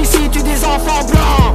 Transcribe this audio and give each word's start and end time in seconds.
Ici 0.00 0.28
tue 0.30 0.42
des 0.42 0.64
enfants 0.64 1.04
blancs. 1.06 1.54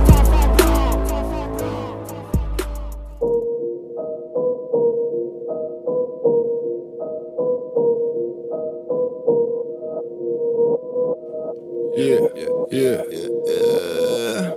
Yeah, 11.97 12.19
yeah, 12.71 13.03
yeah. 13.45 14.55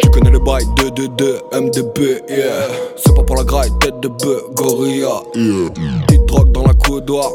Tu 0.00 0.08
connais 0.10 0.30
le 0.30 0.38
bail 0.38 0.64
222 0.76 1.40
MDB, 1.52 2.22
yeah. 2.28 2.68
C'est 2.96 3.14
pas 3.14 3.22
pour 3.22 3.36
la 3.36 3.44
graille, 3.44 3.70
tête 3.80 4.00
de 4.00 4.08
bœuf, 4.08 4.42
gorilla. 4.54 5.22
Yeah. 5.34 5.70
Petite 6.06 6.26
drogue 6.26 6.52
dans 6.52 6.64
la 6.64 6.74
coudoir, 6.74 7.30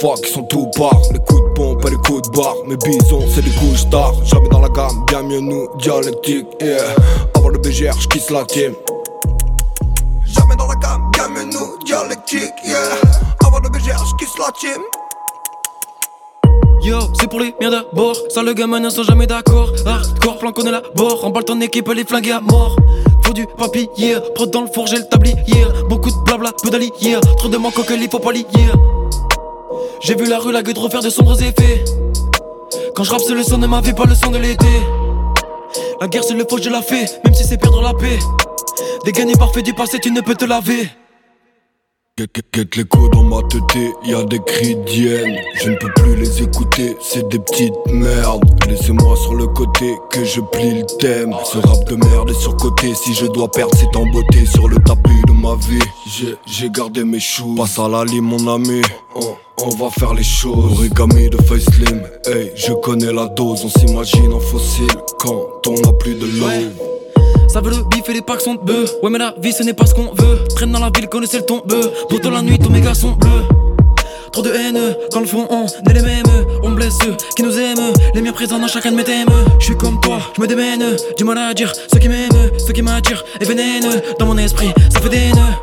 fuck, 0.00 0.20
ils 0.24 0.32
sont 0.32 0.42
tout 0.44 0.68
par. 0.76 0.98
Les 1.12 1.18
coups 1.20 1.42
de 1.42 1.48
pompe 1.54 1.84
et 1.86 1.90
les 1.90 1.96
coups 1.96 2.22
de 2.22 2.29
barre. 2.40 2.56
Mes 2.66 2.76
bisons, 2.76 3.24
c'est 3.28 3.42
des 3.42 3.50
couches 3.50 3.88
tard. 3.90 4.14
Jamais 4.24 4.48
dans 4.48 4.60
la 4.60 4.68
gamme, 4.68 5.04
bien 5.06 5.22
mieux 5.22 5.40
nous, 5.40 5.68
dialectique, 5.78 6.46
yeah. 6.60 6.82
Avant 7.34 7.48
le 7.48 7.58
BGR, 7.58 7.98
j'quitte 8.00 8.30
la 8.30 8.44
team. 8.44 8.74
Jamais 10.26 10.56
dans 10.56 10.66
la 10.66 10.76
gamme, 10.76 11.10
bien 11.12 11.28
mieux 11.28 11.44
nous, 11.44 11.78
dialectique, 11.84 12.54
yeah. 12.64 12.78
Avant 13.44 13.58
le 13.58 13.68
BGR, 13.68 14.02
j'quitte 14.06 14.38
la 14.38 14.52
team. 14.58 14.82
Yo, 16.82 16.98
c'est 17.18 17.28
pour 17.28 17.40
les 17.40 17.54
miens 17.60 17.70
d'abord. 17.70 18.16
Ça, 18.30 18.42
le 18.42 18.54
gamin 18.54 18.80
ne 18.80 18.88
sont 18.88 19.02
jamais 19.02 19.26
d'accord. 19.26 19.70
Hardcore, 19.84 20.38
plan 20.38 20.52
connaît 20.52 20.70
la 20.70 20.82
bord. 20.94 21.22
Emballe 21.24 21.44
ton 21.44 21.60
équipe, 21.60 21.88
les 21.88 22.04
flinguer 22.04 22.32
à 22.32 22.40
mort. 22.40 22.76
Faut 23.22 23.34
du 23.34 23.46
papier, 23.46 23.90
yeah. 23.98 24.20
Prod 24.34 24.50
dans 24.50 24.62
le 24.62 24.68
four, 24.68 24.86
j'ai 24.86 24.96
le 24.96 25.06
tablier. 25.06 25.66
Beaucoup 25.90 26.10
de 26.10 26.16
blabla, 26.24 26.52
peu 26.62 26.70
d'alliés. 26.70 26.90
Yeah. 27.02 27.20
Trop 27.36 27.48
de 27.48 27.58
manque 27.58 27.74
que 27.74 27.92
il 27.92 28.08
faut 28.08 28.18
pas 28.18 28.32
lier. 28.32 28.44
J'ai 30.00 30.14
vu 30.14 30.24
la 30.24 30.38
rue, 30.38 30.52
la 30.52 30.62
gueule 30.62 30.78
refaire 30.78 31.02
de 31.02 31.10
sombres 31.10 31.42
effets. 31.42 31.84
Quand 33.00 33.04
je 33.04 33.12
rappe, 33.12 33.22
c'est 33.26 33.34
le 33.34 33.42
son 33.42 33.56
de 33.56 33.66
ma 33.66 33.80
vie, 33.80 33.94
pas 33.94 34.04
le 34.04 34.14
son 34.14 34.30
de 34.30 34.36
l'été. 34.36 34.66
La 36.02 36.06
guerre, 36.06 36.22
c'est 36.22 36.34
le 36.34 36.44
faux, 36.46 36.58
je 36.58 36.68
la 36.68 36.82
fais. 36.82 37.06
Même 37.24 37.32
si 37.32 37.44
c'est 37.44 37.56
perdre 37.56 37.80
la 37.80 37.94
paix. 37.94 38.18
Des 39.06 39.12
gagnés 39.12 39.36
parfaits 39.36 39.64
du 39.64 39.72
passé, 39.72 39.98
tu 39.98 40.10
ne 40.10 40.20
peux 40.20 40.34
te 40.34 40.44
laver. 40.44 40.86
Quête 42.26 42.76
l'écho 42.76 43.08
dans 43.08 43.22
ma 43.22 43.40
tête, 43.48 43.94
y'a 44.04 44.22
des 44.24 44.40
cris 44.40 44.76
d'hyène. 44.76 45.36
Je 45.62 45.70
ne 45.70 45.76
peux 45.76 45.90
plus 45.96 46.16
les 46.16 46.42
écouter, 46.42 46.94
c'est 47.00 47.26
des 47.28 47.38
petites 47.38 47.72
merdes. 47.90 48.42
Laissez-moi 48.68 49.16
sur 49.16 49.34
le 49.34 49.46
côté 49.46 49.94
que 50.10 50.22
je 50.24 50.42
plie 50.52 50.80
le 50.80 50.86
thème. 50.98 51.34
Ce 51.44 51.56
rap 51.56 51.88
de 51.88 51.96
merde 51.96 52.28
est 52.28 52.40
surcoté. 52.40 52.92
Si 52.94 53.14
je 53.14 53.24
dois 53.26 53.50
perdre, 53.50 53.72
c'est 53.78 53.96
en 53.96 54.04
beauté 54.06 54.44
sur 54.44 54.68
le 54.68 54.76
tapis 54.84 55.22
de 55.28 55.32
ma 55.32 55.54
vie. 55.54 56.36
J'ai 56.46 56.68
gardé 56.70 57.04
mes 57.04 57.20
choux. 57.20 57.54
Passe 57.54 57.78
à 57.78 57.88
la 57.88 58.04
lime, 58.04 58.26
mon 58.26 58.54
ami. 58.54 58.82
On, 59.14 59.36
on 59.64 59.70
va 59.76 59.88
faire 59.90 60.12
les 60.12 60.22
choses. 60.22 60.78
Origami 60.78 61.30
de 61.30 61.38
Face 61.38 61.64
Slim. 61.64 62.02
Hey, 62.26 62.52
je 62.54 62.72
connais 62.74 63.12
la 63.12 63.28
dose. 63.28 63.64
On 63.64 63.68
s'imagine 63.70 64.32
en 64.34 64.40
fossile 64.40 64.88
quand 65.18 65.66
on 65.66 65.74
n'a 65.74 65.92
plus 65.94 66.16
de 66.16 66.26
l'eau. 66.26 66.99
Ça 67.52 67.60
veut 67.60 67.70
le 67.70 67.82
bif 67.82 68.08
et 68.08 68.12
les 68.12 68.22
packs 68.22 68.42
sont 68.42 68.54
de. 68.54 68.84
Ouais, 69.02 69.10
mais 69.10 69.18
la 69.18 69.34
vie 69.38 69.52
ce 69.52 69.64
n'est 69.64 69.74
pas 69.74 69.84
ce 69.84 69.94
qu'on 69.94 70.12
veut. 70.14 70.44
Traîne 70.54 70.70
dans 70.70 70.78
la 70.78 70.90
ville, 70.90 71.08
connaissez 71.08 71.38
le 71.38 71.46
tombeux. 71.46 71.90
Pourtant 72.08 72.30
la 72.30 72.42
nuit, 72.42 72.58
tous 72.58 72.70
mes 72.70 72.80
gars 72.80 72.94
sont 72.94 73.12
bleus. 73.12 73.42
Trop 74.30 74.42
de 74.42 74.50
haine, 74.50 74.78
dans 75.10 75.18
le 75.18 75.26
fond 75.26 75.48
on 75.50 75.66
est 75.66 75.92
les 75.92 76.02
mêmes. 76.02 76.22
On 76.62 76.70
blesse 76.70 76.96
ceux 77.02 77.16
qui 77.34 77.42
nous 77.42 77.58
aiment. 77.58 77.92
Les 78.14 78.22
miens 78.22 78.32
présents 78.32 78.60
dans 78.60 78.68
chacun 78.68 78.92
de 78.92 78.96
mes 78.96 79.02
thèmes. 79.02 79.28
Je 79.58 79.64
suis 79.64 79.76
comme 79.76 80.00
toi, 80.00 80.20
je 80.36 80.40
me 80.40 80.46
démène. 80.46 80.96
Du 81.16 81.24
mal 81.24 81.38
à 81.38 81.52
dire, 81.52 81.72
ceux 81.92 81.98
qui 81.98 82.08
m'aiment 82.08 82.28
Ceux 82.64 82.72
qui 82.72 82.82
m'attirent 82.82 83.24
et 83.40 83.44
vénènent. 83.44 84.00
Dans 84.20 84.26
mon 84.26 84.38
esprit, 84.38 84.70
ça 84.92 85.00
fait 85.00 85.08
des 85.08 85.32
nœuds 85.32 85.56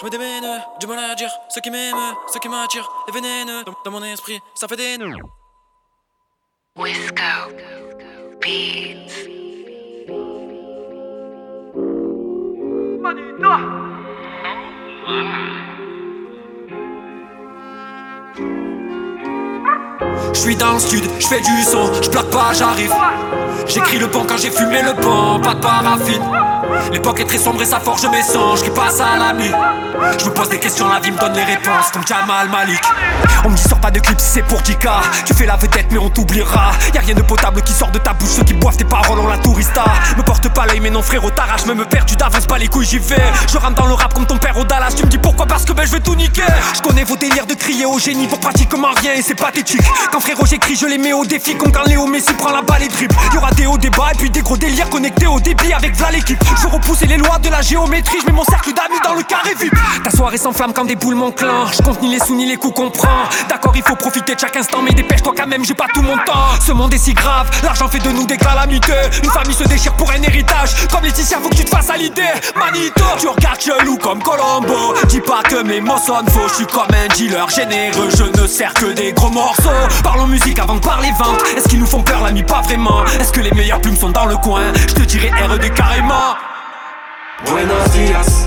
je 0.00 0.04
me 0.04 0.10
démène, 0.10 0.44
du 0.78 0.86
mal 0.86 1.10
à 1.10 1.16
dire 1.16 1.28
Ceux 1.48 1.60
qui 1.60 1.70
m'aiment, 1.70 1.96
ceux 2.32 2.38
qui 2.38 2.48
m'attirent 2.48 2.88
et 3.08 3.12
vénènent. 3.12 3.64
Dans, 3.66 3.74
dans 3.84 3.90
mon 3.90 4.04
esprit, 4.04 4.38
ça 4.54 4.68
fait 4.68 4.76
des 4.76 4.96
nœuds 4.96 5.16
Wisco 6.76 7.24
Je 20.34 20.38
suis 20.38 20.56
dans 20.56 20.74
le 20.74 20.78
sud, 20.78 21.04
je 21.18 21.26
fais 21.26 21.40
du 21.40 21.62
son, 21.62 21.92
je 22.02 22.10
plaque 22.10 22.30
pas, 22.30 22.52
j'arrive. 22.52 22.92
J'écris 23.66 23.98
le 23.98 24.06
bon 24.06 24.24
quand 24.28 24.36
j'ai 24.36 24.50
fumé 24.50 24.82
le 24.82 24.92
bon, 25.00 25.40
pas 25.40 25.54
de 25.54 25.60
paraffine. 25.60 26.22
L'époque 26.92 27.20
est 27.20 27.24
très 27.24 27.38
sombre 27.38 27.62
et 27.62 27.64
ça 27.64 27.80
forge 27.80 28.06
mes 28.10 28.22
songes 28.22 28.62
qui 28.62 28.70
passent 28.70 29.00
à 29.00 29.16
la 29.16 29.32
nuit. 29.32 29.52
Je 30.18 30.24
me 30.24 30.30
pose 30.30 30.48
des 30.48 30.58
questions, 30.58 30.88
la 30.88 31.00
vie 31.00 31.10
me 31.10 31.18
donne 31.18 31.34
les 31.34 31.44
réponses 31.44 31.90
comme 31.92 32.06
Jamal 32.06 32.48
Malik. 32.48 32.80
On 33.44 33.50
me 33.50 33.56
dit 33.56 33.62
sort 33.62 33.80
pas 33.80 33.90
de 33.90 34.00
clip 34.00 34.18
si 34.20 34.26
c'est 34.26 34.42
pour 34.42 34.60
10K. 34.60 34.88
Tu 35.24 35.34
fais 35.34 35.46
la 35.46 35.56
vedette 35.56 35.86
mais 35.90 35.98
on 35.98 36.08
t'oubliera. 36.08 36.72
Y'a 36.94 37.00
rien 37.00 37.14
de 37.14 37.22
potable 37.22 37.62
qui 37.62 37.72
sort 37.72 37.90
de 37.90 37.98
ta 37.98 38.12
bouche, 38.12 38.30
ceux 38.30 38.44
qui 38.44 38.54
boivent 38.54 38.76
tes 38.76 38.84
paroles, 38.84 39.18
on 39.18 39.26
la 39.26 39.38
tourista. 39.38 39.84
Me 40.16 40.22
porte 40.22 40.48
pas 40.48 40.66
l'œil 40.66 40.80
mais 40.80 40.90
non 40.90 41.02
frérot, 41.02 41.30
t'arrache, 41.30 41.66
me 41.66 41.74
me 41.74 41.84
perdu 41.84 42.16
d'avance, 42.16 42.46
pas 42.46 42.58
les 42.58 42.68
couilles, 42.68 42.86
j'y 42.86 42.98
vais. 42.98 43.22
Je 43.50 43.58
rentre 43.58 43.74
dans 43.74 43.86
le 43.86 43.94
rap 43.94 44.14
comme 44.14 44.26
ton 44.26 44.38
père 44.38 44.56
au 44.56 44.64
Dallas. 44.64 44.92
Tu 44.96 45.04
me 45.04 45.08
dis 45.08 45.18
pourquoi? 45.18 45.46
Parce 45.46 45.64
que 45.64 45.72
ben 45.72 45.86
je 45.86 45.92
vais 45.92 46.00
tout 46.00 46.14
niquer. 46.14 46.42
Je 46.74 46.82
connais 46.82 47.04
vos 47.04 47.16
délires 47.16 47.46
de 47.46 47.54
crier 47.54 47.86
au 47.86 47.98
génie 47.98 48.26
pour 48.26 48.40
pratiquement 48.40 48.90
rien 49.00 49.14
et 49.14 49.22
c'est 49.22 49.34
pathétique. 49.34 49.82
Quand 50.12 50.20
frérot 50.20 50.46
j'écris, 50.46 50.76
je 50.76 50.86
les 50.86 50.98
mets 50.98 51.12
au 51.12 51.24
défi 51.24 51.56
comme 51.56 51.72
quand 51.72 51.84
Léo 51.86 52.06
Messi 52.06 52.32
prend 52.34 52.50
la 52.50 52.62
balle 52.62 52.82
et 52.82 52.88
dribble. 52.88 53.14
Y'aura 53.32 53.50
des 53.52 53.66
hauts, 53.66 53.78
des 53.78 53.90
bas 53.90 54.10
et 54.12 54.16
puis 54.16 54.30
des 54.30 54.42
gros 54.42 54.56
délires 54.56 54.90
connectés 54.90 55.26
au 55.26 55.40
débit 55.40 55.72
avec 55.72 55.96
Vla 55.96 56.10
l'équipe. 56.10 56.42
Je 56.58 56.64
veux 56.64 56.72
repousser 56.72 57.06
les 57.06 57.16
lois 57.16 57.38
de 57.38 57.48
la 57.48 57.62
géométrie, 57.62 58.18
je 58.20 58.26
mets 58.26 58.32
mon 58.32 58.44
cercle 58.44 58.72
d'amis 58.72 58.98
dans 59.04 59.14
le 59.14 59.22
carré 59.22 59.54
vide. 59.54 59.72
Ta 60.02 60.10
soirée 60.10 60.38
s'enflamme 60.38 60.72
quand 60.72 60.84
des 60.84 60.96
boules 60.96 61.14
mon 61.14 61.30
clan. 61.30 61.66
Je 61.70 61.80
compte 61.82 62.02
ni 62.02 62.10
les 62.12 62.18
sous 62.18 62.34
ni 62.34 62.46
les 62.46 62.56
coups 62.56 62.74
qu'on 62.74 62.90
prend. 62.90 63.28
D'accord, 63.48 63.72
il 63.76 63.82
faut 63.82 63.94
profiter 63.94 64.34
de 64.34 64.40
chaque 64.40 64.56
instant, 64.56 64.82
mais 64.82 64.90
dépêche-toi 64.90 65.34
quand 65.36 65.46
même, 65.46 65.64
j'ai 65.64 65.74
pas 65.74 65.86
tout 65.94 66.02
mon 66.02 66.16
temps. 66.16 66.58
Ce 66.60 66.72
monde 66.72 66.92
est 66.92 66.98
si 66.98 67.14
grave, 67.14 67.48
l'argent 67.62 67.86
fait 67.86 68.00
de 68.00 68.10
nous 68.10 68.26
des 68.26 68.36
calamités. 68.36 68.92
Une 69.22 69.30
famille 69.30 69.54
se 69.54 69.64
déchire 69.64 69.94
pour 69.94 70.10
un 70.10 70.20
héritage. 70.20 70.88
Comme 70.90 71.04
Laetitia, 71.04 71.38
faut 71.38 71.48
que 71.48 71.54
tu 71.54 71.64
te 71.64 71.70
fasses 71.70 71.90
à 71.90 71.96
l'idée. 71.96 72.22
Manito, 72.56 73.04
tu 73.20 73.28
regardes 73.28 73.60
chelou 73.60 73.96
comme 73.96 74.20
Colombo. 74.20 74.94
Dis 75.08 75.20
pas 75.20 75.42
que 75.48 75.62
mes 75.62 75.80
mots 75.80 75.98
sonnent 75.98 76.28
faux, 76.28 76.48
je 76.48 76.54
suis 76.54 76.66
comme 76.66 76.88
un 76.92 77.06
dealer 77.14 77.48
généreux. 77.50 78.08
Je 78.16 78.24
ne 78.24 78.46
sers 78.48 78.74
que 78.74 78.86
des 78.86 79.12
gros 79.12 79.30
morceaux. 79.30 79.70
Parlons 80.02 80.26
musique 80.26 80.58
avant 80.58 80.74
de 80.74 80.80
parler 80.80 81.12
vente. 81.18 81.40
Est-ce 81.56 81.68
qu'ils 81.68 81.78
nous 81.78 81.86
font 81.86 82.02
peur, 82.02 82.20
l'ami? 82.24 82.42
Pas 82.42 82.62
vraiment. 82.62 83.04
Est-ce 83.20 83.32
que 83.32 83.40
les 83.40 83.52
meilleures 83.52 83.80
plumes 83.80 83.96
sont 83.96 84.10
dans 84.10 84.26
le 84.26 84.36
coin? 84.36 84.72
Je 84.74 84.94
te 84.94 85.02
dirais 85.02 85.30
RD 85.30 85.72
carrément. 85.72 86.34
Buenos 87.46 87.92
días, 87.92 88.46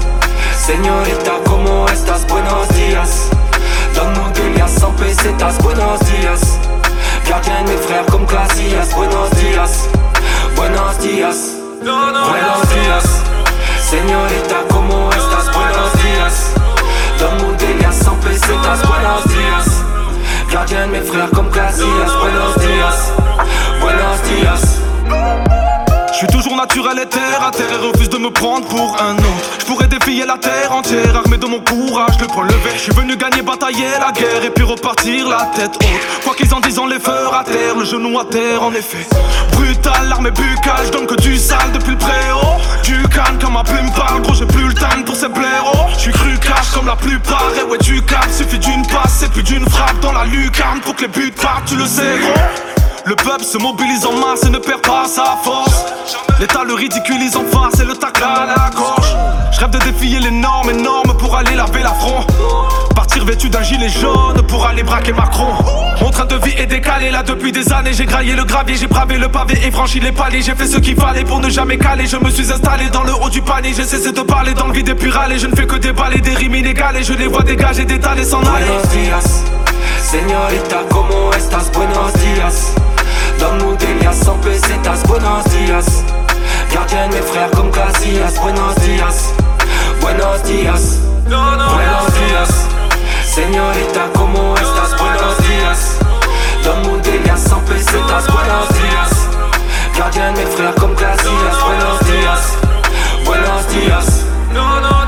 señorita, 0.66 1.32
¿cómo 1.46 1.88
estás? 1.88 2.28
Buenos 2.28 2.68
días. 2.76 3.30
Donne-moi 3.96 4.32
des 4.34 4.54
liasses 4.54 4.82
sans 4.82 4.94
pesetas, 5.00 5.58
buenos 5.60 6.00
días. 6.02 6.60
Gardien 7.26 7.64
mes 7.66 7.78
frères 7.78 8.06
comme 8.12 8.26
Classias, 8.26 8.94
buenos 8.94 9.32
días. 9.32 9.88
Buenos 10.58 11.00
días, 11.00 11.56
buenos 11.82 12.70
días. 12.70 13.04
Señorita, 13.80 14.58
¿cómo 14.70 15.10
estás? 15.12 15.46
Buenos 15.56 15.94
días. 16.04 16.52
Donne-moi 17.18 17.56
des 17.56 17.76
liasses 17.80 18.04
sans 18.04 18.18
pesetas, 18.18 18.86
buenos 18.86 19.24
días. 19.24 19.86
Gardien 20.52 20.92
mes 20.92 21.04
frères 21.10 21.32
comme 21.32 21.50
Classias, 21.50 22.12
buenos 22.20 22.56
días. 22.60 23.14
Buenos 23.80 24.22
días. 24.24 25.51
Je 26.22 26.28
suis 26.28 26.38
toujours 26.38 26.56
naturel 26.56 27.00
et 27.00 27.08
terre 27.08 27.44
à 27.44 27.50
terre 27.50 27.66
et 27.74 27.88
refuse 27.88 28.08
de 28.08 28.20
me 28.20 28.30
prendre 28.30 28.68
pour 28.68 28.96
un 29.02 29.18
autre. 29.18 29.58
Je 29.60 29.66
pourrais 29.66 29.88
défier 29.88 30.24
la 30.24 30.38
terre 30.38 30.72
entière, 30.72 31.16
armé 31.16 31.36
de 31.36 31.48
mon 31.48 31.60
courage, 31.62 32.20
le 32.20 32.28
point 32.28 32.44
levé. 32.44 32.70
Je 32.76 32.80
suis 32.80 32.92
venu 32.92 33.18
gagner, 33.18 33.42
batailler 33.42 33.90
la 34.00 34.12
guerre 34.12 34.46
et 34.46 34.52
puis 34.52 34.64
repartir 34.64 35.28
la 35.28 35.50
tête 35.56 35.72
haute. 35.78 36.24
Quoi 36.24 36.36
qu'ils 36.36 36.54
en 36.54 36.60
disent, 36.60 36.80
les 36.88 37.00
fera 37.00 37.40
à 37.40 37.44
terre, 37.44 37.76
le 37.76 37.86
genou 37.86 38.20
à 38.20 38.26
terre 38.26 38.62
en 38.62 38.72
effet. 38.72 39.08
Brutal, 39.54 40.10
l'armée 40.10 40.30
buccale, 40.30 40.86
je 40.86 40.92
donne 40.92 41.08
que 41.08 41.20
du 41.20 41.40
sale 41.40 41.72
depuis 41.74 41.94
le 41.94 41.98
préau. 41.98 42.62
Du 42.84 43.02
calme 43.08 43.40
quand 43.42 43.50
ma 43.50 43.64
plume 43.64 43.92
parle, 43.96 44.22
gros 44.22 44.36
j'ai 44.36 44.46
plus 44.46 44.68
le 44.68 44.76
temps 44.76 45.02
pour 45.04 45.16
ces 45.16 45.28
blaireaux. 45.28 45.90
Je 45.94 46.02
suis 46.02 46.12
cru 46.12 46.38
cash 46.38 46.70
comme 46.76 46.86
la 46.86 46.98
plupart, 46.98 47.52
et 47.60 47.64
ouais 47.64 47.80
du 47.80 48.00
calme, 48.04 48.32
suffit 48.32 48.60
d'une 48.60 48.86
passe 48.86 49.24
et 49.24 49.30
plus 49.30 49.42
d'une 49.42 49.68
frappe 49.68 50.00
dans 50.02 50.12
la 50.12 50.26
lucarne 50.26 50.82
pour 50.82 50.96
que 50.96 51.02
les 51.02 51.08
buts 51.08 51.34
partent, 51.42 51.66
tu 51.66 51.78
le 51.78 51.86
sais 51.88 52.20
gros. 52.22 52.91
Le 53.06 53.16
peuple 53.16 53.44
se 53.44 53.58
mobilise 53.58 54.06
en 54.06 54.14
masse 54.14 54.44
et 54.46 54.50
ne 54.50 54.60
perd 54.60 54.82
pas 54.82 55.06
sa 55.06 55.38
force. 55.44 55.86
L'État 56.40 56.64
le 56.64 56.74
ridiculise 56.76 57.36
en 57.36 57.46
face 57.46 57.80
et 57.80 57.86
le 57.86 57.96
tacle 57.96 58.24
à 58.24 58.46
la 58.46 58.70
gorge. 58.76 59.16
Je 59.52 59.60
rêve 59.60 59.72
de 59.72 59.80
défier 59.80 60.20
les 60.20 60.30
normes 60.30 60.70
énormes 60.70 61.18
pour 61.18 61.36
aller 61.36 61.56
laver 61.56 61.82
la 61.82 61.94
front. 61.94 62.26
Partir 62.96 63.26
vêtu 63.26 63.50
d'un 63.50 63.64
gilet 63.64 63.90
jaune 63.90 64.42
pour 64.48 64.68
aller 64.68 64.84
braquer 64.84 65.14
Macron. 65.14 65.54
Mon 66.00 66.12
train 66.12 66.26
de 66.26 66.36
vie 66.36 66.54
est 66.58 66.68
décalé 66.68 67.10
là 67.10 67.24
depuis 67.24 67.52
des 67.52 67.74
années. 67.74 67.94
J'ai 67.94 68.06
graillé 68.06 68.36
le 68.36 68.44
gravier, 68.44 68.76
j'ai 68.76 68.88
bravé 68.88 69.18
le 69.18 69.30
pavé 69.30 69.60
et 69.66 69.72
franchi 69.72 70.00
les 70.00 70.12
paliers. 70.12 70.44
J'ai 70.44 70.56
fait 70.56 70.68
ce 70.68 70.78
qu'il 70.78 70.96
fallait 70.96 71.24
pour 71.24 71.40
ne 71.40 71.50
jamais 71.50 71.80
caler. 71.80 72.06
Je 72.06 72.18
me 72.18 72.30
suis 72.30 72.52
installé 72.52 72.90
dans 72.90 73.04
le 73.04 73.14
haut 73.14 73.30
du 73.30 73.42
panier. 73.42 73.74
J'ai 73.76 73.84
cessé 73.84 74.12
de 74.12 74.22
parler 74.22 74.54
dans 74.54 74.68
le 74.68 74.74
vide 74.74 74.90
et 74.90 74.96
puis 74.96 75.10
râler. 75.10 75.40
Je 75.40 75.48
ne 75.48 75.56
fais 75.56 75.66
que 75.66 75.76
déballer 75.76 76.20
des 76.20 76.36
rimes 76.36 76.56
inégales 76.56 77.04
je 77.04 77.14
les 77.14 77.28
vois 77.28 77.42
dégager, 77.42 77.86
d'étaler 77.86 78.24
sans 78.24 78.42
aller. 78.42 78.66
Buenos 78.66 78.90
días, 78.90 79.44
señorita, 80.00 80.84
¿cómo 80.90 81.32
estás? 81.34 81.72
Buenos. 81.72 82.12
Donne-nous 83.42 83.76
des 83.78 83.94
liasses 83.96 84.20
sans 84.20 84.38
pesetas, 84.38 85.02
buenos 85.08 85.44
días. 85.46 86.04
Gardien 86.72 87.08
mes 87.08 87.24
frères 87.24 87.50
comme 87.50 87.72
Casillas, 87.72 88.40
buenos 88.40 88.76
días. 88.76 89.34
Buenos 90.00 90.44
días, 90.44 91.00
buenos 91.26 92.14
días. 92.14 92.50
Señorita, 93.26 94.02
¿cómo 94.14 94.54
estás? 94.56 94.96
Buenos 94.96 95.38
días. 95.40 95.98
Donne-nous 96.64 97.02
des 97.02 97.18
liasses 97.24 97.50
sans 97.50 97.62
pesetas, 97.62 98.28
buenos 98.28 98.70
días. 98.78 99.10
Gardien 99.98 100.34
mes 100.34 100.46
frères 100.56 100.76
comme 100.76 100.94
Casillas, 100.94 101.58
buenos 101.66 102.00
días. 102.06 102.58
Buenos 103.26 103.68
días. 103.70 104.26
No, 104.54 104.80
no. 104.82 105.01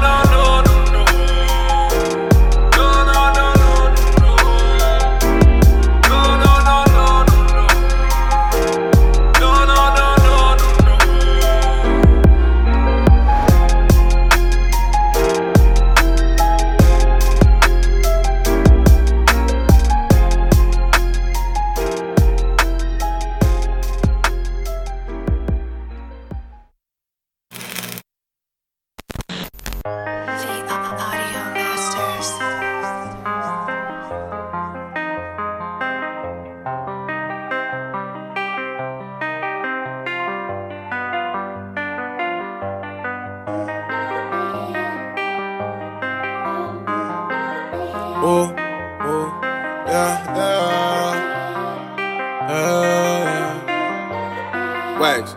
Wax. 55.00 55.34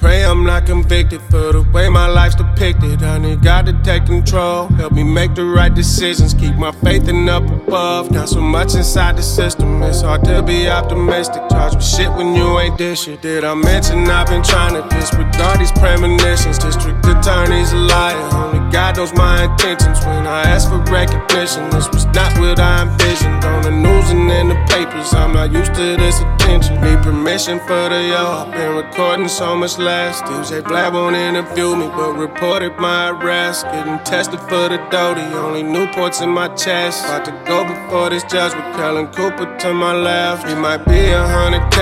Pray 0.00 0.24
I'm 0.24 0.44
not 0.44 0.66
convicted 0.66 1.20
for 1.22 1.52
the 1.52 1.62
way 1.72 1.88
my 1.88 2.06
life's 2.06 2.36
depicted. 2.36 3.00
Need 3.00 3.42
God 3.42 3.66
to 3.66 3.72
take 3.82 4.06
control, 4.06 4.68
help 4.68 4.92
me 4.92 5.02
make 5.02 5.34
the 5.34 5.44
right 5.44 5.74
decisions, 5.74 6.32
keep 6.34 6.54
my 6.54 6.70
faith 6.70 7.08
in 7.08 7.28
up 7.28 7.42
above. 7.44 8.10
Not 8.10 8.28
so 8.28 8.40
much 8.40 8.74
inside 8.74 9.16
the 9.16 9.22
system, 9.22 9.82
it's 9.82 10.02
hard 10.02 10.22
to 10.24 10.42
be 10.42 10.68
optimistic. 10.68 11.42
Charge 11.50 11.74
me 11.74 11.80
shit 11.80 12.12
when 12.12 12.34
you 12.34 12.58
ain't 12.60 12.78
this 12.78 13.02
shit. 13.04 13.22
Did 13.22 13.42
I 13.44 13.54
mention 13.54 14.08
I've 14.08 14.28
been 14.28 14.44
trying 14.44 14.74
to 14.74 14.88
disregard 14.94 15.58
these 15.60 15.72
premonitions? 15.72 16.58
District 16.58 17.04
attorney's 17.04 17.72
a 17.72 17.76
liar, 17.76 18.55
God 18.70 18.96
knows 18.96 19.14
my 19.14 19.44
intentions. 19.44 20.04
When 20.04 20.26
I 20.26 20.42
ask 20.42 20.68
for 20.68 20.80
recognition, 20.92 21.70
this 21.70 21.88
was 21.88 22.04
not 22.06 22.38
what 22.38 22.60
I 22.60 22.82
envisioned. 22.82 23.44
On 23.44 23.62
the 23.62 23.70
news 23.70 24.10
and 24.10 24.30
in 24.30 24.48
the 24.48 24.58
papers, 24.68 25.14
I'm 25.14 25.32
not 25.32 25.50
used 25.52 25.74
to 25.74 25.96
this 25.96 26.20
attention. 26.20 26.80
Need 26.82 27.02
permission 27.02 27.58
for 27.60 27.88
the 27.88 28.00
yo, 28.12 28.44
I've 28.44 28.52
been 28.52 28.76
recording 28.76 29.28
so 29.28 29.56
much 29.56 29.78
less. 29.78 30.20
DJ 30.22 30.62
Blab 30.62 30.92
won't 30.94 31.16
interview 31.16 31.74
me, 31.76 31.88
but 31.88 32.12
reported 32.14 32.76
my 32.78 33.10
arrest. 33.10 33.64
Getting 33.66 33.98
tested 34.04 34.40
for 34.40 34.68
the 34.68 34.78
doty, 34.90 35.22
only 35.36 35.62
new 35.62 35.86
Newports 35.86 36.22
in 36.22 36.30
my 36.30 36.48
chest. 36.54 37.04
About 37.04 37.24
to 37.26 37.32
go 37.46 37.64
before 37.64 38.10
this 38.10 38.24
judge 38.24 38.54
with 38.54 38.76
Kellen 38.76 39.06
Cooper 39.08 39.56
to 39.58 39.72
my 39.72 39.92
left. 39.92 40.48
He 40.48 40.54
might 40.54 40.84
be 40.84 41.10
a 41.10 41.26
hundred 41.26 41.70
K, 41.70 41.78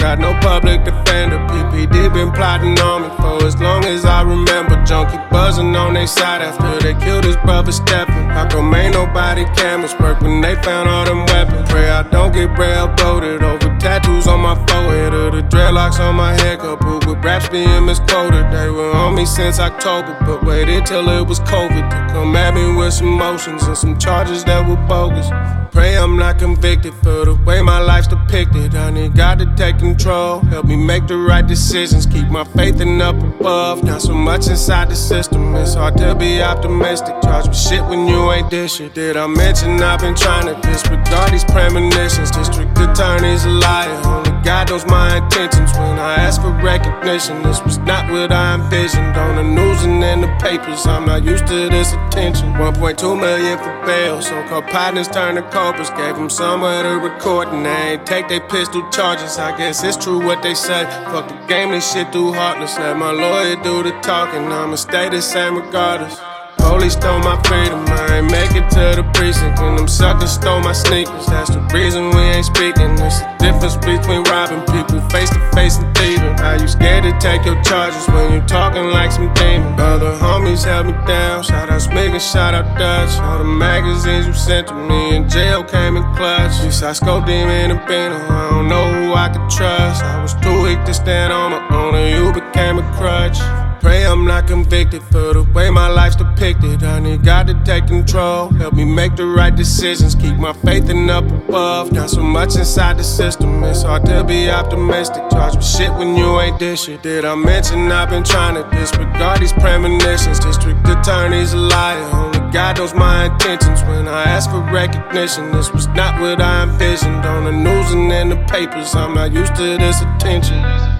got 0.00 0.18
no 0.18 0.32
public 0.40 0.82
defender. 0.82 1.38
PPD 1.52 2.12
been 2.12 2.32
plotting 2.32 2.78
on 2.80 3.02
me 3.02 3.08
for 3.20 3.46
as 3.46 3.54
long 3.60 3.84
as 3.84 4.04
I 4.04 4.22
remember. 4.22 4.82
Junkie 4.84 5.18
buzzing 5.30 5.76
on 5.76 5.94
their 5.94 6.06
side 6.06 6.42
after 6.42 6.80
they 6.80 6.94
killed 7.04 7.24
his 7.24 7.36
brother 7.36 7.70
Stephen. 7.70 8.30
How 8.30 8.48
come 8.48 8.74
ain't 8.74 8.94
nobody 8.94 9.44
cameras 9.54 9.94
work 10.00 10.20
when 10.22 10.40
they 10.40 10.54
found 10.62 10.88
all 10.88 11.04
them 11.04 11.26
weapons? 11.26 11.68
Pray 11.70 11.90
I 11.90 12.02
don't 12.02 12.32
get 12.32 12.58
railroaded 12.58 13.42
over 13.42 13.68
tattoos 13.78 14.26
on 14.26 14.40
my 14.40 14.54
forehead 14.66 15.12
or 15.14 15.30
the 15.30 15.42
dreadlocks 15.42 16.00
on 16.00 16.16
my 16.16 16.32
head 16.32 16.60
coupled 16.60 17.06
with 17.06 17.22
raps 17.22 17.48
being 17.48 17.84
misquoted. 17.84 18.50
They 18.50 18.70
were 18.70 18.92
on 18.92 19.14
me 19.14 19.26
since 19.26 19.60
October, 19.60 20.16
but 20.24 20.42
waited 20.44 20.86
till 20.86 21.08
it 21.08 21.26
was 21.28 21.40
COVID 21.40 21.90
to 21.90 22.12
come 22.12 22.34
at 22.36 22.54
me 22.54 22.74
with 22.74 22.94
some 22.94 23.08
motions 23.08 23.64
and 23.64 23.76
some 23.76 23.98
charges 23.98 24.44
that 24.44 24.66
were 24.66 24.80
bogus. 24.88 25.28
Pray 25.72 25.96
I'm 25.96 26.16
not 26.16 26.38
convicted 26.38 26.94
for 26.94 27.24
the 27.24 27.38
way 27.46 27.62
my 27.62 27.78
life's 27.78 28.08
depicted. 28.08 28.74
I 28.74 28.90
need 28.90 29.14
God 29.14 29.38
to 29.38 29.46
take 29.54 29.78
control, 29.78 30.40
help 30.40 30.66
me 30.66 30.76
make 30.76 31.06
the 31.06 31.16
right 31.16 31.46
decisions, 31.46 32.06
keep 32.06 32.26
my 32.28 32.44
faith 32.44 32.80
in 32.80 33.00
up 33.00 33.14
above. 33.22 33.84
Not 33.84 34.02
so 34.02 34.12
much 34.12 34.48
inside 34.48 34.90
the 34.90 34.96
system, 34.96 35.54
it's 35.54 35.74
hard 35.74 35.96
to 35.98 36.14
be 36.16 36.42
optimistic. 36.42 37.14
Charge 37.22 37.48
me 37.48 37.54
shit 37.54 37.84
when 37.84 38.08
you 38.08 38.32
ain't 38.32 38.50
this. 38.50 38.78
Did 38.78 39.16
I 39.16 39.26
mention 39.28 39.80
I've 39.80 40.00
been 40.00 40.16
trying 40.16 40.46
to 40.46 40.60
disregard 40.68 41.32
these 41.32 41.44
premonitions? 41.44 42.30
District 42.32 42.76
attorney's 42.76 43.44
a 43.44 43.50
liar, 43.50 44.00
only 44.06 44.30
God 44.42 44.70
knows 44.70 44.86
my 44.86 45.18
intentions. 45.18 45.72
When 45.74 45.98
I 45.98 46.14
ask 46.14 46.40
for 46.40 46.50
recognition, 46.50 47.42
this 47.42 47.62
was 47.62 47.78
not 47.78 48.10
what 48.10 48.32
I 48.32 48.54
envisioned. 48.54 49.16
On 49.16 49.36
the 49.36 49.44
news 49.44 49.84
and 49.84 50.02
in 50.02 50.22
the 50.22 50.34
papers, 50.40 50.86
I'm 50.86 51.06
not 51.06 51.22
used 51.24 51.46
to 51.46 51.68
this 51.68 51.92
attention. 51.92 52.52
1.2 52.54 53.20
million 53.20 53.58
for 53.58 53.86
bail, 53.86 54.20
so 54.22 54.42
called 54.48 54.66
partners 54.66 55.08
turn 55.08 55.36
to 55.36 55.42
culprits. 55.60 55.90
Gave 55.90 56.16
them 56.16 56.30
somewhere 56.30 56.82
to 56.82 56.94
record 57.08 57.48
and 57.48 57.66
they 57.66 57.80
ain't 57.92 58.06
take 58.06 58.28
their 58.28 58.40
pistol 58.54 58.82
charges. 58.90 59.38
I 59.38 59.56
guess 59.58 59.84
it's 59.84 59.96
true 60.04 60.20
what 60.24 60.42
they 60.42 60.54
say. 60.54 60.84
Fuck 61.12 61.28
the 61.28 61.36
game, 61.46 61.70
this 61.70 61.92
shit 61.92 62.10
do 62.12 62.32
heartless. 62.32 62.78
Let 62.78 62.96
my 62.96 63.12
lawyer 63.12 63.56
do 63.62 63.82
the 63.82 63.92
talking, 64.00 64.44
I'ma 64.60 64.76
stay 64.76 65.08
the 65.08 65.20
same 65.20 65.56
regardless. 65.56 66.29
Police 66.60 66.92
stole 66.92 67.18
my 67.20 67.40
freedom, 67.42 67.82
I 67.88 68.18
ain't 68.18 68.30
make 68.30 68.52
it 68.52 68.68
to 68.76 69.00
the 69.00 69.04
precinct. 69.14 69.58
And 69.58 69.78
them 69.78 69.88
suckers 69.88 70.32
stole 70.32 70.60
my 70.60 70.72
sneakers, 70.72 71.26
that's 71.26 71.50
the 71.50 71.60
reason 71.72 72.10
we 72.10 72.22
ain't 72.36 72.44
speaking. 72.44 72.94
There's 72.96 73.20
a 73.20 73.36
difference 73.40 73.76
between 73.76 74.22
robbing 74.24 74.60
people 74.68 75.00
face 75.08 75.30
to 75.30 75.40
face 75.52 75.78
and 75.78 75.88
thieving. 75.96 76.36
How 76.38 76.60
you 76.60 76.68
scared 76.68 77.04
to 77.04 77.12
take 77.18 77.44
your 77.44 77.60
charges 77.62 78.06
when 78.08 78.32
you 78.32 78.40
talking 78.46 78.84
like 78.92 79.10
some 79.12 79.32
demon? 79.34 79.78
Other 79.80 80.12
homies 80.12 80.64
held 80.64 80.86
me 80.86 80.92
down, 81.06 81.42
shout 81.42 81.70
out 81.70 81.80
Smig 81.80 82.12
and 82.12 82.22
shout 82.22 82.54
out 82.54 82.78
Dutch. 82.78 83.18
All 83.18 83.38
the 83.38 83.44
magazines 83.44 84.26
you 84.26 84.34
sent 84.34 84.68
to 84.68 84.74
me 84.74 85.16
in 85.16 85.28
jail 85.28 85.64
came 85.64 85.96
in 85.96 86.04
clutch. 86.14 86.52
Yes, 86.62 86.82
I 86.82 86.92
scoped 86.92 87.28
him 87.28 87.48
in 87.48 87.70
a 87.72 87.86
bin, 87.86 88.12
I 88.12 88.50
don't 88.50 88.68
know 88.68 88.86
who 88.92 89.14
I 89.14 89.28
could 89.28 89.48
trust. 89.50 90.04
I 90.04 90.22
was 90.22 90.34
too 90.34 90.62
weak 90.62 90.84
to 90.84 90.94
stand 90.94 91.32
on 91.32 91.50
my 91.52 91.62
own, 91.76 91.94
and 91.94 92.08
you 92.14 92.32
became 92.32 92.78
a 92.78 92.86
crutch. 92.96 93.38
Pray 93.80 94.04
I'm 94.04 94.26
not 94.26 94.46
convicted 94.46 95.02
for 95.04 95.32
the 95.32 95.42
way 95.54 95.70
my 95.70 95.88
life's 95.88 96.16
depicted. 96.16 96.82
I 96.82 97.00
need 97.00 97.24
God 97.24 97.46
to 97.46 97.54
take 97.64 97.86
control, 97.86 98.50
help 98.50 98.74
me 98.74 98.84
make 98.84 99.16
the 99.16 99.24
right 99.24 99.54
decisions, 99.54 100.14
keep 100.14 100.36
my 100.36 100.52
faith 100.52 100.90
in 100.90 101.08
up 101.08 101.24
above. 101.24 101.90
Not 101.90 102.10
so 102.10 102.22
much 102.22 102.56
inside 102.56 102.98
the 102.98 103.04
system, 103.04 103.64
it's 103.64 103.82
hard 103.82 104.04
to 104.04 104.22
be 104.22 104.50
optimistic. 104.50 105.22
Charge 105.30 105.56
me 105.56 105.62
shit 105.62 105.92
when 105.94 106.14
you 106.14 106.40
ain't 106.40 106.60
shit. 106.78 107.02
Did 107.02 107.24
I 107.24 107.34
mention 107.34 107.90
I've 107.90 108.10
been 108.10 108.22
trying 108.22 108.54
to 108.54 108.68
disregard 108.76 109.40
these 109.40 109.54
premonitions? 109.54 110.40
District 110.40 110.86
attorney's 110.86 111.54
a 111.54 111.58
liar, 111.58 112.10
only 112.12 112.38
God 112.52 112.76
knows 112.76 112.92
my 112.92 113.32
intentions. 113.32 113.82
When 113.84 114.06
I 114.08 114.24
ask 114.24 114.50
for 114.50 114.60
recognition, 114.60 115.52
this 115.52 115.72
was 115.72 115.86
not 115.88 116.20
what 116.20 116.42
I 116.42 116.64
envisioned. 116.64 117.24
On 117.24 117.44
the 117.44 117.52
news 117.52 117.92
and 117.92 118.12
in 118.12 118.28
the 118.28 118.44
papers, 118.44 118.94
I'm 118.94 119.14
not 119.14 119.32
used 119.32 119.54
to 119.56 119.78
this 119.78 120.02
attention. 120.02 120.99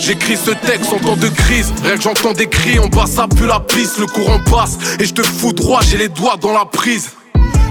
J'écris 0.00 0.36
ce 0.36 0.50
texte 0.50 0.92
en 0.92 0.98
temps 0.98 1.16
de 1.16 1.28
crise. 1.28 1.72
Rien 1.82 1.96
j'entends 2.00 2.32
des 2.32 2.46
cris, 2.46 2.78
on 2.78 2.88
passe 2.88 3.12
ça 3.12 3.26
pue 3.28 3.46
la 3.46 3.60
piste, 3.60 3.98
le 3.98 4.06
courant 4.06 4.40
passe 4.50 4.78
et 5.00 5.04
je 5.04 5.14
te 5.14 5.22
fous 5.22 5.52
droit, 5.52 5.80
j'ai 5.82 5.98
les 5.98 6.08
doigts 6.08 6.36
dans 6.40 6.52
la 6.52 6.64
prise. 6.64 7.10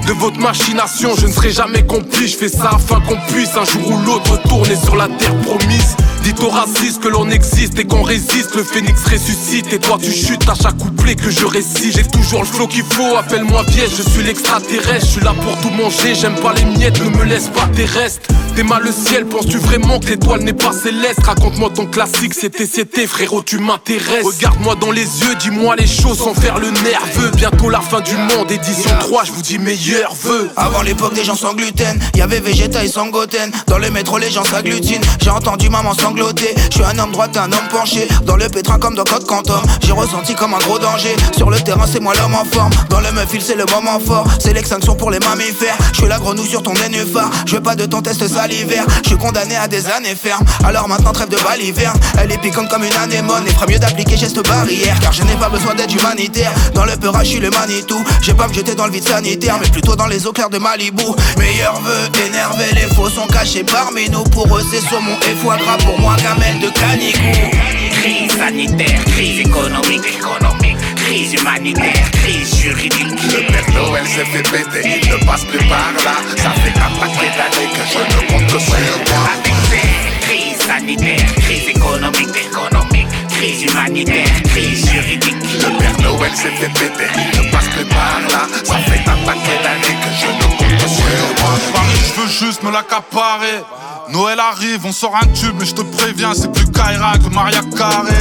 De 0.07 0.13
votre 0.13 0.37
machination, 0.39 1.15
je 1.17 1.25
ne 1.25 1.31
serai 1.31 1.51
jamais 1.51 1.83
complice. 1.83 2.33
Je 2.33 2.37
fais 2.37 2.49
ça 2.49 2.71
afin 2.75 3.01
qu'on 3.01 3.17
puisse 3.33 3.55
un 3.55 3.65
jour 3.65 3.91
ou 3.91 3.97
l'autre 4.05 4.39
tourner 4.43 4.75
sur 4.75 4.95
la 4.95 5.07
terre 5.07 5.35
promise. 5.41 5.95
Dites 6.25 6.41
aux 6.41 6.49
racistes 6.49 7.01
que 7.01 7.07
l'on 7.07 7.29
existe 7.29 7.77
et 7.77 7.85
qu'on 7.85 8.01
résiste. 8.01 8.55
Le 8.55 8.63
phénix 8.63 8.99
ressuscite 9.03 9.71
et 9.71 9.77
toi 9.77 9.99
tu 10.01 10.11
chutes 10.11 10.49
à 10.49 10.55
chaque 10.55 10.75
couplet 10.75 11.13
que 11.13 11.29
je 11.29 11.45
récite. 11.45 11.95
J'ai 11.95 12.03
toujours 12.03 12.39
le 12.39 12.47
flow 12.47 12.65
qu'il 12.65 12.81
faut, 12.83 13.15
appelle-moi 13.15 13.63
piège. 13.65 13.91
Je 13.95 14.01
suis 14.09 14.23
l'extraterrestre, 14.23 15.05
je 15.05 15.11
suis 15.11 15.21
là 15.21 15.35
pour 15.39 15.55
tout 15.61 15.69
manger. 15.69 16.15
J'aime 16.15 16.33
pas 16.33 16.53
les 16.53 16.65
miettes, 16.65 16.99
ne 16.99 17.15
me 17.15 17.25
laisse 17.25 17.49
pas 17.49 17.67
terrestre. 17.75 18.21
T'es 18.55 18.63
mal 18.63 18.81
le 18.83 18.91
ciel, 18.91 19.25
penses-tu 19.25 19.57
vraiment 19.57 19.99
que 19.99 20.07
l'étoile 20.07 20.41
n'est 20.41 20.53
pas 20.53 20.71
céleste? 20.71 21.19
Raconte-moi 21.23 21.69
ton 21.75 21.85
classique, 21.85 22.33
c'était 22.33 22.65
c'était 22.65 23.05
frérot, 23.05 23.43
tu 23.43 23.59
m'intéresses. 23.59 24.25
Regarde-moi 24.25 24.75
dans 24.75 24.91
les 24.91 25.03
yeux, 25.03 25.35
dis-moi 25.39 25.75
les 25.75 25.85
choses 25.85 26.17
sans 26.17 26.33
faire 26.33 26.57
le 26.57 26.71
nerveux. 26.71 27.31
Bientôt 27.35 27.69
la 27.69 27.81
fin 27.81 27.99
du 27.99 28.15
monde, 28.15 28.49
édition 28.49 28.89
3, 28.99 29.25
je 29.25 29.31
vous 29.31 29.41
dis 29.43 29.59
meilleur 29.59 30.15
vœu. 30.15 30.49
Avant 30.55 30.81
l'époque 30.81 31.13
des 31.13 31.23
gens 31.23 31.35
sans 31.35 31.53
gluten, 31.53 31.99
y 32.15 32.21
avait 32.21 32.39
Vegeta 32.39 32.83
et 32.83 32.87
sans 32.87 33.09
gluten. 33.09 33.51
Dans 33.67 33.77
le 33.77 33.91
métro, 33.91 34.17
les 34.17 34.31
gens 34.31 34.45
s'agglutinent. 34.45 35.05
J'ai 35.21 35.29
entendu 35.29 35.69
maman 35.69 35.93
Je 36.17 36.71
suis 36.71 36.83
un 36.83 36.97
homme 36.97 37.11
droit, 37.11 37.27
un 37.35 37.51
homme 37.51 37.67
penché. 37.69 38.07
Dans 38.23 38.37
le 38.37 38.47
pétrin 38.47 38.79
comme 38.79 38.95
dans 38.95 39.03
Code 39.03 39.25
Quantum. 39.25 39.61
J'ai 39.85 39.91
ressenti 39.91 40.33
comme 40.33 40.53
un 40.53 40.59
gros 40.59 40.79
danger. 40.79 41.15
Sur 41.35 41.49
le 41.49 41.59
terrain, 41.59 41.85
c'est 41.91 41.99
moi 41.99 42.13
l'homme 42.15 42.35
en 42.35 42.45
forme. 42.45 42.71
Dans 42.89 43.01
le 43.01 43.11
meufil, 43.11 43.41
c'est 43.41 43.55
le 43.55 43.65
moment 43.65 43.99
fort. 43.99 44.25
C'est 44.39 44.53
l'extinction 44.53 44.95
pour 44.95 45.11
les 45.11 45.19
mammifères. 45.19 45.75
Je 45.91 45.97
suis 45.99 46.07
la 46.07 46.17
grenouille 46.17 46.47
sur 46.47 46.63
ton 46.63 46.73
nénuphar. 46.73 47.29
Je 47.45 47.55
veux 47.55 47.61
pas 47.61 47.75
de 47.75 47.85
ton 47.85 48.01
test 48.01 48.25
salivaire. 48.27 48.85
Je 49.03 49.09
suis 49.09 49.17
condamné 49.17 49.57
à 49.57 49.67
des 49.67 49.87
années 49.87 50.15
fermes. 50.15 50.45
Alors 50.63 50.87
maintenant, 50.87 51.11
trêve 51.11 51.29
de 51.29 51.37
baliverne. 51.37 51.99
Elle 52.17 52.31
est 52.31 52.37
piquante 52.37 52.69
comme 52.69 52.85
une 52.85 52.95
anémone. 52.95 53.45
Et 53.47 53.51
ferait 53.51 53.73
mieux 53.73 53.79
d'appliquer 53.79 54.15
geste 54.15 54.41
barrière. 54.47 54.97
Car 55.01 55.11
je 55.11 55.23
n'ai 55.23 55.35
pas 55.35 55.49
besoin 55.49 55.75
d'aide 55.75 55.91
humanitaire. 55.91 56.53
Dans 56.73 56.85
le 56.85 56.95
peurage, 56.95 57.25
je 57.25 57.31
suis 57.31 57.39
le 57.39 57.49
Manitou. 57.49 58.01
J'ai 58.21 58.33
pas 58.33 58.47
me 58.47 58.53
jeter 58.53 58.75
dans 58.75 58.85
le 58.85 58.93
vide 58.93 59.07
sanitaire, 59.07 59.57
mais 59.59 59.67
plutôt 59.67 59.95
dans 59.95 60.07
les 60.07 60.25
eaux 60.27 60.31
claires 60.33 60.49
de 60.49 60.59
Malibu. 60.59 61.03
Meilleur 61.37 61.79
vœu, 61.81 62.25
énervé, 62.25 62.65
les 62.73 62.93
faux 62.95 63.09
sont 63.09 63.27
cachés 63.27 63.63
parmi 63.63 64.09
nous. 64.09 64.23
Pour 64.23 64.45
eux, 64.57 64.63
c'est 64.71 64.79
saumon 64.79 65.17
et 65.29 65.35
foie 65.35 65.57
gras. 65.57 65.77
Pour 65.85 65.99
moi, 65.99 66.04
gamelle 66.13 66.59
de 66.59 66.69
canicou. 66.69 67.49
Crise 67.91 68.31
sanitaire, 68.37 69.03
crise 69.05 69.39
économique, 69.39 70.05
économique, 70.05 70.77
crise 70.95 71.33
humanitaire, 71.33 72.11
crise 72.11 72.55
juridique. 72.55 73.19
Le 73.23 73.45
Père 73.51 73.73
Noël 73.73 74.05
s'est 74.05 74.25
fait 74.25 74.43
péter, 74.43 75.01
il 75.03 75.09
ne 75.09 75.25
passe 75.25 75.45
plus 75.45 75.65
par 75.67 75.91
là. 76.05 76.15
Ça 76.37 76.51
fait 76.61 76.77
un 76.79 76.99
paquet 76.99 77.31
d'années 77.37 77.71
que 77.73 77.83
je 77.91 77.99
ne 77.99 78.27
compte 78.27 78.61
sur 78.61 78.73
moi. 78.73 79.29
Avec 79.33 79.53
ces 79.69 80.05
crise 80.27 80.57
sanitaire, 80.57 81.35
crise 81.37 81.67
économique, 81.69 82.35
économique, 82.35 83.07
crise 83.29 83.63
humanitaire, 83.63 84.43
crise 84.49 84.89
juridique. 84.89 85.35
Le 85.61 85.77
Père 85.79 86.01
Noël 86.01 86.31
s'est 86.35 86.51
fait 86.51 86.69
péter, 86.69 87.09
il 87.15 87.41
ne 87.41 87.51
passe 87.51 87.67
plus 87.69 87.85
par 87.85 88.19
là. 88.29 88.47
Ça 88.63 88.75
fait 88.75 89.01
un 89.09 89.17
paquet 89.25 89.59
d'années 89.63 89.97
que 90.01 90.11
je 90.19 90.27
ne 90.27 90.57
compte 90.57 90.87
sur 90.87 91.43
moi. 91.43 91.53
Paris, 91.73 92.13
je 92.15 92.21
veux 92.21 92.47
juste 92.47 92.63
me 92.63 92.71
l'accaparer. 92.71 93.63
Noël 94.09 94.39
arrive, 94.39 94.85
on 94.85 94.91
sort 94.91 95.15
un 95.15 95.27
tube, 95.27 95.55
mais 95.59 95.65
je 95.65 95.73
te 95.73 95.81
préviens, 95.81 96.33
c'est 96.35 96.51
plus 96.51 96.65
Kaira 96.71 97.17
que 97.17 97.33
Maria 97.33 97.61
Carré. 97.75 98.13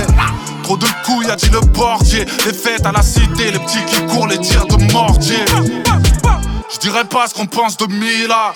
Trop 0.63 0.77
de 0.79 0.87
couilles, 1.05 1.31
a 1.31 1.37
dit 1.37 1.51
le 1.51 1.61
portier. 1.61 2.25
Les 2.47 2.55
fêtes 2.55 2.87
à 2.87 2.93
la 2.93 3.03
cité, 3.03 3.51
les 3.51 3.59
petits 3.59 3.85
qui 3.87 4.01
courent, 4.07 4.27
les 4.27 4.39
tirs 4.39 4.67
de 4.67 4.93
mortier. 4.93 5.45
Je 6.73 6.79
dirais 6.79 7.05
pas 7.05 7.27
ce 7.29 7.35
qu'on 7.35 7.47
pense 7.47 7.77
de 7.77 7.87
Mila. 7.87 8.55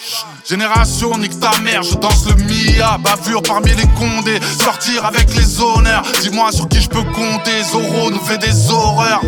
Génération, 0.49 1.17
nique 1.19 1.39
ta 1.39 1.57
mère, 1.59 1.83
je 1.83 1.95
danse 1.95 2.27
le 2.27 2.35
Mia. 2.45 2.99
Bavure 2.99 3.43
parmi 3.43 3.71
les 3.75 3.87
condés, 3.89 4.41
sortir 4.59 5.05
avec 5.05 5.35
les 5.37 5.61
honneurs. 5.61 6.03
Dis-moi 6.23 6.51
sur 6.51 6.67
qui 6.69 6.81
je 6.81 6.89
peux 6.89 7.05
compter. 7.05 7.63
Zoro 7.71 8.11
nous 8.11 8.21
fait 8.21 8.39
des 8.39 8.71
horreurs. 8.71 9.21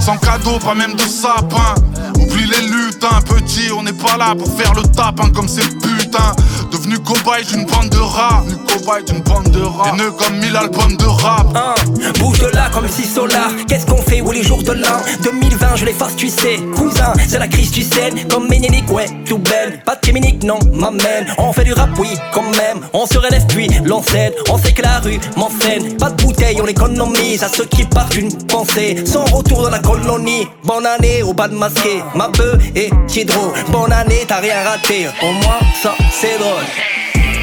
Sans 0.00 0.16
cadeau, 0.16 0.58
pas 0.58 0.74
même 0.74 0.94
de 0.94 1.02
sapin. 1.02 1.74
Oublie 2.22 2.46
les 2.46 2.66
lutins, 2.68 3.20
petit, 3.26 3.72
on 3.76 3.82
n'est 3.82 3.92
pas 3.92 4.16
là 4.16 4.34
pour 4.38 4.48
faire 4.56 4.72
le 4.74 4.82
tapin 4.82 5.30
comme 5.30 5.48
ces 5.48 5.62
putains. 5.62 6.34
Devenu 6.70 6.98
cobaye 6.98 7.44
d'une 7.44 7.66
bande 7.66 7.88
de 7.90 7.98
rats. 7.98 8.42
Devenu 8.46 8.64
cobaye 8.66 9.04
d'une 9.04 9.20
bande 9.22 9.50
de 9.50 9.62
rats. 9.62 9.92
Et 9.96 10.24
comme 10.24 10.36
mille 10.38 10.56
albums 10.56 10.96
de 10.96 11.04
rap. 11.04 11.46
Hein, 11.54 11.74
bouge 12.18 12.38
de 12.38 12.46
là 12.46 12.70
comme 12.72 12.88
si 12.88 13.04
solar. 13.04 13.50
Qu'est-ce 13.68 13.86
qu'on 13.86 14.00
fait 14.02 14.20
où 14.20 14.30
les 14.30 14.42
jours 14.42 14.62
de 14.62 14.72
l'an? 14.72 15.02
2020, 15.22 15.76
je 15.76 15.84
l'efface, 15.84 16.16
tu 16.16 16.28
sais. 16.28 16.58
Cousin, 16.76 17.12
c'est 17.28 17.38
la 17.38 17.48
crise, 17.48 17.70
tu 17.72 17.82
sais. 17.82 18.10
Comme 18.30 18.48
Ménélique, 18.48 18.90
ouais, 18.90 19.06
tout 19.26 19.38
belle. 19.38 19.82
Pas 19.84 19.96
de 19.96 20.00
criminque, 20.00 20.42
non, 20.44 20.58
m'amène. 20.72 21.26
On 21.38 21.52
fait 21.52 21.64
du 21.64 21.72
rap, 21.72 21.90
oui, 21.98 22.08
quand 22.32 22.42
même. 22.42 22.80
On 22.92 23.06
se 23.06 23.18
relève 23.18 23.46
puis 23.48 23.68
l'enseigne. 23.84 24.32
On 24.48 24.58
sait 24.58 24.72
que 24.72 24.82
la 24.82 25.00
rue 25.00 25.18
m'enseigne. 25.36 25.96
Pas 25.96 26.10
de 26.10 26.22
bouteille, 26.22 26.58
on 26.62 26.66
économise. 26.66 27.42
À 27.42 27.48
ceux 27.48 27.66
qui 27.66 27.84
partent 27.84 28.16
une 28.16 28.32
pensée. 28.46 29.04
Sans 29.06 29.24
retour 29.24 29.62
dans 29.62 29.70
la 29.70 29.80
colonie. 29.80 30.46
Bonne 30.64 30.86
année 30.86 31.22
au 31.22 31.34
bas 31.34 31.48
de 31.48 31.54
masqué. 31.54 32.02
Ma 32.14 32.28
bœuf 32.28 32.62
et 32.74 32.90
Kidro. 33.08 33.52
Bonne 33.68 33.92
année, 33.92 34.24
t'as 34.26 34.40
rien 34.40 34.62
raté. 34.64 35.08
Au 35.22 35.32
moins, 35.32 35.60
ça, 35.82 35.94
c'est 36.10 36.38
drôle. 36.38 36.64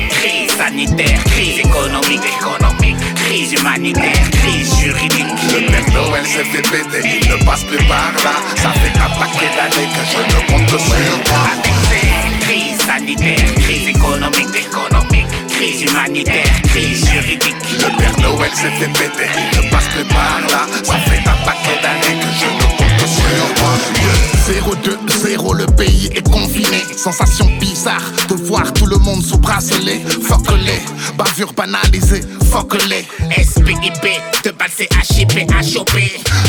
Crise 0.09 0.51
sanitaire, 0.51 1.23
crise 1.25 1.59
économique, 1.59 2.21
économique, 2.25 3.15
crise 3.15 3.53
humanitaire, 3.53 4.29
crise 4.31 4.75
juridique. 4.79 5.25
Le 5.53 5.71
Père 5.71 5.93
Noël 5.93 6.25
s'est 6.25 6.43
fait 6.43 6.61
péter, 6.61 7.19
il 7.21 7.29
ne 7.29 7.45
passe 7.45 7.63
plus 7.63 7.83
par 7.87 8.11
là. 8.23 8.35
Ça 8.57 8.71
fait 8.73 8.99
un 8.99 9.09
paquet 9.17 9.49
d'années 9.55 9.87
que 9.87 10.03
je 10.11 10.19
ne 10.19 10.51
compte 10.51 10.65
que 10.65 10.77
sur 10.77 10.95
ces 11.89 12.39
crise 12.41 12.77
sanitaire, 12.85 13.55
crise 13.55 13.87
économique, 13.87 14.55
économique, 14.55 15.27
crise 15.47 15.81
humanitaire, 15.83 16.61
crise 16.67 17.09
juridique. 17.09 17.55
Le 17.71 17.97
Père 17.97 18.19
Noël 18.19 18.51
s'est 18.53 18.71
fait 18.71 18.87
péter, 18.87 19.29
il 19.37 19.63
ne 19.63 19.69
passe 19.71 19.87
plus 19.87 20.05
par 20.05 20.41
là. 20.49 20.67
Ça 20.83 20.95
fait 20.95 21.27
un 21.27 21.45
paquet 21.45 21.79
d'années 21.81 22.19
que 22.19 22.27
je 22.39 22.45
ne 22.45 22.77
compte 22.77 23.01
que 23.01 23.07
sur 23.07 23.63
moi. 23.63 24.38
0-2-0, 24.49 25.55
le 25.57 25.65
pays 25.67 26.07
est 26.07 26.27
confiné. 26.27 26.83
Sensation 26.97 27.45
bizarre 27.59 28.01
de 28.29 28.33
voir 28.33 28.73
tout 28.73 28.87
le 28.87 28.97
monde 28.97 29.23
sous 29.23 29.37
bracelet. 29.37 30.01
Fuck 30.23 30.47
les 30.65 30.81
bavures 31.15 31.53
banalisées, 31.53 32.23
fuck 32.51 32.75
les 32.89 33.05
SPIP, 33.43 34.07
de 34.43 34.53
c'est 34.75 34.89
HIP, 35.11 35.51
HOP. 35.75 35.91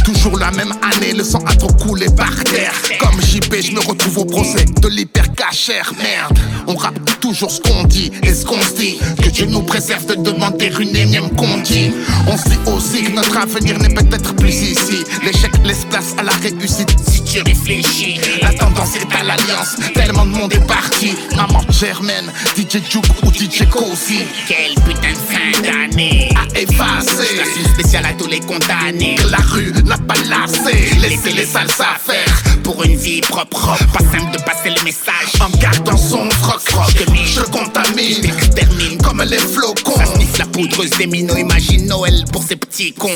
Toujours 0.05 0.39
la 0.39 0.51
même 0.53 0.73
année, 0.83 1.13
le 1.13 1.23
sang 1.23 1.43
a 1.47 1.55
trop 1.55 1.73
coulé 1.75 2.07
par 2.17 2.33
terre. 2.45 2.73
Comme 2.99 3.21
JP, 3.21 3.55
je 3.61 3.73
me 3.73 3.81
retrouve 3.81 4.19
au 4.19 4.25
procès 4.25 4.65
de 4.65 4.89
l'hyper 4.89 5.20
Merde, 5.51 6.39
on 6.69 6.77
rappe 6.77 7.01
toujours 7.21 7.51
ce 7.51 7.61
qu'on 7.61 7.83
dit 7.83 8.13
et 8.23 8.33
ce 8.33 8.45
qu'on 8.45 8.61
se 8.61 8.75
dit. 8.75 9.01
Que 9.21 9.31
Dieu 9.31 9.47
nous 9.47 9.63
préserve 9.63 10.07
de 10.07 10.15
demander 10.15 10.71
une 10.79 10.95
énième 10.95 11.29
conti. 11.31 11.91
On 12.29 12.37
se 12.37 12.51
dit 12.51 12.59
aussi 12.67 13.03
que 13.03 13.11
notre 13.11 13.37
avenir 13.37 13.77
n'est 13.81 13.93
peut-être 13.93 14.33
plus 14.37 14.55
ici. 14.55 15.03
L'échec 15.25 15.51
laisse 15.65 15.85
place 15.87 16.15
à 16.19 16.23
la 16.23 16.31
réussite. 16.35 16.95
Si 17.11 17.25
tu 17.25 17.43
réfléchis, 17.43 18.21
la 18.41 18.53
tendance 18.53 18.95
est 18.95 19.13
à 19.13 19.25
l'alliance. 19.25 19.75
Tellement 19.93 20.25
de 20.25 20.31
monde 20.31 20.53
est 20.53 20.67
parti. 20.69 21.17
Maman 21.35 21.63
Germaine, 21.71 22.31
DJ 22.57 22.79
Juke 22.89 23.07
ou 23.25 23.33
DJ 23.33 23.69
Kosi. 23.69 24.21
Quelle 24.47 24.75
putain 24.75 25.13
de 25.13 25.17
fin 25.17 25.63
d'année 25.63 26.29
à 26.37 26.61
effacer. 26.61 27.27
Je 27.45 27.51
suis 27.51 27.69
spécial 27.71 28.07
à 28.07 28.13
tous 28.13 28.29
les 28.29 28.41
condamnés. 28.41 29.17
La 29.29 29.39
rue 29.39 29.73
n'a 29.85 29.99
pas 29.99 30.15
lassé. 30.29 30.91
Laissez 31.01 31.33
les 31.33 31.47
salles 31.47 31.69
faire. 31.69 32.50
Pour 32.71 32.85
une 32.85 32.95
vie 32.95 33.21
propre, 33.21 33.77
pas 33.93 33.99
simple 33.99 34.31
de 34.33 34.39
passer 34.45 34.71
le 34.71 34.85
message. 34.85 35.33
En 35.41 35.51
gardant 35.59 35.97
son 35.97 36.31
froc, 36.31 36.61
froc. 36.61 37.05
Je 37.27 37.41
contamine, 37.41 38.23
termine 38.55 38.97
comme 39.03 39.25
les 39.29 39.39
flocons. 39.39 39.97
Ça 39.97 40.07
sniffe 40.07 40.39
la 40.39 40.45
poudreuse 40.47 40.91
des 40.91 41.09
minots. 41.09 41.37
Imagine 41.37 41.89
Noël 41.89 42.25
pour 42.33 42.45
ces 42.45 42.55
petits 42.55 42.93
cons. 42.93 43.09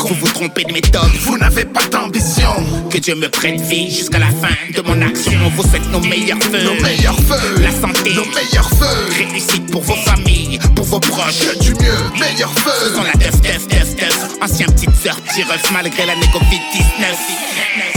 Vous 0.00 0.14
vous 0.14 0.28
trompez 0.28 0.64
de 0.64 0.72
méthode. 0.72 1.10
Vous 1.20 1.36
n'avez 1.36 1.66
pas 1.66 1.84
d'ambition. 1.92 2.50
Que 2.90 2.96
Dieu 2.96 3.14
me 3.16 3.28
prenne 3.28 3.60
vie 3.60 3.94
jusqu'à 3.94 4.18
la 4.18 4.30
fin 4.30 4.54
de 4.74 4.80
mon 4.80 5.02
action. 5.02 5.40
Vous 5.54 5.62
souhaite 5.62 5.86
nos 5.92 6.00
meilleurs 6.00 6.42
feux. 6.42 6.64
Nos 6.64 6.80
meilleurs 6.80 7.20
feux. 7.20 7.60
La 7.60 7.72
santé. 7.72 8.14
Nos 8.14 8.24
meilleurs 8.24 8.70
feux. 8.70 9.08
Réussite 9.18 9.70
pour 9.70 9.82
vos 9.82 9.96
familles, 10.06 10.58
pour 10.74 10.86
vos 10.86 11.00
proches. 11.00 11.58
Du 11.60 11.74
mieux, 11.74 12.18
meilleurs 12.18 12.54
feux. 12.60 12.88
Faisons 12.88 13.02
la 13.02 13.12
teuf, 13.12 13.42
teuf, 13.42 13.68
teuf, 13.68 13.94
teuf. 13.96 14.28
Ancien 14.40 14.66
petite 14.68 14.96
sœur, 14.96 15.20
petit 15.20 15.42
malgré 15.70 16.06
l'année 16.06 16.30
Covid-19. 16.32 17.56
Crise 17.76 17.95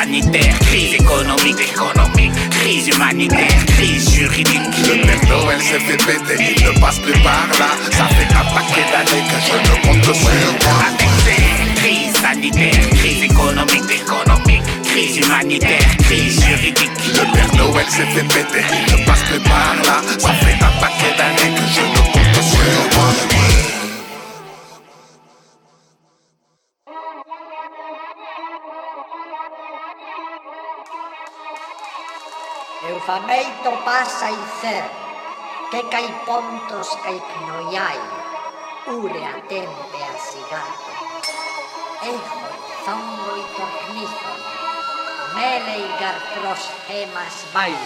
sanitaire, 0.00 0.58
crise 0.60 0.94
économique, 0.94 1.60
économique, 1.60 2.32
crise 2.50 2.88
humanitaire, 2.88 3.64
crise 3.66 4.10
juridique. 4.10 4.60
Le 4.86 5.02
Père 5.02 5.24
Noël 5.28 5.60
s'est 5.60 5.80
fait 5.80 5.96
péter, 5.96 6.54
il 6.56 6.64
ne 6.66 6.80
passe 6.80 6.98
plus 7.00 7.18
par 7.22 7.48
là. 7.58 7.70
Ça 7.90 8.06
fait 8.14 8.32
un 8.32 8.46
paquet 8.54 8.86
d'années 8.92 9.24
que 9.30 9.38
je 9.46 9.56
ne 9.58 9.74
compte 9.82 10.14
sur 10.14 10.28
moi. 10.62 10.76
Avec 10.86 11.10
ces 11.24 11.58
crise 11.80 12.14
sanitaire, 12.14 12.90
crise 12.90 13.22
économique, 13.24 13.90
économique, 13.90 14.62
crise 14.84 15.16
humanitaire, 15.16 15.96
crise 16.04 16.44
juridique. 16.44 16.98
Le 17.18 17.32
Père 17.32 17.54
Noël 17.56 17.86
s'est 17.88 18.06
fait 18.06 18.28
péter, 18.34 18.64
il 18.70 19.00
ne 19.00 19.04
passe 19.04 19.22
plus 19.24 19.40
par 19.40 19.74
là. 19.84 20.00
Ça 20.18 20.32
fait 20.34 20.58
un 20.62 20.80
paquet 20.80 21.12
d'années 21.18 21.57
Eu 32.80 33.00
famei 33.00 33.44
topasa 33.64 34.30
y 34.30 34.38
cer, 34.60 34.84
que 35.70 35.82
cai 35.90 36.06
pontos 36.24 36.88
que 37.02 37.10
ignoiai, 37.10 37.98
ure 38.86 39.24
a 39.24 39.34
tempe 39.48 39.98
a 39.98 40.16
cigarro. 40.16 40.92
Ejo, 42.02 42.40
zongo 42.84 43.36
y 43.36 43.44
tornizo, 43.56 44.30
mele 45.34 45.78
y 45.78 45.88
garpros 45.98 46.70
gemas 46.86 47.44
vain. 47.52 47.76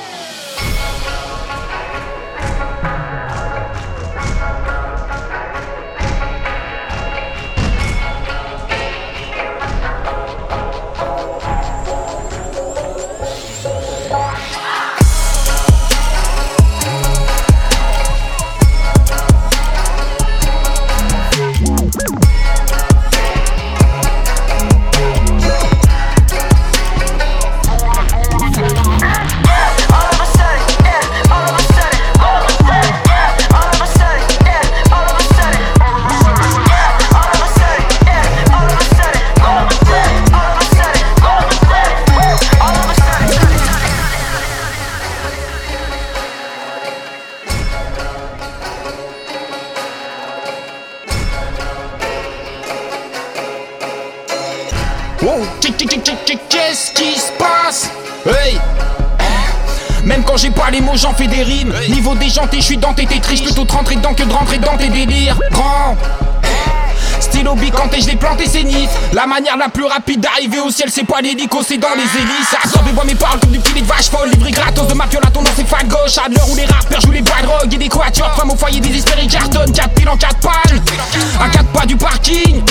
Déjanté, 62.32 62.56
je 62.58 62.64
suis 62.64 62.76
dans 62.78 62.94
tes 62.94 63.04
triste 63.04 63.44
Plutôt 63.44 63.64
de 63.64 63.72
rentrer 63.72 63.96
dedans 63.96 64.14
que 64.14 64.22
de 64.22 64.32
rentrer 64.32 64.58
dans 64.58 64.76
tes 64.78 64.88
délires. 64.88 65.38
Grand. 65.50 65.96
Stylo 67.42 67.56
bicanté, 67.56 68.00
je 68.00 68.06
l'ai 68.06 68.14
planté, 68.14 68.44
c'est 68.46 68.62
Nice. 68.62 68.88
La 69.12 69.26
manière 69.26 69.56
la 69.56 69.68
plus 69.68 69.84
rapide 69.84 70.20
d'arriver 70.20 70.60
au 70.60 70.70
ciel, 70.70 70.88
c'est 70.92 71.02
pas 71.02 71.20
l'hélico, 71.20 71.58
c'est 71.66 71.76
dans 71.76 71.92
les 71.96 72.02
hélices. 72.02 72.54
Absorbez-moi 72.62 73.02
mes 73.04 73.16
paroles 73.16 73.40
comme 73.40 73.50
du 73.50 73.58
petit 73.58 73.82
de 73.82 73.84
vache 73.84 74.10
folle. 74.10 74.30
Livré 74.30 74.52
gratos 74.52 74.86
de 74.86 74.94
ma 74.94 75.08
piole 75.08 75.24
à 75.26 75.30
ton 75.30 75.42
dans 75.42 75.52
ses 75.56 75.64
fans 75.64 75.78
gauche. 75.88 76.18
À 76.24 76.28
l'heure 76.28 76.48
où 76.48 76.54
les 76.54 76.66
rappeurs 76.66 77.00
jouent 77.00 77.10
les 77.10 77.20
bois 77.20 77.42
drogue 77.42 77.74
et 77.74 77.76
des 77.76 77.88
quatuors. 77.88 78.32
Femmes 78.36 78.52
au 78.52 78.56
foyer 78.56 78.78
désespérées 78.78 79.26
cartonnent. 79.26 79.72
4 79.72 79.90
piles 79.90 80.08
en 80.08 80.16
4 80.16 80.36
palmes. 80.38 80.80
À 81.40 81.48
4 81.48 81.66
pas 81.72 81.84
du 81.84 81.96
parking. 81.96 82.62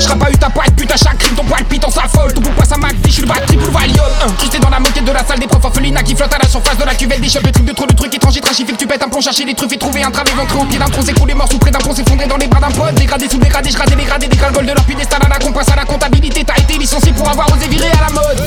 J'serai 0.00 0.18
pas 0.18 0.30
eu 0.30 0.36
ta 0.36 0.50
pointe, 0.50 0.74
putain, 0.74 0.96
chaque 0.96 1.18
crime, 1.18 1.36
ton 1.36 1.44
palpite, 1.44 1.84
on 1.86 1.90
s'affole. 1.90 2.32
Tout 2.34 2.40
pourquoi 2.40 2.64
ça 2.64 2.76
m'active, 2.76 3.06
je 3.06 3.12
suis 3.12 3.22
le 3.22 3.28
batterie 3.28 3.56
pour 3.56 3.70
Valium. 3.70 4.04
J'étais 4.42 4.58
dans 4.58 4.70
la 4.70 4.80
moquette 4.80 5.04
de 5.04 5.12
la 5.12 5.24
salle 5.24 5.38
des 5.38 5.46
profs 5.46 5.64
orphelines 5.64 6.02
qui 6.04 6.16
flotte 6.16 6.34
à 6.34 6.38
la 6.38 6.48
surface 6.48 6.76
de 6.76 6.84
la 6.84 6.94
cuvette. 6.96 7.20
Des 7.20 7.28
chefs 7.28 7.42
de 7.44 7.50
trucs 7.50 7.66
de 7.66 7.72
trop 7.72 7.86
de 7.86 7.94
trucs 7.94 8.14
étrangers, 8.14 8.40
trachifés 8.40 8.74
tu 8.76 8.86
pètes 8.86 9.02
un 9.02 9.08
plomb, 9.08 9.20
chercher 9.20 9.44
des 9.44 9.54
trucs 9.54 9.72
et 9.72 9.78
trouver 9.78 10.02
un 10.02 10.10
travail 10.10 10.34
ventré 10.34 10.58
au 10.58 10.64
pied 10.64 10.78
d'un 10.78 10.88
tronc, 10.88 11.02
s'écrouler 11.02 11.34
mort 11.34 11.48
sous 11.48 11.58
près 11.58 11.70
d'un 11.70 11.78
pont, 11.78 11.94
s'effondrer 11.94 12.26
dans 12.26 12.36
les 12.36 12.48
bras 12.48 12.60
d'un 12.60 12.70
pote. 12.70 12.94
Dégradé 12.94 13.28
sous 13.28 13.38
dégradé, 13.38 13.70
je 13.70 13.96
les 13.96 14.07
des 14.16 14.36
calgoles 14.36 14.64
de 14.64 14.72
leur 14.72 14.84
piédestal 14.84 15.20
à 15.22 15.28
la 15.28 15.38
compas 15.38 15.70
à 15.70 15.76
la 15.76 15.84
comptabilité. 15.84 16.42
T'as 16.44 16.56
été 16.56 16.78
licencié 16.78 17.12
pour 17.12 17.28
avoir 17.28 17.52
osé 17.52 17.68
virer 17.68 17.90
à 17.90 18.08
la 18.08 18.10
mode. 18.10 18.38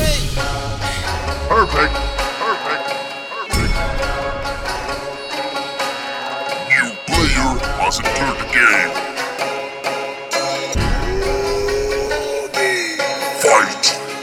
Perfect. 1.50 1.92
New 6.70 6.92
player 7.06 7.54
must 7.78 8.00
enter 8.00 8.34
the 8.40 8.54
game. 8.54 9.11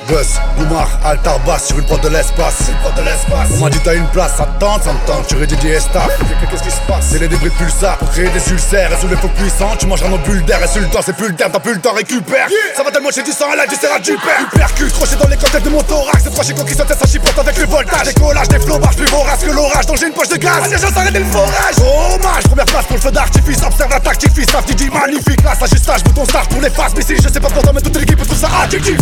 Buzz, 0.08 0.40
Boumar, 0.56 0.88
altar 1.04 1.38
basse 1.40 1.66
sur 1.66 1.78
une 1.78 1.84
porte 1.84 2.02
de 2.02 2.08
l'espace. 2.08 2.70
de 2.96 3.02
l'espace. 3.02 3.48
On 3.54 3.64
m'a 3.64 3.68
dit 3.68 3.78
t'as 3.84 3.94
une 3.94 4.06
place, 4.08 4.32
attends, 4.40 4.80
ça 4.82 4.92
me 4.94 5.06
tente, 5.06 5.26
tu 5.26 5.36
rédiges 5.36 5.64
et 5.64 5.80
staff. 5.80 6.08
Qu'est-ce 6.50 6.62
qui 6.62 6.70
se 6.70 6.80
passe? 6.88 7.08
C'est 7.10 7.18
les 7.18 7.28
débris 7.28 7.50
de 7.50 7.54
pulsar 7.54 7.98
pour 7.98 8.10
créer 8.10 8.30
des 8.30 8.50
ulcères. 8.50 8.90
Et 8.90 9.00
sous 9.00 9.08
les 9.08 9.16
faux 9.16 9.28
puissants, 9.28 9.76
tu 9.78 9.86
mangeras 9.86 10.08
nos 10.08 10.16
bulles 10.18 10.42
d'air. 10.46 10.62
Et 10.64 10.68
sur 10.68 10.80
le 10.80 10.88
temps, 10.88 11.00
c'est 11.04 11.14
plus 11.14 11.28
le 11.28 11.34
terme, 11.34 11.52
t'as 11.52 11.60
plus 11.60 11.74
le 11.74 11.80
temps, 11.80 11.92
récupère. 11.92 12.48
Ça 12.74 12.82
va 12.82 12.90
tellement 12.90 13.10
chez 13.10 13.22
du 13.22 13.32
sang, 13.32 13.54
là, 13.54 13.64
tu 13.68 13.76
seras 13.76 13.98
du 13.98 14.12
père. 14.12 14.48
Tu 14.50 14.58
percutes, 14.58 14.92
crochet 14.94 15.16
dans 15.16 15.28
les 15.28 15.36
côtés 15.36 15.60
de 15.60 15.68
mon 15.68 15.82
thorax. 15.82 16.24
C'est 16.24 16.30
trois 16.30 16.44
chicots 16.44 16.64
qui 16.64 16.74
sautent, 16.74 16.88
ça 16.88 17.06
chipote 17.06 17.38
avec 17.38 17.58
le 17.58 17.66
voltage. 17.66 18.06
Décollage, 18.06 18.48
des 18.48 18.60
flots, 18.60 18.78
plus 18.78 19.06
vorace 19.06 19.40
que 19.44 19.50
l'orage. 19.50 19.86
Donc 19.86 19.98
j'ai 19.98 20.06
une 20.06 20.14
poche 20.14 20.28
de 20.28 20.36
gaz. 20.36 20.70
Les 20.70 20.78
gens 20.78 20.92
s'arrêtent 20.92 21.18
le 21.18 21.24
forage. 21.24 21.76
Hommage, 21.84 22.44
première 22.44 22.64
place 22.64 22.86
pour 22.86 22.96
le 22.96 23.02
feu 23.02 23.10
d'artifice. 23.10 23.58
Observe 23.62 23.90
la 23.90 24.00
tactique, 24.00 24.32
fils, 24.34 24.46
dit 24.74 24.90
magnifique. 24.90 25.42
Là, 25.44 25.52
ajustage, 25.60 26.02
bouton 26.04 26.24
start 26.24 26.48
pour 26.50 26.62
les 26.62 26.70
faces. 26.70 26.92
Mais 26.96 27.02
si 27.02 27.16
je 27.16 27.28
sais 27.28 27.40
pas 27.40 27.50
pourtant, 27.50 27.72
mais 27.74 27.82
toute 27.82 27.98
l'équipe 27.98 28.18
tout 28.26 28.34
ça 28.34 28.48
adjectif. 28.62 28.96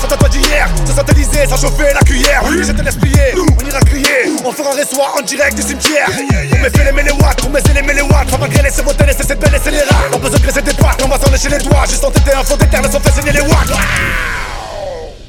Ça 0.00 0.06
t'a 0.06 0.16
pas 0.16 0.28
d'hier, 0.52 0.68
ça 0.86 0.94
satellisé, 0.94 1.46
ça 1.48 1.56
chauffait 1.56 1.92
la 1.94 2.00
cuillère. 2.00 2.42
Oui, 2.46 2.62
je 2.62 2.72
te 2.72 2.82
laisse 2.82 2.96
plier, 2.96 3.34
on 3.36 3.66
ira 3.66 3.80
crier. 3.80 4.32
On 4.44 4.52
fera 4.52 4.70
un 4.70 4.76
reçoit 4.76 5.12
en 5.18 5.22
direct 5.22 5.56
du 5.56 5.62
cimetière. 5.62 6.08
On 6.08 6.58
me 6.58 6.70
fait 6.70 6.84
les 6.84 6.92
mélewatts, 6.92 7.40
pour 7.40 7.50
mes 7.50 7.60
les 7.60 7.82
mélewatts. 7.82 8.30
Faut 8.30 8.38
malgré 8.38 8.62
laisser 8.62 8.82
voter, 8.82 9.04
laisser 9.04 9.24
cette 9.24 9.40
belle, 9.40 9.52
laisser 9.52 9.70
les 9.70 9.82
rats. 9.82 10.10
On 10.12 10.18
besoin 10.18 10.38
de 10.38 10.42
graisser 10.42 10.62
des 10.62 10.74
pattes, 10.74 11.02
on 11.04 11.08
va 11.08 11.18
s'en 11.18 11.30
lécher 11.30 11.48
les 11.48 11.58
doigts. 11.58 11.84
Juste 11.88 12.04
entêter 12.04 12.34
un 12.34 12.44
fond 12.44 12.56
d'éterne, 12.56 12.90
sans 12.90 13.00
faire 13.00 13.14
saigner 13.14 13.32
les 13.32 13.40
watts. 13.40 13.72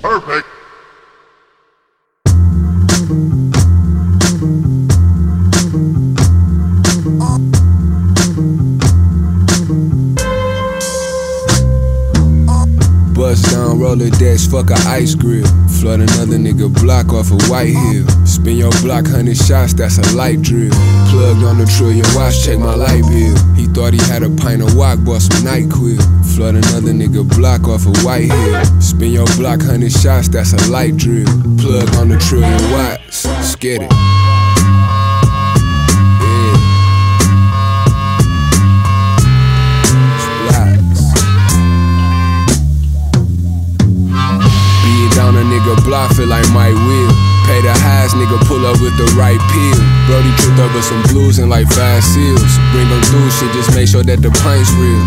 Perfect. 0.02 0.53
Bust 13.24 13.52
down 13.52 13.80
Rolodex, 13.80 14.52
fuck 14.52 14.70
a 14.70 14.76
ice 14.86 15.16
grill. 15.16 15.48
Flood 15.80 16.02
another 16.02 16.36
nigga 16.36 16.68
block 16.82 17.14
off 17.14 17.32
a 17.32 17.38
white 17.50 17.72
hill. 17.72 18.06
Spin 18.26 18.58
your 18.58 18.72
block, 18.82 19.08
hundred 19.08 19.38
shots, 19.38 19.72
that's 19.72 19.98
a 19.98 20.14
light 20.14 20.42
drill. 20.42 20.72
Plugged 21.08 21.42
on 21.42 21.58
the 21.58 21.66
trillion 21.66 22.06
watch, 22.16 22.44
check 22.44 22.60
my 22.60 22.76
light 22.76 23.02
bill. 23.04 23.56
He 23.56 23.68
thought 23.68 23.94
he 23.94 24.00
had 24.12 24.24
a 24.24 24.30
pint 24.30 24.62
of 24.62 24.76
walk, 24.76 25.00
bought 25.06 25.22
some 25.22 25.46
night 25.46 25.72
quill. 25.72 26.02
Flood 26.36 26.56
another 26.56 26.92
nigga 26.92 27.24
block 27.38 27.66
off 27.70 27.86
a 27.86 27.96
white 28.04 28.30
hill. 28.30 28.82
Spin 28.82 29.14
your 29.14 29.28
block, 29.38 29.62
hundred 29.62 29.94
shots, 29.94 30.28
that's 30.28 30.52
a 30.52 30.70
light 30.70 30.98
drill. 30.98 31.24
Plug 31.58 31.96
on 31.96 32.10
the 32.10 32.20
trillion 32.20 32.72
watts, 32.74 33.24
scared 33.40 33.84
it. 33.84 34.43
Block, 45.94 46.10
feel 46.18 46.26
like 46.26 46.50
my 46.50 46.74
wheel. 46.74 47.12
Pay 47.46 47.62
the 47.62 47.70
highs, 47.70 48.18
nigga 48.18 48.42
pull 48.50 48.66
up 48.66 48.82
with 48.82 48.98
the 48.98 49.06
right 49.14 49.38
pill. 49.54 49.80
Brody 50.10 50.34
tripped 50.42 50.58
over 50.58 50.82
some 50.82 51.06
blues 51.14 51.38
and 51.38 51.54
like 51.54 51.70
five 51.70 52.02
seals. 52.02 52.42
Bring 52.74 52.90
them 52.90 53.04
through 53.14 53.30
shit, 53.30 53.54
just 53.54 53.70
make 53.78 53.86
sure 53.86 54.02
that 54.02 54.26
the 54.26 54.34
pint's 54.42 54.74
real. 54.74 55.06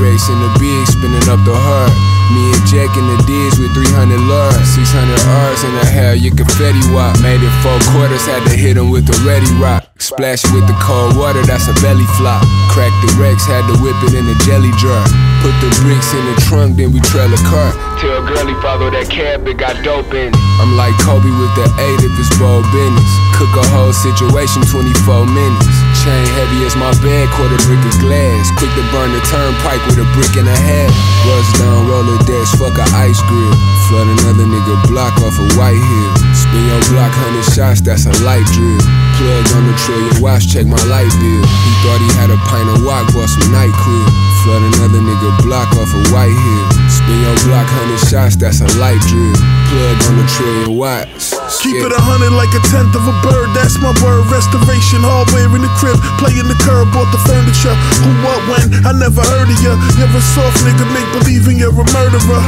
Race 0.00 0.28
in 0.28 0.40
the 0.40 0.50
big, 0.60 0.84
spinning 0.88 1.28
up 1.28 1.40
the 1.44 1.52
heart. 1.52 1.92
Me 2.32 2.52
and 2.52 2.64
Jack 2.68 2.96
in 2.96 3.06
the 3.06 3.16
D's 3.28 3.60
with 3.60 3.72
300 3.76 4.16
lures. 4.28 4.56
600 4.72 5.20
R's 5.20 5.64
in 5.64 5.72
the 5.76 5.84
hair, 5.84 6.14
your 6.14 6.34
confetti 6.34 6.80
wop. 6.92 7.20
Made 7.20 7.40
it 7.40 7.54
four 7.60 7.76
quarters, 7.92 8.24
had 8.24 8.44
to 8.48 8.56
hit 8.56 8.76
him 8.76 8.90
with 8.90 9.06
the 9.06 9.16
ready 9.24 9.48
rock. 9.60 9.85
Splash 9.98 10.44
it 10.44 10.52
with 10.52 10.68
the 10.68 10.76
cold 10.76 11.16
water, 11.16 11.40
that's 11.48 11.66
a 11.72 11.74
belly 11.80 12.04
flop. 12.20 12.44
Crack 12.68 12.92
the 13.00 13.10
Rex, 13.16 13.48
had 13.48 13.64
to 13.64 13.80
whip 13.80 13.96
it 14.04 14.12
in 14.12 14.28
a 14.28 14.36
jelly 14.44 14.68
jar. 14.76 15.00
Put 15.40 15.56
the 15.64 15.72
bricks 15.80 16.12
in 16.12 16.24
the 16.28 16.36
trunk, 16.44 16.76
then 16.76 16.92
we 16.92 17.00
trail 17.00 17.32
a 17.32 17.40
car. 17.48 17.72
Tell 17.96 18.20
girlie 18.20 18.56
follow 18.60 18.92
that 18.92 19.08
cab, 19.08 19.48
it 19.48 19.56
got 19.56 19.80
dope 19.80 20.12
in 20.12 20.36
it. 20.36 20.40
I'm 20.60 20.76
like 20.76 20.92
Kobe 21.00 21.32
with 21.40 21.52
the 21.56 21.64
eight 21.80 22.00
if 22.04 22.12
it's 22.20 22.28
bold 22.36 22.68
business. 22.76 23.08
Cook 23.40 23.52
a 23.56 23.64
whole 23.72 23.96
situation 23.96 24.68
24 24.68 25.24
minutes. 25.32 25.85
Chain 26.06 26.22
heavy 26.38 26.62
as 26.62 26.78
my 26.78 26.94
bed, 27.02 27.26
quarter 27.34 27.58
brick 27.66 27.82
of 27.82 27.98
glass. 27.98 28.54
Quick 28.62 28.70
to 28.78 28.84
burn 28.94 29.10
the 29.10 29.18
turnpike 29.26 29.82
with 29.90 29.98
a 29.98 30.06
brick 30.14 30.38
and 30.38 30.46
a 30.46 30.54
half. 30.54 30.94
Bust 31.26 31.50
down 31.58 31.90
roller 31.90 32.14
dash, 32.22 32.54
fuck 32.54 32.78
a 32.78 32.86
ice 32.94 33.18
grill. 33.26 33.50
Flood 33.90 34.06
another 34.14 34.46
nigga 34.46 34.78
block 34.86 35.18
off 35.26 35.34
a 35.34 35.46
white 35.58 35.74
hill. 35.74 36.10
Spin 36.30 36.62
your 36.62 36.78
block, 36.94 37.10
hundred 37.10 37.42
shots, 37.50 37.82
that's 37.82 38.06
a 38.06 38.14
light 38.22 38.46
drill. 38.54 38.78
Plug 39.18 39.50
on 39.58 39.66
the 39.66 39.74
trillion 39.82 40.14
watch, 40.22 40.46
check 40.46 40.70
my 40.70 40.78
light 40.86 41.10
bill. 41.18 41.42
He 41.42 41.72
thought 41.82 41.98
he 41.98 42.10
had 42.14 42.30
a 42.30 42.38
pint 42.46 42.70
of 42.70 42.86
walk, 42.86 43.10
bought 43.10 43.26
some 43.26 43.50
night 43.50 43.74
quill. 43.82 44.06
Flood 44.46 44.62
another 44.62 45.02
nigga 45.02 45.34
block 45.42 45.74
off 45.74 45.90
a 45.90 46.02
white 46.14 46.30
hill. 46.30 46.64
Spin 46.86 47.18
your 47.18 47.34
block, 47.50 47.66
hundred 47.66 47.98
shots, 48.06 48.38
that's 48.38 48.62
a 48.62 48.70
light 48.78 49.02
drill. 49.10 49.34
Plug 49.66 49.98
on 50.06 50.14
the 50.16 50.26
trillion 50.30 50.78
watts. 50.78 51.34
Keep 51.58 51.82
it 51.82 51.90
a 51.90 51.98
hundred 51.98 52.30
like 52.38 52.50
a 52.54 52.62
tenth 52.70 52.94
of 52.94 53.02
a 53.02 53.16
bird, 53.26 53.50
that's 53.50 53.74
my 53.82 53.90
word. 53.98 54.22
Restoration, 54.30 55.02
hardware 55.02 55.50
in 55.50 55.62
the 55.62 55.72
crib, 55.78 55.98
playing 56.22 56.46
the 56.46 56.58
curb, 56.62 56.86
bought 56.94 57.10
the 57.10 57.18
furniture. 57.26 57.74
Who, 58.02 58.10
what, 58.22 58.38
when? 58.46 58.66
I 58.86 58.94
never 58.94 59.22
heard 59.22 59.50
of 59.50 59.58
ya. 59.58 59.74
You're 59.98 60.10
a 60.10 60.22
soft 60.34 60.62
nigga, 60.62 60.86
make 60.94 61.06
believing 61.18 61.58
you're 61.58 61.74
a 61.74 61.86
murderer. 61.90 62.42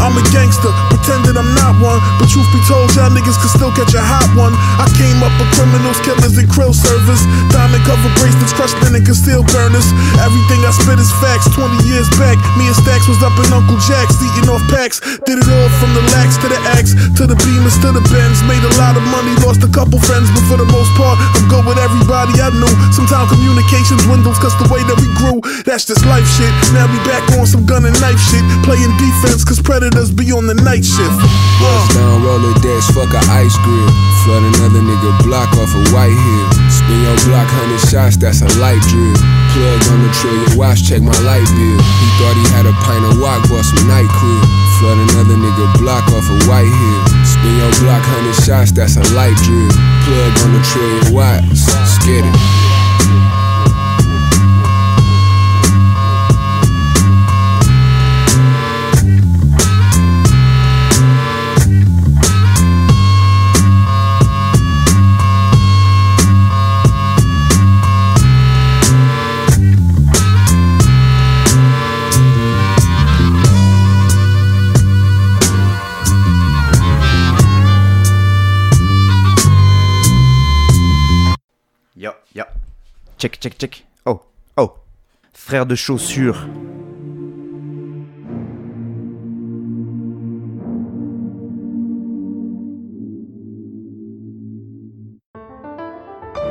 I'm 0.00 0.16
a 0.16 0.24
gangster, 0.32 0.72
pretending 0.88 1.36
I'm 1.36 1.52
not 1.52 1.76
one. 1.84 2.00
But 2.16 2.32
truth 2.32 2.48
be 2.50 2.60
told, 2.64 2.88
y'all 2.96 3.12
niggas 3.12 3.36
can 3.36 3.50
still 3.52 3.72
catch 3.76 3.92
a 3.92 4.00
hot 4.00 4.24
one. 4.32 4.56
I 4.80 4.88
came 4.96 5.20
up 5.20 5.32
with 5.36 5.52
criminals, 5.52 6.00
killers, 6.00 6.40
and 6.40 6.48
krill 6.48 6.72
servers. 6.72 7.20
Diamond 7.52 7.84
cover 7.84 8.08
bracelets, 8.16 8.56
crushed 8.56 8.80
in 8.88 8.96
and 8.96 9.04
concealed 9.04 9.46
burners. 9.52 9.84
Everything 10.24 10.64
I 10.64 10.72
spit 10.72 10.96
is 10.96 11.12
facts. 11.20 11.52
20 11.52 11.84
years 11.84 12.08
back, 12.16 12.40
me 12.56 12.72
and 12.72 12.78
Stacks 12.80 13.04
was 13.04 13.20
up 13.20 13.36
in 13.36 13.48
Uncle 13.52 13.76
Jack's, 13.84 14.16
eating 14.24 14.48
off 14.48 14.64
packs. 14.72 14.98
Did 15.28 15.38
it 15.38 15.48
all 15.48 15.70
from 15.76 15.92
the 15.92 16.02
lax 16.16 16.40
to 16.40 16.48
the 16.48 16.58
axe, 16.82 16.98
to 17.14 17.30
the 17.30 17.38
beamers 17.38 17.78
to 17.78 17.94
the 17.94 18.02
Benz. 18.10 18.42
Made 18.50 18.62
a 18.66 18.72
lot 18.82 18.98
of 18.98 19.04
money, 19.14 19.30
lost 19.46 19.62
a 19.62 19.70
couple 19.70 20.02
friends, 20.02 20.26
but 20.34 20.42
for 20.50 20.58
the 20.58 20.66
most 20.66 20.90
part, 20.98 21.14
I'm 21.38 21.46
good 21.46 21.62
with 21.62 21.78
everybody 21.78 22.34
I 22.42 22.50
knew. 22.50 22.74
Sometimes 22.90 23.30
communication 23.30 24.02
dwindles, 24.02 24.42
cause 24.42 24.54
the 24.58 24.66
way 24.66 24.82
that 24.90 24.98
we 24.98 25.06
grew, 25.22 25.38
that's 25.62 25.86
just 25.86 26.02
life 26.10 26.26
shit. 26.26 26.50
Now 26.74 26.90
we 26.90 26.98
back 27.06 27.22
on 27.38 27.46
some 27.46 27.62
gun 27.62 27.86
and 27.86 27.94
knife 28.02 28.18
shit, 28.18 28.42
playing 28.66 28.90
defense, 28.98 29.46
cause 29.46 29.62
predators 29.62 30.10
be 30.10 30.34
on 30.34 30.50
the 30.50 30.58
night 30.58 30.82
shift. 30.82 31.14
Bust 31.62 31.94
down 31.94 32.26
roller 32.26 32.54
decks, 32.58 32.90
fuck 32.90 33.14
a 33.14 33.22
ice 33.30 33.54
grill. 33.62 33.90
Flood 34.26 34.42
another 34.42 34.82
nigga 34.82 35.10
block 35.22 35.50
off 35.62 35.70
a 35.70 35.82
white 35.94 36.10
hill. 36.10 36.46
Spin 36.66 36.98
your 37.06 37.16
block, 37.30 37.46
hundred 37.46 37.82
shots, 37.86 38.18
that's 38.18 38.42
a 38.42 38.50
light 38.58 38.82
drill. 38.90 39.14
Plug 39.54 39.80
on 39.94 39.98
the 40.02 40.10
trillion 40.18 40.50
watch, 40.58 40.82
check 40.82 41.02
my 41.02 41.14
light 41.22 41.46
bill. 41.54 41.78
He 41.78 42.06
thought 42.18 42.34
he 42.34 42.46
had 42.50 42.66
a 42.66 42.74
pint 42.82 43.04
of 43.06 43.22
walk, 43.22 43.46
bought 43.46 43.62
some 43.62 43.86
night 43.86 44.10
crib. 44.18 44.71
Flood 44.82 44.98
another 44.98 45.36
nigga 45.36 45.78
block 45.78 46.02
off 46.08 46.28
a 46.28 46.48
white 46.50 46.66
hill. 46.66 47.24
Spin 47.24 47.56
your 47.56 47.70
block, 47.86 48.02
hundred 48.02 48.34
shots, 48.44 48.72
that's 48.72 48.96
a 48.96 49.14
light 49.14 49.36
drill. 49.46 49.70
Plug 50.02 50.34
on 50.42 50.52
the 50.54 50.62
trillion 50.74 51.14
watts, 51.14 52.04
get 52.04 52.24
it. 52.26 52.71
Check, 83.22 83.38
check, 83.38 83.54
check. 83.56 83.86
Oh, 84.04 84.20
oh. 84.56 84.72
Frère 85.32 85.64
de 85.64 85.76
chaussures.« 85.76 86.44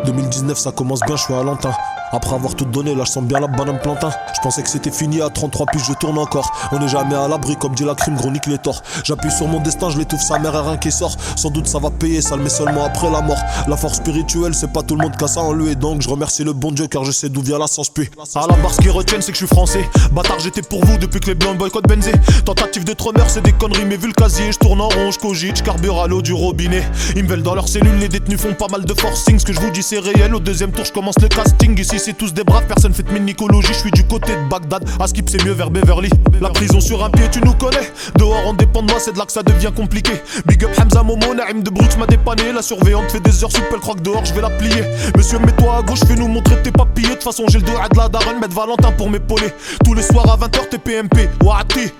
2019 0.06 0.58
ça 0.58 0.72
commence 0.72 1.02
bien, 1.02 1.18
je 1.18 1.24
suis 1.24 1.34
à 1.34 1.44
Lantin 1.44 1.74
Après 2.14 2.36
avoir 2.36 2.56
tout 2.56 2.66
donné, 2.66 2.94
là 2.94 3.04
je 3.06 3.12
sens 3.12 3.24
bien 3.24 3.40
la 3.40 3.48
banane 3.48 3.80
plantain. 3.80 4.10
Je 4.36 4.42
pensais 4.42 4.62
que 4.62 4.70
c'était 4.70 4.92
fini 4.92 5.22
à 5.22 5.30
33 5.30 5.66
puis 5.68 5.80
je 5.80 5.94
tourne 5.94 6.18
encore. 6.18 6.52
On 6.74 6.80
n'est 6.80 6.88
jamais 6.90 7.16
à 7.16 7.28
l'abri 7.28 7.56
comme 7.56 7.74
dit 7.74 7.86
la 7.86 7.96
crime, 7.96 8.16
gros 8.16 8.30
nique 8.30 8.48
les 8.48 8.58
torts. 8.58 8.84
J'appuie 9.04 9.32
sur 9.32 9.48
mon 9.48 9.62
destin, 9.62 9.90
je 9.90 9.98
l'étouffe, 9.98 10.22
sa 10.22 10.38
mère 10.38 10.54
et 10.56 10.60
rien 10.60 10.78
qui 10.78 10.92
sort. 10.92 11.16
Sans 11.38 11.50
doute 11.50 11.68
ça 11.68 11.80
va 11.80 11.90
payer, 11.90 12.22
ça 12.22 12.36
le 12.36 12.44
met 12.44 12.50
seulement 12.50 12.84
après 12.84 13.10
la 13.10 13.22
mort. 13.22 13.40
La 13.68 13.78
force 13.78 13.98
spirituelle, 13.98 14.54
c'est 14.54 14.72
pas 14.74 14.84
tout 14.84 14.96
le 14.96 15.04
monde 15.04 15.16
qui 15.16 15.24
a 15.24 15.28
ça 15.28 15.42
en 15.42 15.54
lui. 15.54 15.76
Donc 15.76 16.02
je 16.02 16.10
remercie 16.10 16.44
le 16.44 16.52
bon 16.54 16.72
Dieu 16.72 16.88
car 16.88 17.06
je 17.06 17.12
sais 17.12 17.30
d'où 17.30 17.42
vient 17.42 17.58
la 17.58 17.68
sens 17.68 17.90
puis 17.90 18.10
À 18.36 18.48
la 18.48 18.56
barre 18.58 18.74
ce 18.74 18.82
qui 18.82 18.90
retiennent 18.90 19.22
c'est 19.22 19.32
que 19.32 19.38
je 19.38 19.46
suis 19.46 19.56
français. 19.56 19.88
Bâtard 20.12 20.40
j'étais 20.40 20.62
pour 20.62 20.84
vous 20.86 20.98
depuis 20.98 21.22
que 21.22 21.28
les 21.28 21.36
blancs 21.36 21.58
boycottent 21.58 21.88
Benzé. 21.88 22.12
Tentative 22.46 22.84
de 22.84 22.94
trôneur 22.94 23.30
c'est 23.30 23.42
des 23.42 23.54
conneries 23.54 23.86
mais 23.86 23.98
vu 23.98 24.08
le 24.08 24.14
casier 24.14 24.52
Je 24.52 24.58
tourne 24.58 24.82
en 24.82 24.90
rond, 24.90 25.12
je 25.12 25.20
cogite, 25.20 25.58
je 25.58 25.64
carbure 25.64 26.02
à 26.02 26.08
l'eau 26.08 26.22
du 26.22 26.34
robinet. 26.34 26.84
Ils 27.16 27.24
me 27.24 27.30
veulent 27.30 27.44
dans 27.44 27.56
leurs 27.56 27.70
cellules, 27.70 27.98
les 28.00 28.10
détenus 28.10 28.42
font 28.42 28.54
pas 28.54 28.68
mal 28.68 28.84
de 28.84 28.94
forcing. 29.00 29.40
Ce 29.40 29.46
que 29.46 29.54
je 29.54 29.62
vous 29.62 29.72
dis 29.72 29.84
c'est 29.84 30.00
réel, 30.00 30.36
au 30.36 30.40
deuxième 30.40 30.72
tour 30.72 30.84
je 30.84 30.92
commence 30.92 31.16
le 31.22 31.30
casting. 31.30 31.80
Ici 31.80 32.00
c'est 32.02 32.18
tous 32.18 32.34
des 32.34 32.44
braves, 32.44 32.66
personne 32.68 32.94
fait 32.94 33.04
de 33.04 33.12
mynicologie 33.12 33.74
Je 33.74 33.80
suis 33.80 33.92
du 33.92 34.04
côté 34.06 34.34
de 34.34 34.50
Bagdad, 34.50 34.84
à 35.00 35.08
skip 35.08 35.30
c'est 35.30 35.44
mieux 35.46 35.52
vers 35.52 35.70
Beverly. 35.70 36.10
La 36.42 36.50
prison 36.50 36.82
sur 36.82 37.04
un 37.04 37.10
pied 37.10 37.26
tu 37.32 37.42
nous 37.42 37.54
connais. 37.54 37.92
Dehors 38.18 38.42
on 38.48 38.54
dépend 38.54 38.82
de 38.82 38.90
moi, 38.92 39.00
c'est 39.00 39.14
de 39.14 39.20
là 39.20 39.26
que 39.26 39.32
ça 39.32 39.44
devient 39.44 39.72
compliqué. 39.76 40.14
Big 40.48 40.64
up 40.64 40.72
Hamza 40.82 41.04
Momo, 41.04 41.36
Naïm 41.36 41.62
de 41.62 41.70
Brooks 41.70 41.98
m'a 41.98 42.08
dépanné. 42.08 42.52
La 42.54 42.64
surveillante 42.64 43.12
fait 43.12 43.20
des 43.20 43.44
heures 43.44 43.52
sup, 43.52 43.64
elle 43.72 43.80
croit 43.80 43.96
que 43.96 44.02
dehors 44.02 44.26
je 44.26 44.34
vais 44.34 44.42
la 44.42 44.50
plier. 44.50 44.84
Monsieur 45.16 45.38
mets-toi 45.40 45.78
à 45.78 45.82
gauche, 45.84 46.00
fais 46.08 46.16
nous 46.16 46.28
montrer 46.28 46.60
tes 46.64 46.72
papiers 46.72 47.10
De 47.10 47.14
toute 47.14 47.24
façon 47.24 47.46
j'ai 47.50 47.60
le 47.60 47.66
dos 47.66 47.78
à 47.80 47.88
de 47.88 47.98
la 47.98 48.10
daronne, 48.10 48.40
mettre 48.40 48.56
Valentin 48.56 48.92
pour 48.94 49.10
m'épauler. 49.10 49.54
Tous 49.86 49.94
les 49.94 50.04
soirs 50.04 50.30
à 50.32 50.38
20h 50.38 50.70
t'es 50.70 50.80
PMP, 50.80 51.30
Wahati 51.44 51.92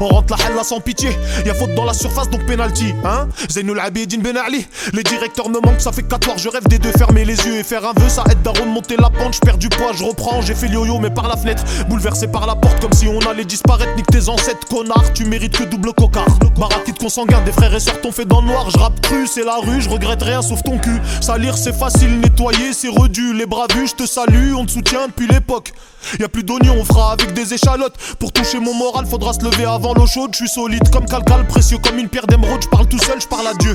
on 0.00 0.08
rentre 0.08 0.36
la 0.36 0.50
hella 0.50 0.64
sans 0.64 0.80
pitié, 0.80 1.10
y'a 1.46 1.54
faute 1.54 1.74
dans 1.74 1.84
la 1.84 1.92
surface 1.92 2.28
donc 2.28 2.44
penalty, 2.46 2.94
hein. 3.04 3.28
Zainul 3.50 3.78
Abidine 3.78 4.22
Ben 4.22 4.36
Ali, 4.36 4.66
les 4.92 5.02
directeurs 5.02 5.48
me 5.48 5.60
manquent, 5.60 5.80
ça 5.80 5.92
fait 5.92 6.02
4 6.02 6.30
heures, 6.30 6.38
je 6.38 6.48
rêve 6.48 6.66
des 6.68 6.78
deux, 6.78 6.90
fermer 6.92 7.24
les 7.24 7.36
yeux 7.36 7.56
et 7.58 7.62
faire 7.62 7.84
un 7.84 7.92
vœu, 7.92 8.08
ça 8.08 8.24
aide 8.30 8.46
à 8.46 8.50
remonter 8.50 8.96
la 8.96 9.10
pente, 9.10 9.34
perds 9.44 9.58
du 9.58 9.68
poids, 9.68 9.92
je 9.94 10.04
reprends, 10.04 10.40
j'ai 10.42 10.54
fait 10.54 10.68
le 10.68 10.74
yo-yo 10.74 10.98
mais 10.98 11.10
par 11.10 11.28
la 11.28 11.36
fenêtre, 11.36 11.62
bouleversé 11.88 12.26
par 12.26 12.46
la 12.46 12.56
porte 12.56 12.80
comme 12.80 12.92
si 12.92 13.06
on 13.06 13.20
allait 13.28 13.44
disparaître, 13.44 13.94
nique 13.96 14.06
tes 14.06 14.28
ancêtres, 14.28 14.66
connard, 14.68 15.12
tu 15.12 15.24
mérites 15.24 15.56
que 15.56 15.64
double 15.64 15.92
cocard. 15.92 16.26
Marakite 16.58 16.98
consanguin, 16.98 17.40
des 17.42 17.52
frères 17.52 17.74
et 17.74 17.80
sœurs 17.80 18.00
t'ont 18.00 18.12
fait 18.12 18.24
dans 18.24 18.40
le 18.40 18.48
noir, 18.48 18.70
je 18.70 18.78
rappe 18.78 19.00
cru, 19.00 19.26
c'est 19.26 19.44
la 19.44 19.56
rue, 19.56 19.80
je 19.80 19.88
regrette 19.88 20.22
rien 20.22 20.40
sauf 20.40 20.62
ton 20.62 20.78
cul. 20.78 21.00
Salir 21.20 21.56
c'est 21.58 21.74
facile, 21.74 22.20
nettoyer 22.20 22.72
c'est 22.72 22.88
redu, 22.88 23.34
les 23.34 23.46
bras 23.46 23.66
vus, 23.74 23.88
je 23.88 23.94
te 23.94 24.06
salue, 24.06 24.54
on 24.54 24.64
te 24.64 24.72
soutient 24.72 25.08
depuis 25.08 25.26
l'époque. 25.26 25.72
Y'a 26.20 26.28
plus 26.28 26.44
d'oignons, 26.44 26.76
on 26.78 26.84
fera 26.84 27.12
avec 27.12 27.32
des 27.32 27.54
échalotes. 27.54 27.94
Pour 28.18 28.32
toucher 28.32 28.60
mon 28.60 28.74
moral, 28.74 29.06
faudra 29.06 29.32
se 29.32 29.42
lever 29.42 29.64
avant 29.64 29.94
l'eau 29.94 30.06
chaude. 30.06 30.30
Je 30.32 30.38
suis 30.38 30.48
solide 30.48 30.88
comme 30.90 31.06
calcal, 31.06 31.46
précieux 31.46 31.78
comme 31.78 31.98
une 31.98 32.08
pierre 32.08 32.26
d'émeraude. 32.26 32.62
Je 32.62 32.68
parle 32.68 32.86
tout 32.86 32.98
seul, 32.98 33.20
je 33.20 33.26
parle 33.26 33.46
à 33.46 33.54
Dieu. 33.54 33.74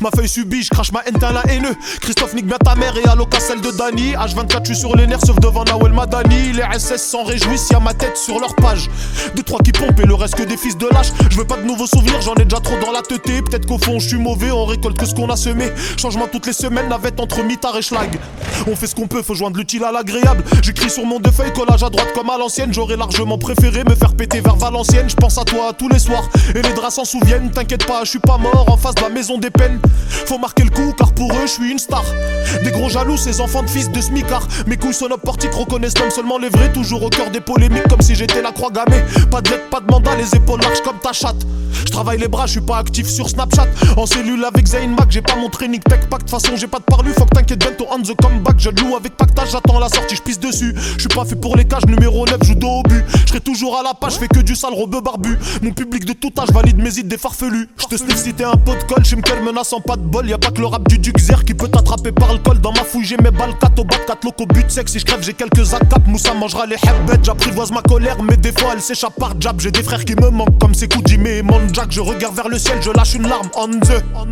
Ma 0.00 0.10
feuille 0.10 0.28
subit, 0.28 0.62
je 0.62 0.70
crache 0.70 0.92
ma 0.92 1.00
haine, 1.06 1.16
la 1.20 1.42
haineux. 1.52 1.74
Christophe 2.00 2.34
nique 2.34 2.46
bien 2.46 2.58
ta 2.58 2.74
mère 2.74 2.94
et 2.96 3.08
alloca 3.08 3.40
celle 3.40 3.60
de 3.60 3.70
Dani. 3.70 4.12
H24, 4.12 4.60
je 4.60 4.72
suis 4.72 4.76
sur 4.76 4.96
les 4.96 4.99
nerfs, 5.06 5.26
sauf 5.26 5.38
devant 5.40 5.64
Nawel 5.64 5.92
Madani. 5.92 6.52
Les 6.52 6.78
SS 6.78 7.02
s'en 7.02 7.24
réjouissent, 7.24 7.68
y'a 7.70 7.80
ma 7.80 7.94
tête 7.94 8.16
sur 8.16 8.38
leur 8.38 8.54
page. 8.54 8.90
Deux, 9.34 9.42
trois 9.42 9.60
qui 9.60 9.72
pompent 9.72 10.00
et 10.00 10.06
le 10.06 10.14
reste 10.14 10.34
que 10.34 10.42
des 10.42 10.56
fils 10.56 10.76
de 10.76 10.86
lâche. 10.92 11.08
Je 11.30 11.36
veux 11.36 11.46
pas 11.46 11.56
de 11.56 11.64
nouveaux 11.64 11.86
souvenirs, 11.86 12.20
j'en 12.20 12.34
ai 12.34 12.44
déjà 12.44 12.60
trop 12.60 12.76
dans 12.78 12.92
la 12.92 13.02
teuté. 13.02 13.42
Peut-être 13.42 13.66
qu'au 13.66 13.78
fond, 13.78 13.98
je 13.98 14.08
suis 14.08 14.18
mauvais, 14.18 14.50
on 14.50 14.64
récolte 14.64 14.98
que 14.98 15.06
ce 15.06 15.14
qu'on 15.14 15.28
a 15.30 15.36
semé. 15.36 15.70
Changement 15.96 16.28
toutes 16.30 16.46
les 16.46 16.52
semaines, 16.52 16.88
navette 16.88 17.20
entre 17.20 17.42
mitard 17.42 17.76
et 17.76 17.82
schlag. 17.82 18.18
On 18.66 18.76
fait 18.76 18.86
ce 18.86 18.94
qu'on 18.94 19.06
peut, 19.06 19.22
faut 19.22 19.34
joindre 19.34 19.56
l'utile 19.58 19.84
à 19.84 19.92
l'agréable. 19.92 20.44
J'écris 20.62 20.90
sur 20.90 21.04
mon 21.04 21.18
deux 21.18 21.30
feuilles, 21.30 21.52
collage 21.52 21.82
à 21.82 21.90
droite 21.90 22.12
comme 22.14 22.30
à 22.30 22.38
l'ancienne. 22.38 22.72
J'aurais 22.72 22.96
largement 22.96 23.38
préféré 23.38 23.84
me 23.84 23.94
faire 23.94 24.14
péter 24.14 24.40
vers 24.40 24.56
Valenciennes. 24.56 25.08
Je 25.08 25.16
pense 25.16 25.38
à 25.38 25.44
toi 25.44 25.72
tous 25.76 25.88
les 25.88 25.98
soirs 25.98 26.28
et 26.54 26.62
les 26.62 26.72
draps 26.72 26.94
s'en 26.94 27.04
souviennent. 27.04 27.50
T'inquiète 27.50 27.86
pas, 27.86 28.04
je 28.04 28.10
suis 28.10 28.18
pas 28.18 28.38
mort 28.38 28.66
en 28.68 28.76
face 28.76 28.94
de 28.94 29.02
la 29.02 29.08
maison 29.08 29.38
des 29.38 29.50
peines. 29.50 29.80
Faut 30.26 30.38
marquer 30.38 30.64
le 30.64 30.70
coup 30.70 30.92
car 30.96 31.12
pour 31.12 31.32
eux, 31.32 31.46
je 31.46 31.52
suis 31.52 31.70
une 31.70 31.78
star. 31.78 32.04
Des 32.64 32.70
gros 32.70 32.88
jaloux, 32.88 33.16
ces 33.16 33.40
enfants 33.40 33.62
de 33.62 33.70
fils 33.70 33.90
de 33.90 34.00
smicard. 34.00 34.46
Couilles 34.80 34.94
sont 34.94 35.08
portiques 35.22 35.54
reconnaissent 35.54 35.98
l'homme 35.98 36.10
seulement 36.10 36.38
les 36.38 36.48
vrais. 36.48 36.72
Toujours 36.72 37.02
au 37.02 37.10
cœur 37.10 37.30
des 37.30 37.40
polémiques 37.40 37.86
comme 37.88 38.00
si 38.00 38.14
j'étais 38.14 38.42
la 38.42 38.52
croix 38.52 38.70
gammée. 38.70 39.02
Pas 39.30 39.40
de 39.40 39.50
lettre, 39.50 39.68
pas 39.70 39.80
de 39.80 39.90
mandat, 39.90 40.16
les 40.16 40.34
épaules 40.34 40.60
larges 40.60 40.82
comme 40.82 40.98
ta 40.98 41.12
chatte. 41.12 41.46
Je 41.86 41.92
travaille 41.92 42.18
les 42.18 42.28
bras, 42.28 42.46
je 42.46 42.52
suis 42.52 42.60
pas 42.60 42.78
actif 42.78 43.06
sur 43.06 43.28
Snapchat. 43.28 43.66
En 43.96 44.06
cellule 44.06 44.44
avec 44.44 44.66
Zayn 44.66 44.94
Mac, 44.94 45.10
j'ai 45.10 45.22
pas 45.22 45.36
mon 45.36 45.48
training 45.48 45.80
tech 45.80 46.08
pack. 46.08 46.24
De 46.24 46.30
façon, 46.30 46.56
j'ai 46.56 46.66
pas 46.66 46.78
de 46.78 46.84
parlu, 46.84 47.12
faut 47.12 47.24
que 47.24 47.34
t'inquiète 47.34 47.60
bien 47.60 47.72
ton 47.72 47.86
on 47.90 48.02
the 48.02 48.14
comeback. 48.20 48.56
Je 48.58 48.70
loue 48.70 48.96
avec 48.96 49.16
pactage, 49.16 49.50
j'attends 49.52 49.78
la 49.78 49.88
sortie, 49.88 50.16
je 50.16 50.22
pisse 50.22 50.40
dessus. 50.40 50.74
Je 50.94 51.00
suis 51.00 51.08
pas 51.08 51.24
fait 51.24 51.36
pour 51.36 51.56
les 51.56 51.64
cages, 51.64 51.86
numéro 51.86 52.26
9, 52.26 52.42
joue 52.42 52.54
dos 52.54 52.68
au 52.68 52.82
but. 52.82 53.04
Je 53.32 53.38
toujours 53.38 53.78
à 53.78 53.82
la 53.82 53.94
page, 53.94 54.14
fais 54.14 54.28
que 54.28 54.40
du 54.40 54.54
sale 54.54 54.74
rebeu 54.74 55.00
barbu. 55.00 55.38
Mon 55.62 55.72
public 55.72 56.04
de 56.04 56.12
tout 56.12 56.32
âge 56.38 56.50
valide 56.52 56.78
mes 56.78 56.98
idées 56.98 57.18
farfelues. 57.18 57.68
Je 57.78 57.86
te 57.86 57.96
sniff 57.96 58.16
si 58.16 58.32
t'es 58.34 58.44
un 58.44 58.56
pot 58.56 58.74
de 58.74 58.82
colle, 58.84 59.04
je 59.04 59.16
me 59.16 59.44
menaçant 59.44 59.80
pas 59.80 59.96
de 59.96 60.02
bol. 60.02 60.28
Y 60.28 60.32
a 60.32 60.38
pas 60.38 60.50
que 60.50 60.60
le 60.60 60.66
rap 60.66 60.86
du 60.88 60.98
Duxer 60.98 61.44
qui 61.46 61.54
peut 61.54 61.68
t'attraper 61.68 62.12
par 62.12 62.32
le 62.32 62.38
col. 62.38 62.58
Dans 62.60 62.72
ma 62.72 62.84
fouille, 62.84 63.04
j'ai 63.04 63.16
mes 63.16 63.30
balles 63.30 63.56
4 63.60 63.78
au 63.78 63.84
bas, 63.84 63.96
4 64.06 64.24
locaux 64.24 64.46
but 64.46 64.69
sec. 64.70 64.88
Si 64.88 64.98
je 64.98 65.04
crève, 65.04 65.22
j'ai 65.22 65.34
quelques 65.34 65.74
acapes. 65.74 66.06
Moussa 66.06 66.34
mangera 66.34 66.66
les 66.66 66.76
hebbets, 66.76 67.20
j'apprivoise 67.22 67.70
ma 67.72 67.82
colère. 67.82 68.16
Mais 68.22 68.36
des 68.36 68.52
fois, 68.52 68.70
elle 68.74 68.80
s'échappe 68.80 69.14
par 69.18 69.34
jab. 69.38 69.60
J'ai 69.60 69.70
des 69.70 69.82
frères 69.82 70.04
qui 70.04 70.14
me 70.14 70.30
manquent 70.30 70.58
comme 70.58 70.74
c'est 70.74 70.88
Kujime 70.88 71.26
et 71.26 71.42
Jack. 71.72 71.90
Je 71.90 72.00
regarde 72.00 72.34
vers 72.34 72.48
le 72.48 72.58
ciel, 72.58 72.78
je 72.80 72.90
lâche 72.90 73.14
une 73.14 73.28
larme. 73.28 73.48
On. 73.56 73.68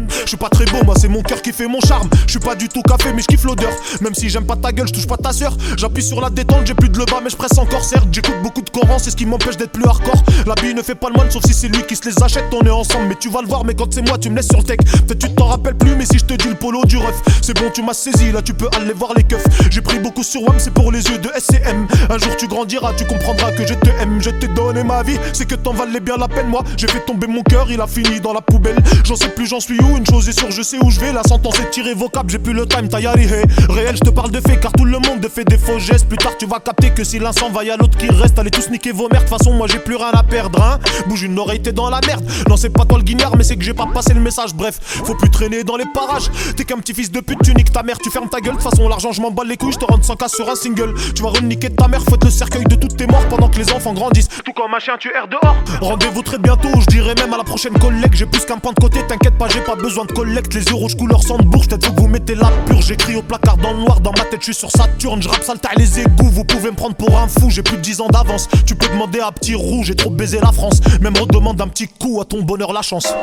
Je 0.08 0.28
suis 0.28 0.36
pas 0.36 0.48
très 0.48 0.64
beau, 0.66 0.84
moi 0.84 0.94
c'est 0.98 1.08
mon 1.08 1.22
cœur 1.22 1.42
qui 1.42 1.52
fait 1.52 1.66
mon 1.66 1.80
charme. 1.80 2.08
Je 2.26 2.32
suis 2.32 2.40
pas 2.40 2.54
du 2.54 2.68
tout 2.68 2.82
café, 2.82 3.12
mais 3.14 3.22
je 3.22 3.26
kiffe 3.26 3.44
l'odeur. 3.44 3.70
Même 4.00 4.14
si 4.14 4.28
j'aime 4.28 4.46
pas 4.46 4.56
ta 4.56 4.72
gueule, 4.72 4.86
je 4.88 4.92
touche 4.92 5.06
pas 5.06 5.16
ta 5.16 5.32
sœur. 5.32 5.56
J'appuie 5.76 6.02
sur 6.02 6.20
la 6.20 6.30
détente, 6.30 6.66
j'ai 6.66 6.74
plus 6.74 6.88
de 6.88 6.98
le 6.98 7.04
bas, 7.04 7.20
mais 7.22 7.30
je 7.30 7.36
presse 7.36 7.56
encore. 7.58 7.84
Certes, 7.84 8.08
j'écoute 8.12 8.36
beaucoup 8.42 8.62
de 8.62 8.70
Coran, 8.70 8.98
c'est 8.98 9.10
ce 9.10 9.16
qui 9.16 9.26
m'empêche 9.26 9.56
d'être 9.56 9.72
plus 9.72 9.84
hardcore. 9.84 10.22
Bille 10.60 10.74
ne 10.74 10.82
fait 10.82 10.94
pas 10.96 11.08
le 11.08 11.14
moine, 11.14 11.30
sauf 11.30 11.44
si 11.46 11.54
c'est 11.54 11.68
lui 11.68 11.82
qui 11.84 11.94
se 11.94 12.08
les 12.08 12.22
achète. 12.22 12.44
On 12.52 12.66
est 12.66 12.70
ensemble, 12.70 13.06
mais 13.08 13.14
tu 13.14 13.28
vas 13.28 13.42
le 13.42 13.46
voir, 13.48 13.64
mais 13.64 13.74
quand 13.74 13.92
c'est 13.92 14.02
moi, 14.02 14.18
tu 14.18 14.28
me 14.30 14.36
laisses 14.36 14.48
sur 14.48 14.58
le 14.58 14.64
tech. 14.64 14.78
Peut-être 15.06 15.18
tu 15.18 15.34
t'en 15.34 15.46
rappelles 15.46 15.76
plus, 15.76 15.94
mais 15.94 16.04
si 16.04 16.18
je 16.18 16.24
te 16.24 16.34
dis 16.34 16.48
le 16.48 16.54
polo 16.54 16.84
du 16.84 16.96
ref, 16.96 17.14
c'est 17.42 17.56
bon, 17.56 17.70
tu 17.72 17.82
m'as 17.82 17.94
saisi, 17.94 18.32
là 18.32 18.42
tu 18.42 18.54
peux 18.54 18.68
aller 18.76 18.92
voir 18.92 19.14
les 19.14 19.22
keufs. 19.22 19.44
J'ai 19.70 19.80
pris 19.80 19.98
beaucoup 19.98 20.22
sur 20.28 20.42
WAM, 20.42 20.56
c'est 20.58 20.72
pour 20.72 20.92
les 20.92 21.02
yeux 21.04 21.18
de 21.18 21.30
SCM. 21.34 21.86
Un 22.10 22.18
jour 22.18 22.36
tu 22.36 22.46
grandiras, 22.46 22.92
tu 22.94 23.06
comprendras 23.06 23.50
que 23.52 23.66
je 23.66 23.72
te 23.72 23.88
aime. 24.00 24.20
Je 24.20 24.30
t'ai 24.30 24.48
donné 24.48 24.84
ma 24.84 25.02
vie, 25.02 25.18
c'est 25.32 25.46
que 25.46 25.54
t'en 25.54 25.72
valais 25.72 26.00
bien 26.00 26.16
la 26.18 26.28
peine. 26.28 26.48
Moi, 26.48 26.62
j'ai 26.76 26.86
fait 26.86 27.00
tomber 27.00 27.26
mon 27.26 27.42
cœur, 27.42 27.70
il 27.70 27.80
a 27.80 27.86
fini 27.86 28.20
dans 28.20 28.34
la 28.34 28.42
poubelle. 28.42 28.76
J'en 29.04 29.16
sais 29.16 29.30
plus, 29.30 29.46
j'en 29.46 29.60
suis 29.60 29.80
où. 29.80 29.96
Une 29.96 30.06
chose 30.06 30.28
est 30.28 30.38
sûre, 30.38 30.50
je 30.50 30.60
sais 30.60 30.76
où 30.82 30.90
je 30.90 31.00
vais. 31.00 31.12
La 31.12 31.22
sentence 31.22 31.58
est 31.60 31.74
irrévocable, 31.78 32.30
j'ai 32.30 32.38
plus 32.38 32.52
le 32.52 32.66
time, 32.66 32.88
t'as 32.88 33.00
hey. 33.00 33.26
Réel, 33.70 33.96
je 33.96 34.00
te 34.00 34.10
parle 34.10 34.30
de 34.30 34.40
faits, 34.40 34.60
car 34.60 34.72
tout 34.72 34.84
le 34.84 34.98
monde 34.98 35.26
fait 35.34 35.44
des 35.44 35.56
faux 35.56 35.78
gestes. 35.78 36.06
Plus 36.06 36.18
tard, 36.18 36.32
tu 36.38 36.46
vas 36.46 36.60
capter 36.60 36.90
que 36.90 37.04
si 37.04 37.18
l'un 37.18 37.32
s'en 37.32 37.48
va, 37.48 37.64
y'a 37.64 37.78
l'autre 37.78 37.96
qui 37.96 38.08
reste. 38.10 38.38
Allez 38.38 38.50
tous 38.50 38.68
niquer 38.70 38.92
vos 38.92 39.08
merdes, 39.08 39.24
de 39.24 39.30
façon, 39.30 39.54
moi 39.54 39.66
j'ai 39.66 39.78
plus 39.78 39.96
rien 39.96 40.10
à 40.12 40.22
perdre, 40.22 40.62
hein. 40.62 40.78
Bouge 41.06 41.22
une 41.22 41.38
oreille, 41.38 41.62
t'es 41.62 41.72
dans 41.72 41.88
la 41.88 42.00
merde. 42.06 42.24
Non, 42.48 42.58
c'est 42.58 42.70
pas 42.70 42.84
toi 42.84 42.98
le 42.98 43.04
guignard, 43.04 43.34
mais 43.36 43.44
c'est 43.44 43.56
que 43.56 43.64
j'ai 43.64 43.74
pas 43.74 43.86
passé 43.86 44.12
le 44.12 44.20
message. 44.20 44.54
Bref, 44.54 44.78
faut 44.82 45.14
plus 45.14 45.30
traîner 45.30 45.64
dans 45.64 45.76
les 45.76 45.86
parages. 45.94 46.30
T'es 46.54 46.64
qu'un 46.64 46.76
petit 46.76 46.92
fils 46.92 47.10
de 47.10 47.20
pute, 47.20 47.38
tu 47.42 47.54
niques 47.54 47.72
ta 47.72 47.82
mère, 47.82 47.98
tu 47.98 48.10
fermes 48.10 48.28
ta 48.28 48.40
gueule. 48.40 48.56
De 48.56 48.62
façon, 48.62 48.88
l'argent, 48.88 49.12
je 49.12 49.22
m'en 49.22 49.32
les 49.46 49.56
couilles, 49.56 49.72
je 49.72 49.78
te 49.78 49.84
rends 49.84 50.02
100 50.02 50.17
cas 50.18 50.28
sur 50.28 50.50
un 50.50 50.54
single. 50.54 50.94
Tu 51.14 51.22
vas 51.22 51.30
reniquer 51.30 51.70
ta 51.70 51.88
mère, 51.88 52.02
fouette 52.02 52.24
le 52.24 52.30
cercueil 52.30 52.64
de 52.64 52.74
toutes 52.74 52.96
tes 52.96 53.06
morts 53.06 53.26
pendant 53.28 53.48
que 53.48 53.58
les 53.58 53.72
enfants 53.72 53.92
grandissent. 53.92 54.28
Tout 54.44 54.52
comme 54.52 54.74
un 54.74 54.78
chien, 54.78 54.96
tu 54.98 55.10
erres 55.14 55.28
dehors. 55.28 55.56
Rendez-vous 55.80 56.22
très 56.22 56.38
bientôt, 56.38 56.68
je 56.80 56.86
dirais 56.86 57.14
même 57.18 57.32
à 57.32 57.38
la 57.38 57.44
prochaine 57.44 57.78
collègue. 57.78 58.12
J'ai 58.12 58.26
plus 58.26 58.44
qu'un 58.44 58.58
point 58.58 58.72
de 58.72 58.80
côté, 58.80 59.00
t'inquiète 59.06 59.38
pas, 59.38 59.48
j'ai 59.48 59.60
pas 59.60 59.76
besoin 59.76 60.04
de 60.04 60.12
collecte. 60.12 60.52
Les 60.54 60.64
yeux 60.64 60.74
rouges 60.74 60.96
couleur 60.96 61.22
sang 61.22 61.38
de 61.38 61.44
bourge, 61.44 61.68
peut-être 61.68 61.94
que 61.94 62.00
vous 62.00 62.08
mettez 62.08 62.34
la 62.34 62.50
pure. 62.66 62.82
J'écris 62.82 63.16
au 63.16 63.22
placard 63.22 63.56
dans 63.56 63.72
le 63.72 63.78
noir, 63.78 64.00
dans 64.00 64.12
ma 64.12 64.24
tête, 64.24 64.40
je 64.40 64.46
suis 64.46 64.54
sur 64.54 64.70
Saturne. 64.70 65.22
Je 65.22 65.28
rappe 65.28 65.44
sale 65.44 65.58
les 65.76 66.00
égouts, 66.00 66.30
vous 66.30 66.44
pouvez 66.44 66.70
me 66.70 66.76
prendre 66.76 66.96
pour 66.96 67.16
un 67.16 67.28
fou. 67.28 67.50
J'ai 67.50 67.62
plus 67.62 67.76
de 67.76 67.82
10 67.82 68.00
ans 68.00 68.08
d'avance. 68.08 68.48
Tu 68.66 68.74
peux 68.74 68.88
demander 68.88 69.20
à 69.20 69.30
petit 69.30 69.54
rouge, 69.54 69.86
j'ai 69.86 69.96
trop 69.96 70.10
baisé 70.10 70.40
la 70.42 70.52
France. 70.52 70.80
Même 71.00 71.16
redemande 71.16 71.60
un 71.60 71.68
petit 71.68 71.88
coup 71.88 72.20
à 72.20 72.24
ton 72.24 72.42
bonheur, 72.42 72.72
la 72.72 72.82
chance. 72.82 73.14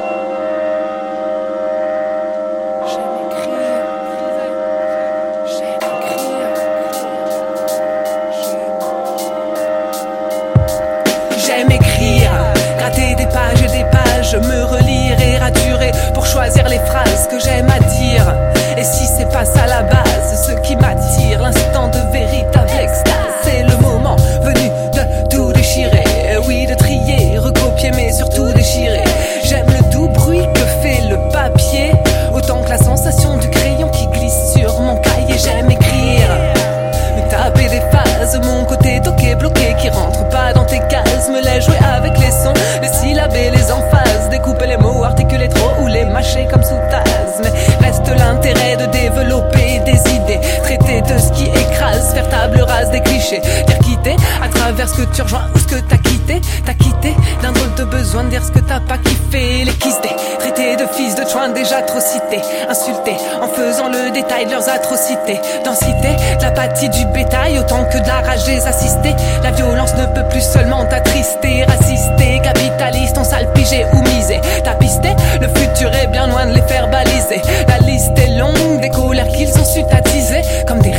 Clichés, 53.26 53.42
dire 53.68 53.80
quitter 53.80 54.16
à 54.44 54.48
travers 54.48 54.88
ce 54.88 54.96
que 54.96 55.16
tu 55.16 55.22
rejoins 55.22 55.48
ou 55.54 55.60
ce 55.60 55.66
que 55.66 55.80
t'as 55.88 55.98
quitté, 55.98 56.42
t'as 56.66 56.74
quitté 56.74 57.14
d'un 57.42 57.52
drôle 57.52 57.74
de 57.76 57.84
besoin 57.84 58.24
de 58.24 58.30
dire 58.30 58.44
ce 58.44 58.52
que 58.52 58.60
t'as 58.60 58.80
pas 58.80 58.98
kiffé, 58.98 59.66
les 59.66 59.74
quistés, 59.74 60.16
traiter 60.40 60.76
de 60.76 60.86
fils 60.94 61.16
de 61.16 61.24
train 61.24 61.50
déjà 61.50 61.82
trop 61.82 62.00
cités, 62.00 62.42
insultés 62.70 63.18
en 63.42 63.48
faisant 63.48 63.90
le 63.90 64.12
détail 64.12 64.46
de 64.46 64.52
leurs 64.52 64.70
atrocités, 64.70 65.40
densité, 65.64 66.10
de 66.40 66.44
l'apathie 66.44 66.90
du 66.90 67.06
bétail 67.08 67.58
autant 67.60 67.86
que 67.86 67.98
de 67.98 68.08
la 68.08 68.22
rage 68.22 68.46
des 68.46 68.66
assistés, 68.66 69.16
la 69.44 69.52
violence 69.52 69.94
ne 69.96 70.06
peut 70.08 70.28
plus 70.30 70.42
seulement 70.42 70.86
t'attrister, 70.86 71.64
racister, 71.64 72.42
capitaliste, 72.44 73.18
on 73.18 73.24
salpigé 73.24 73.86
ou 73.94 74.02
misé, 74.16 74.40
t'as 74.64 74.76
pisté, 74.76 75.10
le 75.42 75.48
futur 75.48 75.92
est 75.94 76.08
bien 76.08 76.28
loin 76.28 76.46
de 76.46 76.54
les 76.54 76.64
faire 76.64 76.88
baliser, 76.90 77.42
la 77.68 77.78
liste 77.80 78.18
est 78.18 78.38
longue 78.38 78.82
des 78.82 78.90
colères 78.90 79.28
qu'ils 79.30 79.50
ont 79.58 79.66
su 79.66 79.82
attiser, 79.92 80.42
comme 80.68 80.80
des 80.80 80.94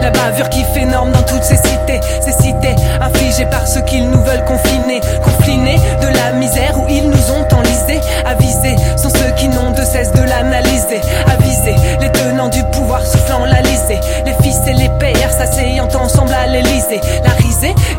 La 0.00 0.10
bavure 0.10 0.48
qui 0.48 0.64
fait 0.74 0.84
norme 0.84 1.12
dans 1.12 1.22
toutes 1.22 1.44
ces 1.44 1.56
cités, 1.56 2.00
ces 2.20 2.32
cités 2.32 2.74
infligées 3.00 3.46
par 3.46 3.66
ceux 3.66 3.82
qu'ils 3.82 4.08
nous 4.08 4.20
veulent 4.22 4.44
confiner, 4.44 5.00
confinés 5.22 5.78
de 6.00 6.08
la 6.08 6.32
misère 6.32 6.78
où 6.78 6.86
ils 6.88 7.08
nous 7.08 7.30
ont 7.30 7.46
enlisés, 7.56 8.00
avisés 8.24 8.76
sont 8.96 9.10
ceux 9.10 9.30
qui 9.36 9.48
n'ont 9.48 9.70
de 9.72 9.82
cesse 9.82 10.12
de 10.12 10.22
l'analyser, 10.22 11.00
avisés 11.26 11.76
les 12.00 12.10
tenants 12.12 12.48
du 12.48 12.62
pouvoir 12.72 13.06
soufflant 13.06 13.44
la 13.44 13.60
lisée, 13.62 14.00
les 14.24 14.34
fils 14.42 14.60
et 14.66 14.72
les 14.72 14.88
pères 14.98 15.32
s'asseyant 15.32 15.88
ensemble 15.94 16.32
à 16.32 16.46
l'Elysée, 16.46 17.00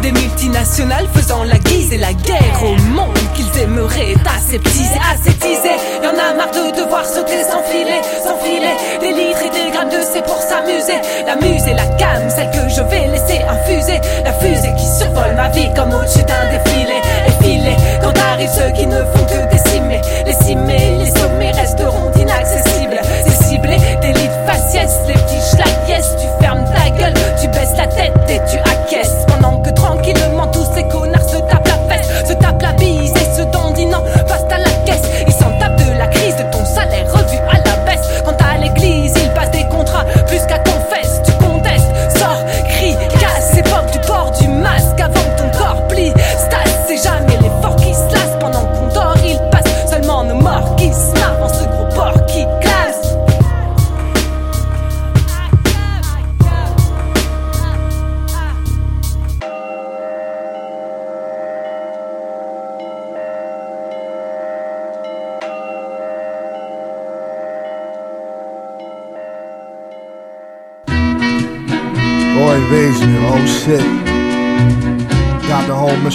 des 0.02 0.12
multinationales 0.12 1.08
faisant 1.14 1.44
la 1.44 1.58
guise 1.58 1.92
et 1.94 1.98
la 1.98 2.14
guerre 2.14 2.62
au 2.64 2.76
monde 2.92 3.18
qu'ils 3.34 3.62
aimeraient 3.62 4.16
aseptiser, 4.38 5.00
aseptiser, 5.14 5.76
y 6.04 6.08
en 6.08 6.12
a 6.12 6.34
marre 6.36 6.52
de 6.52 6.84
devoir 6.84 7.06
sauter 7.06 7.44
sans 7.44 7.64
filet, 7.64 8.02
sans 8.24 8.38
filet, 8.38 8.76
des 9.00 9.14
litres 9.14 9.42
et 9.46 9.50
des 9.50 9.72
grammes 9.72 9.90
de 9.90 10.02
c'est 10.02 10.24
pour 10.24 10.38
s'amuser, 10.38 11.00
la 11.26 11.36
muse 11.36 11.68
et 11.68 11.74
la 11.74 11.88
gamme, 11.98 12.30
celle 12.30 12.52
que 12.52 12.70
je 12.70 12.82
vais 12.84 13.08
laisser 13.08 13.42
infuser, 13.48 14.00
la 14.24 14.34
fusée 14.34 14.74
qui 14.78 14.86
survole 14.86 15.36
ma 15.36 15.50
vie 15.50 15.70
comme 15.76 15.94
au-dessus 15.94 16.24
d'un 16.24 16.46
défilé, 16.52 17.02
effilé, 17.28 17.76
quand 18.02 18.14
arrivent 18.32 18.50
ceux 18.50 18.72
qui 18.72 18.86
ne 18.86 18.98
font 18.98 19.26
que 19.26 19.52
décimer, 19.52 20.02
les 20.26 20.34
cimer, 20.34 20.98
les 21.00 21.12
sommets 21.12 21.52
resteront 21.52 22.12
inaccessibles, 22.18 23.00
c'est 23.26 23.44
ciblé, 23.44 23.78
des 24.02 24.14
lits 24.14 24.30
faciès, 24.46 24.92
les 25.08 25.14
petits 25.14 25.42
schlag, 25.52 25.90
yes, 25.90 26.16
tu 26.20 26.44
fermes 26.44 26.66
ta 26.66 26.90
gueule, 26.90 27.14
tu 27.42 27.48
baisses 27.48 27.78
la 27.78 27.88
tête 27.88 28.14
et 28.30 28.40
tu 28.50 28.58
acquiesces, 28.60 29.26
pendant 29.46 29.62
que 29.62 29.70
tranquillement 29.72 30.48
tous 30.48 30.66
ces 30.74 30.84
connards 30.88 31.15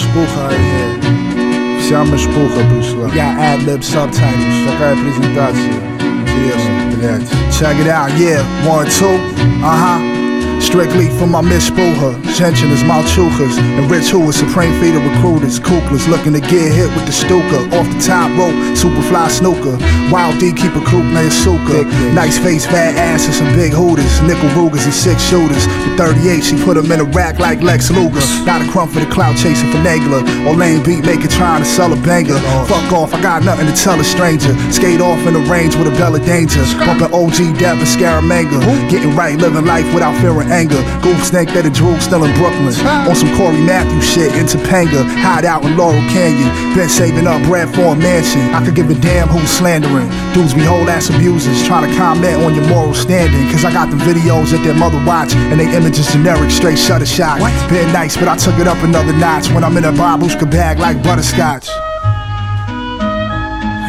Mespucha 0.00 0.44
in 0.54 0.62
here. 0.62 1.80
Вся 1.80 2.04
Mespucha 2.04 2.62
пришла. 2.70 3.10
Я 3.14 3.54
ad-lib 3.54 3.82
subtitles. 3.82 4.70
Такая 4.70 4.96
презентация. 4.96 5.74
Интересно, 6.22 6.96
блядь. 6.96 7.28
Check 7.52 7.78
it 7.80 7.88
out, 7.88 8.10
yeah. 8.18 8.42
One, 8.66 8.86
two. 8.86 9.18
Uh-huh. 9.62 10.19
Strictly 10.61 11.09
for 11.17 11.25
my 11.27 11.41
Miss 11.41 11.69
Booher, 11.69 12.13
Shenchen 12.37 12.71
is 12.71 12.83
Malchukas, 12.83 13.57
and 13.57 13.89
Rich 13.89 14.09
Who 14.09 14.29
is 14.29 14.37
Supreme 14.37 14.71
Feeder 14.79 14.99
Recruiters, 14.99 15.59
Kuklas 15.59 16.07
looking 16.07 16.33
to 16.33 16.39
get 16.39 16.71
hit 16.71 16.87
with 16.95 17.05
the 17.05 17.11
Stuka, 17.11 17.65
off 17.75 17.89
the 17.89 17.99
top 17.99 18.29
rope, 18.37 18.55
Superfly 18.77 19.27
Snooker, 19.29 19.75
Wild 20.13 20.39
D 20.39 20.53
keep 20.53 20.71
a 20.77 20.81
Krug 20.85 21.03
named 21.11 21.33
Suka, 21.33 21.83
nice 22.13 22.37
face, 22.37 22.65
fat 22.65 22.95
ass, 22.95 23.25
and 23.25 23.35
some 23.35 23.51
big 23.57 23.73
hooters, 23.73 24.21
nickel 24.21 24.47
Rugers 24.55 24.85
and 24.85 24.93
six 24.93 25.19
shooters, 25.27 25.65
the 25.65 25.97
38 25.97 26.43
she 26.43 26.55
put 26.63 26.77
him 26.77 26.91
in 26.91 27.01
a 27.01 27.09
rack 27.09 27.39
like 27.39 27.61
Lex 27.61 27.89
Luger, 27.91 28.21
not 28.45 28.61
a 28.61 28.67
crumb 28.71 28.87
for 28.87 29.01
the 29.01 29.09
clout 29.11 29.35
chasing 29.35 29.69
for 29.71 29.81
Nagler, 29.81 30.23
or 30.45 30.55
lame 30.55 30.83
beat 30.83 31.03
maker 31.03 31.27
trying 31.27 31.63
to 31.63 31.67
sell 31.67 31.91
a 31.91 31.99
banger, 32.05 32.37
fuck 32.69 32.93
off, 32.93 33.13
I 33.13 33.21
got 33.21 33.43
nothing 33.43 33.67
to 33.67 33.75
tell 33.75 33.99
a 33.99 34.05
stranger, 34.05 34.53
skate 34.71 35.01
off 35.01 35.19
in 35.25 35.33
the 35.33 35.43
range 35.51 35.75
with 35.75 35.87
a 35.87 35.95
bell 35.97 36.15
of 36.15 36.23
danger, 36.23 36.63
bumping 36.85 37.11
OG 37.11 37.57
Dev 37.59 37.81
and 37.81 37.89
Scaramanga, 37.89 38.61
getting 38.89 39.15
right, 39.17 39.35
living 39.37 39.65
life 39.65 39.91
without 39.93 40.15
fearing 40.21 40.50
anger. 40.51 40.83
Goof 41.01 41.17
snake 41.23 41.49
that 41.55 41.65
a 41.65 41.71
drool 41.71 41.97
still 42.03 42.27
in 42.27 42.35
Brooklyn. 42.35 42.75
On 43.07 43.15
some 43.15 43.31
Corey 43.39 43.57
Matthews 43.63 44.03
shit 44.03 44.35
in 44.35 44.45
Topanga. 44.45 45.07
Hide 45.23 45.47
out 45.47 45.63
in 45.63 45.79
Laurel 45.79 46.03
Canyon. 46.11 46.51
Been 46.75 46.91
saving 46.91 47.25
up 47.25 47.41
bread 47.47 47.73
for 47.73 47.95
a 47.95 47.97
mansion. 47.97 48.43
I 48.51 48.63
could 48.63 48.75
give 48.75 48.91
a 48.91 48.95
damn 48.99 49.31
who's 49.31 49.49
slandering. 49.49 50.11
Dudes 50.35 50.53
be 50.53 50.61
whole 50.61 50.85
ass 50.91 51.09
abusers. 51.09 51.63
Trying 51.65 51.89
to 51.89 51.93
comment 51.95 52.43
on 52.43 52.53
your 52.53 52.67
moral 52.67 52.93
standing. 52.93 53.49
Cause 53.49 53.63
I 53.63 53.71
got 53.71 53.89
the 53.89 53.97
videos 54.03 54.51
that 54.51 54.61
their 54.61 54.75
mother 54.75 54.99
watch. 55.07 55.33
And 55.49 55.59
they 55.59 55.71
images 55.73 56.11
generic, 56.11 56.51
straight 56.51 56.77
shutter 56.77 57.07
shot. 57.07 57.39
Been 57.71 57.91
nice, 57.95 58.19
but 58.19 58.27
I 58.27 58.35
took 58.35 58.59
it 58.59 58.67
up 58.67 58.77
another 58.83 59.13
notch. 59.15 59.49
When 59.49 59.63
I'm 59.63 59.75
in 59.77 59.85
a 59.85 59.91
babushka 59.91 60.51
bag 60.51 60.77
like 60.77 61.01
butterscotch. 61.01 61.71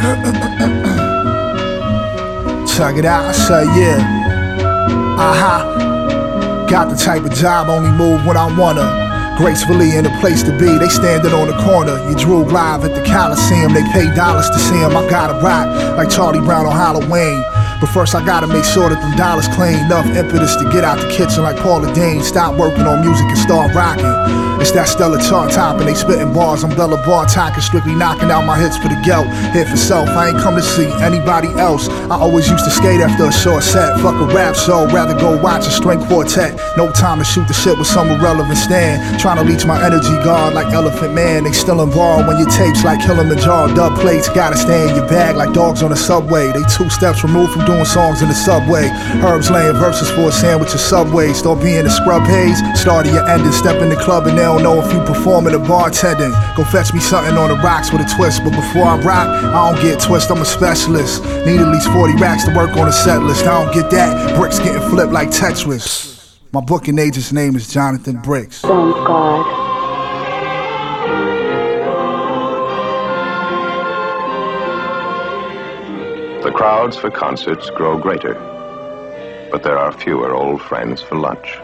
Check 2.76 2.96
it 2.96 3.04
out, 3.04 3.26
I 3.26 3.32
say 3.32 3.64
yeah. 3.78 4.22
Uh-huh. 5.18 5.91
Got 6.72 6.88
the 6.88 6.96
type 6.96 7.22
of 7.22 7.34
job, 7.34 7.68
only 7.68 7.90
move 7.90 8.24
when 8.24 8.38
I 8.38 8.48
wanna. 8.56 9.36
Gracefully 9.36 9.94
in 9.94 10.06
a 10.06 10.20
place 10.20 10.42
to 10.42 10.56
be, 10.56 10.78
they 10.78 10.88
standing 10.88 11.30
on 11.34 11.48
the 11.48 11.58
corner. 11.68 12.00
You 12.08 12.16
drew 12.16 12.48
live 12.48 12.82
at 12.82 12.94
the 12.94 13.04
Coliseum, 13.04 13.74
they 13.74 13.84
pay 13.92 14.08
dollars 14.16 14.48
to 14.48 14.58
see 14.58 14.80
him. 14.80 14.96
I 14.96 15.04
gotta 15.10 15.34
rock 15.44 15.68
like 15.98 16.08
Charlie 16.08 16.40
Brown 16.40 16.64
on 16.64 16.72
Halloween. 16.72 17.44
But 17.78 17.90
first 17.92 18.14
I 18.14 18.24
gotta 18.24 18.46
make 18.46 18.64
sure 18.64 18.88
that 18.88 19.02
them 19.02 19.14
dollars 19.18 19.48
claim 19.48 19.84
enough 19.84 20.06
impetus 20.16 20.56
to 20.56 20.64
get 20.72 20.82
out 20.82 20.96
the 20.96 21.12
kitchen 21.12 21.42
like 21.42 21.58
Paula 21.58 21.92
Dean. 21.92 22.22
Stop 22.22 22.56
working 22.56 22.86
on 22.86 23.04
music 23.04 23.26
and 23.26 23.36
start 23.36 23.74
rocking. 23.74 24.08
It's 24.62 24.70
that 24.78 24.86
Stella 24.86 25.18
chart 25.18 25.50
top 25.50 25.82
and 25.82 25.90
they 25.90 25.94
spitting 25.98 26.30
bars. 26.32 26.62
I'm 26.62 26.70
Bella 26.70 26.94
Bar 27.02 27.26
talking, 27.26 27.58
strictly 27.58 27.98
knocking 27.98 28.30
out 28.30 28.46
my 28.46 28.54
hits 28.54 28.78
for 28.78 28.86
the 28.86 28.94
goat. 29.02 29.26
Hit 29.50 29.66
for 29.66 29.74
self, 29.74 30.06
I 30.14 30.30
ain't 30.30 30.38
come 30.38 30.54
to 30.54 30.62
see 30.62 30.86
anybody 31.02 31.50
else. 31.58 31.90
I 32.06 32.14
always 32.14 32.46
used 32.46 32.62
to 32.62 32.70
skate 32.70 33.02
after 33.02 33.26
a 33.26 33.34
short 33.34 33.66
set. 33.66 33.98
Fuck 33.98 34.14
a 34.22 34.30
rap 34.30 34.54
show, 34.54 34.86
rather 34.94 35.18
go 35.18 35.34
watch 35.34 35.66
a 35.66 35.72
string 35.74 35.98
quartet. 36.06 36.54
No 36.78 36.94
time 36.94 37.18
to 37.18 37.26
shoot 37.26 37.42
the 37.50 37.58
shit 37.58 37.74
with 37.74 37.90
some 37.90 38.06
irrelevant 38.06 38.54
stand. 38.54 39.02
Trying 39.18 39.42
to 39.42 39.44
reach 39.50 39.66
my 39.66 39.82
energy 39.82 40.14
guard 40.22 40.54
like 40.54 40.70
Elephant 40.70 41.10
Man. 41.10 41.42
They 41.42 41.50
still 41.50 41.82
involved 41.82 42.30
when 42.30 42.38
your 42.38 42.48
tapes 42.54 42.86
like 42.86 43.02
killing 43.02 43.26
the 43.26 43.42
jar. 43.42 43.66
Dub 43.74 43.98
plates 43.98 44.30
gotta 44.30 44.56
stay 44.56 44.86
in 44.88 44.94
your 44.94 45.08
bag 45.10 45.34
like 45.34 45.52
dogs 45.52 45.82
on 45.82 45.90
a 45.90 45.98
subway. 45.98 46.54
They 46.54 46.62
two 46.70 46.86
steps 46.86 47.26
removed 47.26 47.50
from 47.50 47.66
doing 47.66 47.84
songs 47.84 48.22
in 48.22 48.28
the 48.28 48.38
subway. 48.38 48.86
Herbs 49.26 49.50
laying 49.50 49.74
verses 49.74 50.06
for 50.14 50.30
a 50.30 50.32
sandwich 50.32 50.72
of 50.72 50.78
subway. 50.78 51.32
Start 51.32 51.58
being 51.60 51.82
a 51.84 51.90
scrub 51.90 52.22
haze. 52.30 52.62
Start 52.78 53.10
your 53.10 53.26
ending. 53.26 53.50
Step 53.50 53.82
in 53.82 53.90
the 53.90 53.98
club 53.98 54.30
and 54.30 54.38
they 54.38 54.51
don't 54.52 54.62
know 54.62 54.80
if 54.84 54.92
you 54.92 55.00
performing 55.00 55.54
or 55.54 55.60
bartending. 55.60 56.32
Go 56.56 56.64
fetch 56.64 56.92
me 56.92 57.00
something 57.00 57.36
on 57.36 57.48
the 57.48 57.56
rocks 57.56 57.90
with 57.90 58.02
a 58.02 58.16
twist. 58.16 58.44
But 58.44 58.50
before 58.50 58.84
I 58.84 58.98
rock, 58.98 59.28
I 59.28 59.72
don't 59.72 59.82
get 59.82 60.00
twist. 60.00 60.30
I'm 60.30 60.42
a 60.42 60.44
specialist. 60.44 61.24
Need 61.46 61.60
at 61.60 61.68
least 61.68 61.88
40 61.88 62.14
racks 62.16 62.44
to 62.44 62.54
work 62.54 62.76
on 62.76 62.88
a 62.88 62.92
set 62.92 63.22
list. 63.22 63.46
I 63.46 63.64
don't 63.64 63.74
get 63.74 63.90
that. 63.92 64.36
Bricks 64.36 64.58
getting 64.58 64.82
flipped 64.90 65.12
like 65.12 65.28
Tetris. 65.28 66.36
My 66.52 66.60
booking 66.60 66.98
agent's 66.98 67.32
name 67.32 67.56
is 67.56 67.66
Jonathan 67.72 68.20
Bricks. 68.20 68.60
Thank 68.60 68.94
God. 68.94 69.60
The 76.44 76.50
crowds 76.50 76.96
for 76.98 77.10
concerts 77.10 77.70
grow 77.70 77.96
greater, 77.96 78.34
but 79.50 79.62
there 79.62 79.78
are 79.78 79.92
fewer 79.92 80.34
old 80.34 80.60
friends 80.60 81.00
for 81.00 81.16
lunch. 81.16 81.58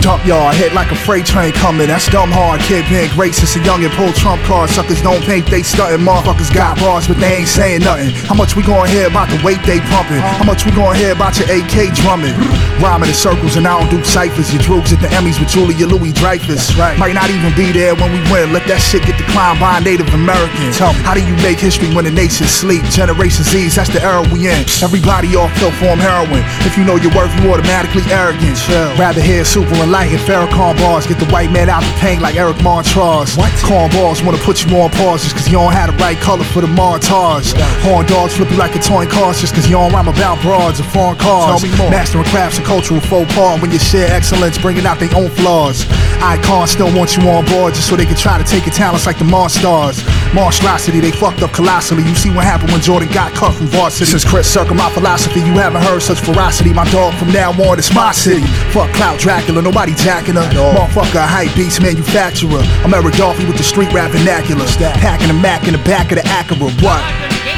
Dump 0.00 0.24
yard, 0.24 0.56
hit 0.56 0.72
like 0.72 0.90
a 0.90 0.96
freight 0.96 1.26
train 1.26 1.52
coming. 1.52 1.88
That's 1.88 2.08
dumb 2.08 2.32
hard. 2.32 2.60
Kid 2.64 2.88
being 2.88 3.12
great 3.12 3.34
since 3.34 3.54
a 3.56 3.60
young 3.68 3.84
and 3.84 3.92
pull 3.92 4.10
trump 4.16 4.40
cards. 4.48 4.72
Suckers 4.72 5.02
don't 5.02 5.20
think 5.28 5.44
they 5.52 5.60
stuntin'. 5.60 6.00
Motherfuckers 6.00 6.48
got 6.52 6.80
bars, 6.80 7.06
but 7.06 7.20
they 7.20 7.44
ain't 7.44 7.48
saying 7.48 7.84
nothing. 7.84 8.08
How 8.24 8.34
much 8.34 8.56
we 8.56 8.64
gonna 8.64 8.88
hear 8.88 9.12
about 9.12 9.28
the 9.28 9.36
weight 9.44 9.60
they 9.68 9.76
pumping? 9.92 10.24
How 10.24 10.44
much 10.48 10.64
we 10.64 10.72
gonna 10.72 10.96
hear 10.96 11.12
about 11.12 11.36
your 11.36 11.52
AK 11.52 11.92
drumming? 12.00 12.32
Rhyming 12.80 13.12
in 13.12 13.14
circles 13.14 13.60
and 13.60 13.68
I 13.68 13.76
don't 13.76 13.92
do 13.92 14.00
ciphers. 14.02 14.48
Your 14.48 14.64
droogs 14.64 14.88
at 14.96 15.04
the 15.04 15.12
Emmys 15.12 15.36
with 15.36 15.52
Julia 15.52 15.84
Louis 15.84 16.16
Dreyfus. 16.16 16.72
Right. 16.80 16.96
Might 16.96 17.12
not 17.12 17.28
even 17.28 17.52
be 17.52 17.68
there 17.70 17.94
when 17.94 18.08
we 18.08 18.24
win. 18.32 18.56
Let 18.56 18.64
that 18.72 18.80
shit 18.80 19.04
get 19.04 19.20
declined 19.20 19.60
by 19.60 19.84
Native 19.84 20.08
Americans. 20.16 20.80
How 20.80 21.12
do 21.12 21.20
you 21.20 21.36
make 21.44 21.60
history 21.60 21.92
when 21.92 22.08
the 22.08 22.10
nation 22.10 22.48
sleep? 22.48 22.82
Generation 22.88 23.44
Z's, 23.44 23.76
that's 23.76 23.92
the 23.92 24.00
era 24.00 24.24
we 24.32 24.48
in. 24.48 24.64
Everybody 24.80 25.36
off 25.36 25.52
pill 25.60 25.72
form 25.76 26.00
heroin. 26.00 26.40
If 26.64 26.80
you 26.80 26.88
know 26.88 26.96
your 26.96 27.12
worth, 27.12 27.28
you 27.44 27.52
automatically 27.52 28.02
arrogant. 28.08 28.56
Rather 28.96 29.20
hear 29.20 29.44
super 29.44 29.76
enlightened 29.90 30.22
Farrakhan 30.22 30.78
bars. 30.78 31.04
Get 31.04 31.18
the 31.18 31.26
white 31.34 31.50
man 31.50 31.68
out 31.68 31.82
the 31.82 31.92
paint 31.98 32.22
like 32.22 32.36
Eric 32.36 32.62
Montrose. 32.62 33.36
What? 33.36 33.50
Corn 33.66 33.90
balls 33.90 34.22
wanna 34.22 34.38
put 34.38 34.62
you 34.62 34.70
more 34.70 34.84
on 34.84 34.90
pause 34.90 35.24
just 35.24 35.34
cause 35.34 35.48
you 35.48 35.58
don't 35.58 35.72
have 35.72 35.90
the 35.90 35.96
right 35.98 36.16
color 36.18 36.44
for 36.44 36.60
the 36.60 36.68
montage. 36.68 37.50
Horn 37.82 38.06
dogs 38.06 38.36
flip 38.36 38.50
you 38.52 38.56
like 38.56 38.76
a 38.76 38.78
toy 38.78 39.06
car 39.06 39.34
just 39.34 39.52
cause 39.52 39.66
you 39.66 39.74
don't 39.74 39.92
rhyme 39.92 40.06
about 40.06 40.40
broads 40.42 40.78
or 40.78 40.84
foreign 40.84 41.18
cars. 41.18 41.60
Tell 41.60 41.70
me 41.70 41.76
more. 41.76 41.90
Mastering 41.90 42.24
crafts 42.26 42.58
and 42.58 42.66
cultural 42.66 43.00
faux 43.00 43.26
pas 43.34 43.60
when 43.60 43.72
you 43.72 43.80
share 43.80 44.06
excellence, 44.14 44.58
bringing 44.58 44.86
out 44.86 45.00
their 45.00 45.12
own 45.16 45.28
flaws. 45.30 45.84
Icons 46.22 46.70
still 46.70 46.94
want 46.94 47.16
you 47.16 47.28
on 47.28 47.44
board 47.46 47.74
just 47.74 47.88
so 47.88 47.96
they 47.96 48.06
can 48.06 48.16
try 48.16 48.38
to 48.38 48.44
take 48.44 48.66
your 48.66 48.74
talents 48.74 49.06
like 49.06 49.18
the 49.18 49.24
Mars 49.24 49.54
stars. 49.54 49.98
Monstrosity, 50.34 51.00
they 51.00 51.10
fucked 51.10 51.42
up 51.42 51.50
colossally. 51.50 52.04
You 52.04 52.14
see 52.14 52.30
what 52.30 52.44
happened 52.44 52.70
when 52.70 52.80
Jordan 52.80 53.10
got 53.10 53.34
cut 53.34 53.52
from 53.54 53.66
varsity. 53.66 54.04
Since 54.06 54.24
Chris 54.24 54.46
circle 54.46 54.76
my 54.76 54.88
philosophy, 54.90 55.40
you 55.40 55.58
haven't 55.58 55.82
heard 55.82 56.00
such 56.00 56.20
ferocity. 56.20 56.72
My 56.72 56.88
dog 56.90 57.14
from 57.14 57.32
now 57.32 57.50
on, 57.50 57.78
it's 57.78 57.92
my 57.92 58.12
city. 58.12 58.46
Fuck 58.70 58.94
Cloud 58.94 59.18
Dracula, 59.18 59.60
nobody 59.60 59.92
jacking 59.94 60.36
her. 60.36 60.46
Motherfucker, 60.50 61.26
hype 61.26 61.54
beast 61.56 61.82
manufacturer. 61.82 62.62
I'm 62.86 62.94
Eric 62.94 63.14
Dolphy 63.14 63.46
with 63.46 63.58
the 63.58 63.64
street 63.64 63.92
rap 63.92 64.12
vernacular. 64.12 64.64
Packing 65.02 65.30
a 65.30 65.34
Mac 65.34 65.66
in 65.66 65.72
the 65.72 65.82
back 65.82 66.12
of 66.12 66.18
the 66.18 66.24
Acura. 66.30 66.70
What? 66.78 67.02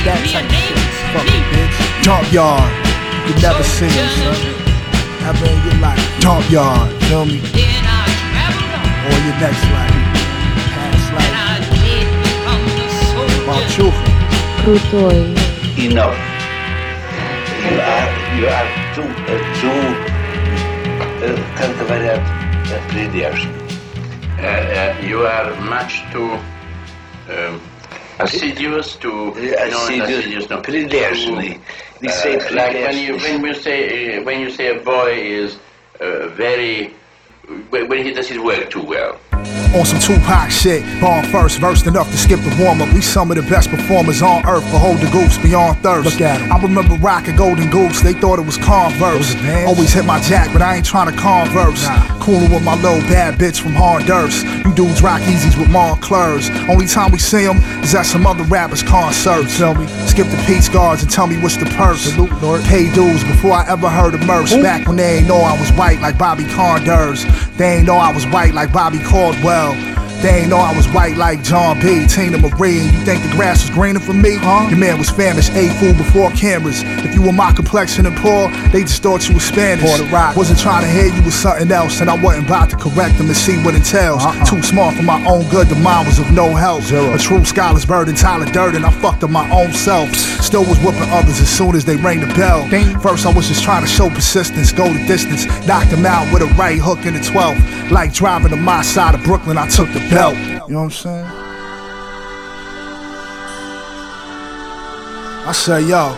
That 0.08 0.24
type 0.32 0.48
of 0.48 0.56
shit. 0.56 0.80
Fucking 1.12 1.44
bitch. 1.52 1.76
Junkyard. 2.02 2.72
You 3.28 3.34
could 3.34 3.42
never 3.42 3.62
see 3.62 3.86
him, 3.86 4.08
son. 4.16 4.34
Ever 5.28 5.44
in 5.44 5.60
your 5.68 5.78
life. 5.78 6.00
Junkyard. 6.18 6.88
Feel 7.04 7.26
me? 7.26 7.38
Or 9.04 9.18
your 9.28 9.36
next 9.38 9.62
life. 9.70 10.01
Малчуха. 13.51 14.03
Крутой. 14.63 15.35
enough. 15.77 16.17
You 17.69 17.79
are, 17.79 18.09
you 18.39 18.47
are 18.47 18.69
too, 18.95 19.07
uh, 19.31 19.39
too, 19.61 19.81
uh, 21.25 21.37
kan 21.57 21.69
det 21.77 21.85
vara 21.89 22.13
uh, 22.17 22.81
prydliga? 22.89 23.29
Uh, 23.29 24.45
uh, 24.45 25.07
you 25.09 25.19
are 25.25 25.49
much 25.61 25.93
too 26.11 26.31
um, 27.29 27.61
assiduous 28.19 28.95
to 28.95 29.09
no, 29.09 29.31
assiduous, 29.33 30.09
assiduous 30.19 30.49
no, 30.49 30.57
prydliga. 30.61 31.59
We 32.01 32.07
uh, 32.07 32.11
say 32.11 32.33
like 32.53 32.73
when 32.73 32.97
you 32.97 33.13
prydliga. 33.15 33.43
when 33.43 33.45
you 33.45 33.53
say 33.55 34.17
uh, 34.17 34.23
when 34.23 34.39
you 34.41 34.49
say 34.49 34.75
a 34.75 34.79
boy 34.83 35.11
is 35.13 35.57
uh, 35.99 36.27
very 36.29 36.93
when 37.69 37.87
when 37.89 38.03
he 38.03 38.11
does 38.11 38.27
his 38.27 38.39
work 38.39 38.69
too 38.69 38.83
well. 38.83 39.19
On 39.74 39.84
some 39.84 39.98
Tupac 39.98 40.50
shit, 40.50 40.84
born 41.00 41.24
first, 41.26 41.58
versed 41.58 41.86
enough 41.86 42.10
to 42.10 42.16
skip 42.16 42.40
the 42.40 42.54
warm 42.62 42.80
up. 42.80 42.92
We 42.94 43.00
some 43.00 43.30
of 43.30 43.36
the 43.36 43.42
best 43.42 43.70
performers 43.70 44.22
on 44.22 44.46
earth, 44.46 44.64
behold 44.70 44.98
the 44.98 45.10
goose 45.10 45.38
beyond 45.38 45.82
thirst. 45.82 46.04
Look 46.04 46.20
at 46.20 46.40
'em. 46.40 46.52
I 46.52 46.58
remember 46.60 46.94
rocking 46.96 47.36
Golden 47.36 47.68
Goose, 47.70 48.00
they 48.00 48.12
thought 48.12 48.38
it 48.38 48.46
was 48.46 48.56
Converse. 48.56 49.34
Always 49.66 49.92
hit 49.92 50.04
my 50.04 50.20
jack, 50.20 50.52
but 50.52 50.62
I 50.62 50.76
ain't 50.76 50.86
trying 50.86 51.10
to 51.10 51.16
converse. 51.16 51.88
Coolin' 52.20 52.52
with 52.52 52.62
my 52.62 52.76
little 52.76 53.00
bad 53.08 53.38
bitch 53.38 53.58
from 53.60 53.74
Honduras. 53.74 54.44
You 54.64 54.72
dudes 54.74 55.02
rock 55.02 55.20
easies 55.22 55.56
with 55.56 55.68
Monclers. 55.70 56.50
Only 56.68 56.86
time 56.86 57.10
we 57.10 57.18
see 57.18 57.32
see 57.32 57.46
'em 57.48 57.58
is 57.82 57.94
at 57.94 58.04
some 58.04 58.26
other 58.26 58.44
rappers' 58.44 58.82
concerts. 58.82 59.56
Tell 59.56 59.74
me, 59.74 59.86
skip 60.06 60.28
the 60.30 60.36
peace 60.48 60.68
guards 60.68 61.02
and 61.02 61.10
tell 61.10 61.26
me 61.26 61.36
what's 61.42 61.56
the 61.56 61.64
purse. 61.80 62.12
Pay 62.68 62.84
dues 62.98 63.24
before 63.24 63.54
I 63.54 63.64
ever 63.74 63.88
heard 63.88 64.12
of 64.14 64.22
Merce. 64.26 64.52
Back 64.68 64.86
when 64.86 64.96
they 64.96 65.10
ain't 65.16 65.28
know 65.28 65.40
I 65.52 65.54
was 65.58 65.70
white 65.72 66.00
like 66.02 66.18
Bobby 66.18 66.44
Condors. 66.44 67.24
They 67.56 67.76
ain't 67.76 67.86
know 67.86 67.96
I 67.96 68.12
was 68.12 68.26
white 68.26 68.54
like 68.54 68.70
Bobby 68.70 68.98
Caldwell 68.98 69.61
now. 69.62 70.01
They 70.22 70.42
ain't 70.42 70.50
know 70.50 70.58
I 70.58 70.74
was 70.76 70.86
white 70.88 71.16
like 71.16 71.42
John 71.42 71.80
B. 71.80 72.06
Tina 72.06 72.38
Marie. 72.38 72.78
And 72.78 72.92
you 72.92 73.04
think 73.04 73.24
the 73.24 73.30
grass 73.34 73.62
was 73.62 73.74
greener 73.74 73.98
for 73.98 74.12
me? 74.12 74.36
Huh? 74.36 74.68
Your 74.70 74.78
man 74.78 74.96
was 74.98 75.10
famished, 75.10 75.50
ate 75.52 75.72
food 75.80 75.98
before 75.98 76.30
cameras. 76.30 76.82
If 77.04 77.12
you 77.14 77.22
were 77.22 77.32
my 77.32 77.50
complexion 77.52 78.06
and 78.06 78.16
poor, 78.16 78.48
they 78.70 78.82
just 78.82 79.02
thought 79.02 79.28
you 79.28 79.34
was 79.34 79.42
Spanish. 79.42 79.82
Wasn't 80.36 80.60
trying 80.60 80.82
to 80.82 80.88
hear 80.88 81.12
you 81.12 81.22
was 81.24 81.34
something 81.34 81.70
else, 81.72 82.00
and 82.00 82.08
I 82.08 82.22
wasn't 82.22 82.46
about 82.46 82.70
to 82.70 82.76
correct 82.76 83.18
them 83.18 83.26
and 83.26 83.36
see 83.36 83.58
what 83.64 83.74
it 83.74 83.84
tells. 83.84 84.22
Too 84.48 84.62
smart 84.62 84.94
for 84.94 85.02
my 85.02 85.24
own 85.26 85.48
good, 85.50 85.66
the 85.66 85.74
mind 85.74 86.06
was 86.06 86.20
of 86.20 86.30
no 86.30 86.54
help. 86.54 86.84
A 86.92 87.18
true 87.18 87.44
scholar's 87.44 87.84
burden, 87.84 88.14
Tyler 88.14 88.46
Durden. 88.46 88.84
I 88.84 88.92
fucked 89.02 89.24
up 89.24 89.30
my 89.30 89.50
own 89.50 89.72
self. 89.72 90.08
Still 90.14 90.64
was 90.64 90.78
whooping 90.78 91.10
others 91.10 91.40
as 91.40 91.48
soon 91.48 91.74
as 91.74 91.84
they 91.84 91.96
rang 91.96 92.20
the 92.20 92.32
bell. 92.34 92.68
First, 93.00 93.26
I 93.26 93.32
was 93.32 93.48
just 93.48 93.64
trying 93.64 93.82
to 93.82 93.88
show 93.88 94.08
persistence, 94.08 94.70
go 94.70 94.92
the 94.92 95.04
distance. 95.06 95.46
Knocked 95.66 95.90
them 95.90 96.06
out 96.06 96.32
with 96.32 96.42
a 96.42 96.54
right 96.54 96.78
hook 96.78 97.06
in 97.06 97.14
the 97.14 97.20
12th. 97.20 97.90
Like 97.90 98.12
driving 98.12 98.50
to 98.50 98.56
my 98.56 98.82
side 98.82 99.14
of 99.14 99.22
Brooklyn, 99.24 99.58
I 99.58 99.68
took 99.68 99.92
the 99.92 100.00
belt. 100.12 100.36
You 100.36 100.42
know 100.44 100.64
what 100.66 100.84
I'm 100.84 100.90
saying? 100.90 101.26
I 105.44 105.52
say, 105.52 105.80
yo, 105.88 106.14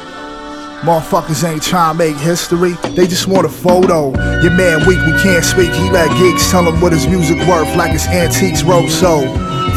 motherfuckers 0.82 1.48
ain't 1.48 1.62
trying 1.62 1.94
to 1.94 1.98
make 1.98 2.16
history. 2.16 2.74
They 2.94 3.06
just 3.06 3.26
want 3.26 3.46
a 3.46 3.48
photo. 3.48 4.12
Your 4.42 4.52
man 4.52 4.86
weak, 4.86 5.00
we 5.06 5.12
can't 5.22 5.44
speak. 5.44 5.72
He 5.72 5.90
let 5.90 6.10
geeks 6.18 6.50
tell 6.50 6.64
him 6.70 6.80
what 6.80 6.92
his 6.92 7.06
music 7.06 7.38
worth, 7.48 7.74
like 7.76 7.92
his 7.92 8.06
antiques 8.08 8.62
roadshow. 8.62 9.22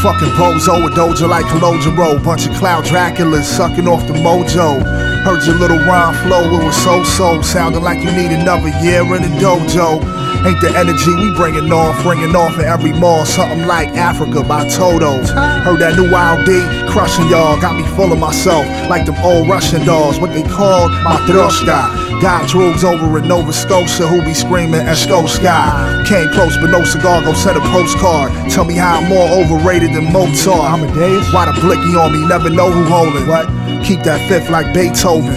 Fucking 0.01 0.33
bozo, 0.37 0.85
a 0.85 0.89
doja 0.91 1.29
like 1.29 1.45
Kalojaro. 1.45 2.23
Bunch 2.23 2.47
of 2.47 2.55
cloud 2.55 2.83
Draculas 2.85 3.43
sucking 3.43 3.87
off 3.87 4.05
the 4.07 4.13
mojo. 4.13 4.83
Heard 5.23 5.45
your 5.45 5.55
little 5.55 5.79
rhyme 5.79 6.13
flow, 6.27 6.43
it 6.43 6.63
was 6.63 6.75
so 6.83 7.03
so. 7.03 7.41
Sounding 7.41 7.83
like 7.83 7.99
you 8.03 8.11
need 8.11 8.31
another 8.31 8.69
year 8.83 9.01
in 9.15 9.21
the 9.21 9.31
dojo. 9.39 10.26
Ain't 10.47 10.61
the 10.61 10.71
energy 10.79 11.13
we 11.13 11.35
bringing 11.35 11.73
off, 11.73 12.05
ringing 12.05 12.33
off 12.33 12.57
in 12.57 12.63
every 12.63 12.93
mall. 12.93 13.25
Something 13.25 13.67
like 13.67 13.89
Africa 13.99 14.41
by 14.43 14.63
Toto. 14.69 15.19
Heard 15.67 15.79
that 15.83 15.99
new 15.99 16.07
LD, 16.07 16.87
crushing 16.89 17.27
y'all. 17.27 17.59
Got 17.59 17.75
me 17.75 17.83
full 17.97 18.13
of 18.13 18.17
myself, 18.17 18.63
like 18.87 19.05
them 19.05 19.17
old 19.19 19.49
Russian 19.49 19.83
dolls. 19.83 20.21
What 20.21 20.31
they 20.31 20.43
call 20.43 20.87
Matroshka. 21.03 22.21
Got 22.21 22.47
drugs 22.47 22.85
over 22.85 23.19
in 23.19 23.27
Nova 23.27 23.51
Scotia 23.51 24.07
who 24.07 24.23
be 24.23 24.33
screaming 24.33 24.87
Esco 24.87 25.27
Sky. 25.27 26.05
Came 26.07 26.29
close, 26.29 26.55
but 26.55 26.71
no 26.71 26.85
cigar, 26.85 27.21
go 27.23 27.33
send 27.33 27.57
a 27.57 27.61
postcard. 27.67 28.31
Tell 28.49 28.63
me 28.63 28.75
how 28.75 29.01
I'm 29.01 29.09
more 29.09 29.27
overrated 29.27 29.91
than 29.91 30.13
Mozart. 30.13 30.63
I'm 30.63 30.81
a 30.81 30.87
Amadeus? 30.87 31.33
Why 31.33 31.51
the 31.51 31.59
blicky 31.59 31.91
on 31.99 32.13
me, 32.13 32.25
never 32.25 32.49
know 32.49 32.71
who 32.71 32.85
holding. 32.85 33.27
What? 33.27 33.56
Keep 33.83 34.03
that 34.03 34.19
fifth 34.27 34.49
like 34.49 34.73
Beethoven. 34.73 35.35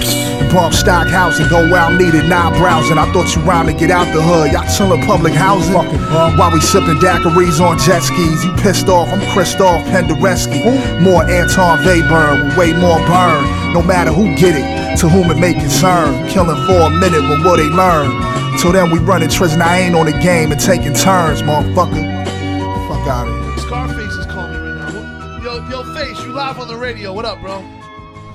Bump 0.51 0.75
stock 0.75 1.07
housing, 1.07 1.47
go 1.49 1.63
out 1.75 1.95
needed, 1.95 2.27
not 2.29 2.55
browsing. 2.55 2.99
I 2.99 3.07
thought 3.13 3.37
you 3.37 3.43
round 3.43 3.69
to 3.69 3.75
get 3.75 3.91
out 3.91 4.11
the 4.13 4.21
hood. 4.21 4.51
Y'all 4.51 4.67
chillin' 4.67 5.07
public 5.07 5.33
housing. 5.33 5.75
While 5.75 6.51
we 6.51 6.59
sippin' 6.59 6.99
daiquiris 6.99 7.61
on 7.61 7.79
jet 7.79 8.01
skis. 8.01 8.43
You 8.45 8.53
pissed 8.59 8.89
off, 8.89 9.09
I'm 9.13 9.23
Christoph 9.33 9.87
Penderecki. 9.87 10.67
More 11.01 11.23
Anton 11.23 11.85
Weber, 11.85 12.43
with 12.43 12.59
way 12.59 12.73
more 12.73 12.99
burn. 13.07 13.47
No 13.73 13.83
matter 13.83 14.11
who 14.11 14.35
get 14.35 14.59
it, 14.59 14.99
to 14.99 15.09
whom 15.09 15.31
it 15.31 15.39
may 15.39 15.55
concern. 15.55 16.29
Killin' 16.29 16.59
for 16.67 16.83
a 16.83 16.91
minute 16.91 17.23
with 17.31 17.45
what 17.47 17.57
they 17.59 17.71
learn. 17.71 18.11
Till 18.59 18.73
then 18.73 18.91
we 18.91 18.99
runnin' 18.99 19.31
running 19.31 19.55
and 19.55 19.63
I 19.63 19.79
ain't 19.79 19.95
on 19.95 20.07
the 20.07 20.19
game 20.19 20.51
and 20.51 20.61
taking 20.61 20.95
turns, 20.95 21.43
motherfucker. 21.43 22.03
Fuck 22.89 23.07
out 23.07 23.29
of 23.29 23.55
here. 23.55 23.59
Scarface 23.59 24.13
is 24.13 24.27
calling 24.27 24.53
me 24.53 24.71
right 24.71 24.93
now. 24.93 25.39
Yo, 25.43 25.69
yo, 25.71 25.95
Face, 25.95 26.19
you 26.25 26.33
live 26.33 26.59
on 26.59 26.67
the 26.67 26.77
radio. 26.77 27.13
What 27.13 27.25
up, 27.25 27.41
bro? 27.41 27.80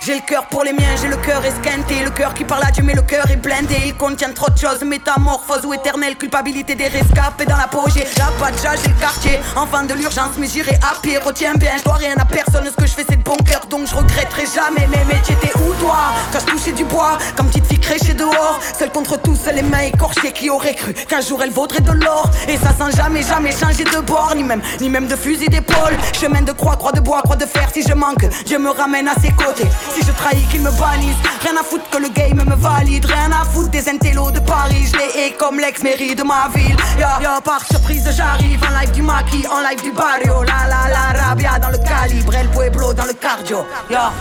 J'ai 0.00 0.14
le 0.14 0.20
cœur 0.20 0.46
pour 0.46 0.64
les 0.64 0.72
miens, 0.72 0.96
j'ai 1.00 1.08
le 1.08 1.16
cœur 1.16 1.44
esquinté. 1.44 2.02
Le 2.02 2.10
cœur 2.10 2.34
qui 2.34 2.44
parle 2.44 2.64
à 2.64 2.70
Dieu 2.70 2.82
mais 2.82 2.94
le 2.94 3.02
cœur 3.02 3.30
est 3.30 3.36
blindé. 3.36 3.76
Il 3.86 3.94
contient 3.94 4.32
trop 4.32 4.50
de 4.50 4.58
choses, 4.58 4.82
métamorphose 4.82 5.64
ou 5.64 5.74
éternelle. 5.74 6.16
Culpabilité 6.16 6.74
des 6.74 6.88
rescapés 6.88 7.44
dans 7.46 7.56
la 7.56 7.68
peau. 7.68 7.84
J'ai 7.94 8.04
la 8.18 8.26
patcha, 8.38 8.74
j'ai 8.82 8.88
le 8.88 8.98
quartier. 8.98 9.38
Enfant 9.54 9.84
de 9.84 9.94
l'urgence 9.94 10.32
mais 10.38 10.48
j'irai 10.48 10.74
à 10.76 11.00
pied. 11.00 11.18
Retiens 11.18 11.54
bien, 11.54 11.72
je 11.78 11.84
dois 11.84 11.94
rien 11.94 12.14
à 12.18 12.24
personne. 12.24 12.64
Ce 12.64 12.76
que 12.76 12.86
je 12.86 12.92
fais 12.92 13.04
c'est 13.08 13.16
de 13.16 13.22
bon 13.22 13.36
cœur 13.36 13.66
donc 13.68 13.86
je 13.86 13.94
regretterai 13.94 14.44
jamais. 14.46 14.88
Mais 14.90 15.04
mais 15.06 15.20
t'étais 15.22 15.56
où 15.58 15.72
toi? 15.74 15.98
Quand 16.32 16.40
je 16.40 16.46
touchais 16.46 16.72
du 16.72 16.84
bois, 16.84 17.18
comme 17.36 17.48
petite 17.48 17.66
fille 17.66 17.80
créchée 17.80 18.14
dehors. 18.14 18.58
Seule 18.76 18.90
contre 18.90 19.20
tous, 19.20 19.38
les 19.54 19.62
mains 19.62 19.80
écorchées 19.80 20.32
Qui 20.32 20.50
aurait 20.50 20.74
cru 20.74 20.94
qu'un 20.94 21.20
jour 21.20 21.42
elle 21.42 21.50
vaudrait 21.50 21.80
de 21.80 21.92
l'or. 21.92 22.30
Et 22.48 22.56
ça 22.56 22.72
sans 22.76 22.90
jamais 22.90 23.22
jamais 23.22 23.52
changer 23.52 23.84
de 23.84 24.00
bord 24.00 24.32
Ni 24.34 24.42
même, 24.42 24.62
ni 24.80 24.88
même 24.88 25.06
de 25.06 25.16
fusil 25.16 25.48
d'épaule. 25.48 25.96
Chemin 26.18 26.42
de 26.42 26.52
croix, 26.52 26.76
croix 26.76 26.92
de 26.92 27.00
bois, 27.00 27.20
croix 27.22 27.36
de 27.36 27.46
fer 27.46 27.68
Si 27.72 27.82
je 27.82 27.92
manque, 27.92 28.26
Dieu 28.46 28.58
me 28.58 28.70
ramène 28.70 29.06
à 29.06 29.14
ses 29.20 29.30
côtés 29.30 29.68
si 29.90 30.02
je 30.04 30.12
trahis, 30.12 30.46
qu'ils 30.50 30.62
me 30.62 30.70
bannissent. 30.70 31.16
Rien 31.42 31.56
à 31.60 31.62
foutre 31.62 31.88
que 31.90 31.98
le 31.98 32.08
game 32.08 32.42
me 32.44 32.56
valide. 32.56 33.04
Rien 33.04 33.30
à 33.32 33.44
foutre 33.44 33.70
des 33.70 33.88
intellos 33.88 34.30
de 34.30 34.40
Paris. 34.40 34.86
Je 34.92 34.96
les 34.98 35.20
hais 35.20 35.32
comme 35.32 35.58
l'ex-mairie 35.58 36.14
de 36.14 36.22
ma 36.22 36.48
ville. 36.54 36.76
Ya, 36.98 37.18
ya, 37.20 37.40
par 37.44 37.64
surprise, 37.64 38.08
j'arrive 38.16 38.60
en 38.64 38.78
live 38.80 38.92
du 38.92 39.02
maquis, 39.02 39.44
en 39.48 39.60
live 39.68 39.82
du 39.82 39.92
barrio. 39.92 40.42
La 40.44 40.68
la 40.68 40.88
la, 40.92 41.22
rabia 41.22 41.58
dans 41.58 41.70
le 41.70 41.78
calibre. 41.78 42.34
El 42.34 42.48
pueblo 42.48 42.92
dans 42.94 43.06
le 43.06 43.14
cardio. 43.14 43.66
Ya. 43.90 44.12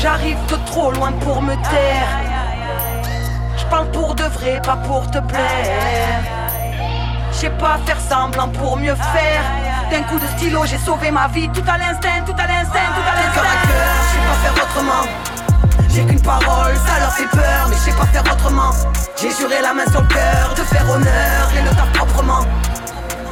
J'arrive 0.00 0.38
de 0.46 0.56
trop 0.66 0.92
loin 0.92 1.12
pour 1.12 1.42
me 1.42 1.54
taire. 1.54 2.08
Je 3.56 3.64
parle 3.66 3.90
pour 3.90 4.14
de 4.14 4.24
vrai, 4.24 4.60
pas 4.64 4.76
pour 4.76 5.10
te 5.10 5.18
plaire. 5.18 6.22
Je 7.32 7.36
sais 7.36 7.50
pas 7.50 7.78
faire 7.86 8.00
semblant 8.00 8.48
pour 8.48 8.76
mieux 8.76 8.94
faire. 8.94 9.69
D'un 9.90 10.04
coup 10.04 10.20
de 10.20 10.26
stylo, 10.38 10.64
j'ai 10.66 10.78
sauvé 10.78 11.10
ma 11.10 11.26
vie. 11.28 11.48
Tout 11.48 11.64
à 11.66 11.76
l'instinct, 11.76 12.22
tout 12.24 12.34
à 12.38 12.46
l'instinct, 12.46 12.90
tout 12.94 13.02
à 13.02 13.14
l'instinct. 13.16 13.34
Cœur 13.34 13.44
à 13.44 13.66
cœur, 13.66 13.92
je 14.04 14.12
sais 14.12 14.24
pas 14.28 14.34
faire 14.44 14.64
autrement. 14.64 15.04
J'ai 15.88 16.04
qu'une 16.04 16.22
parole, 16.22 16.76
ça 16.86 17.00
leur 17.00 17.12
fait 17.12 17.26
peur, 17.26 17.66
mais 17.68 17.74
je 17.74 17.80
sais 17.80 17.92
pas 17.92 18.06
faire 18.06 18.22
autrement. 18.32 18.70
J'ai 19.20 19.30
juré 19.34 19.60
la 19.60 19.74
main 19.74 19.84
sur 19.90 20.00
le 20.00 20.06
cœur 20.06 20.54
de 20.56 20.62
faire 20.62 20.88
honneur 20.88 21.50
et 21.58 21.62
le 21.62 21.70
taf 21.70 21.92
proprement. 21.92 22.46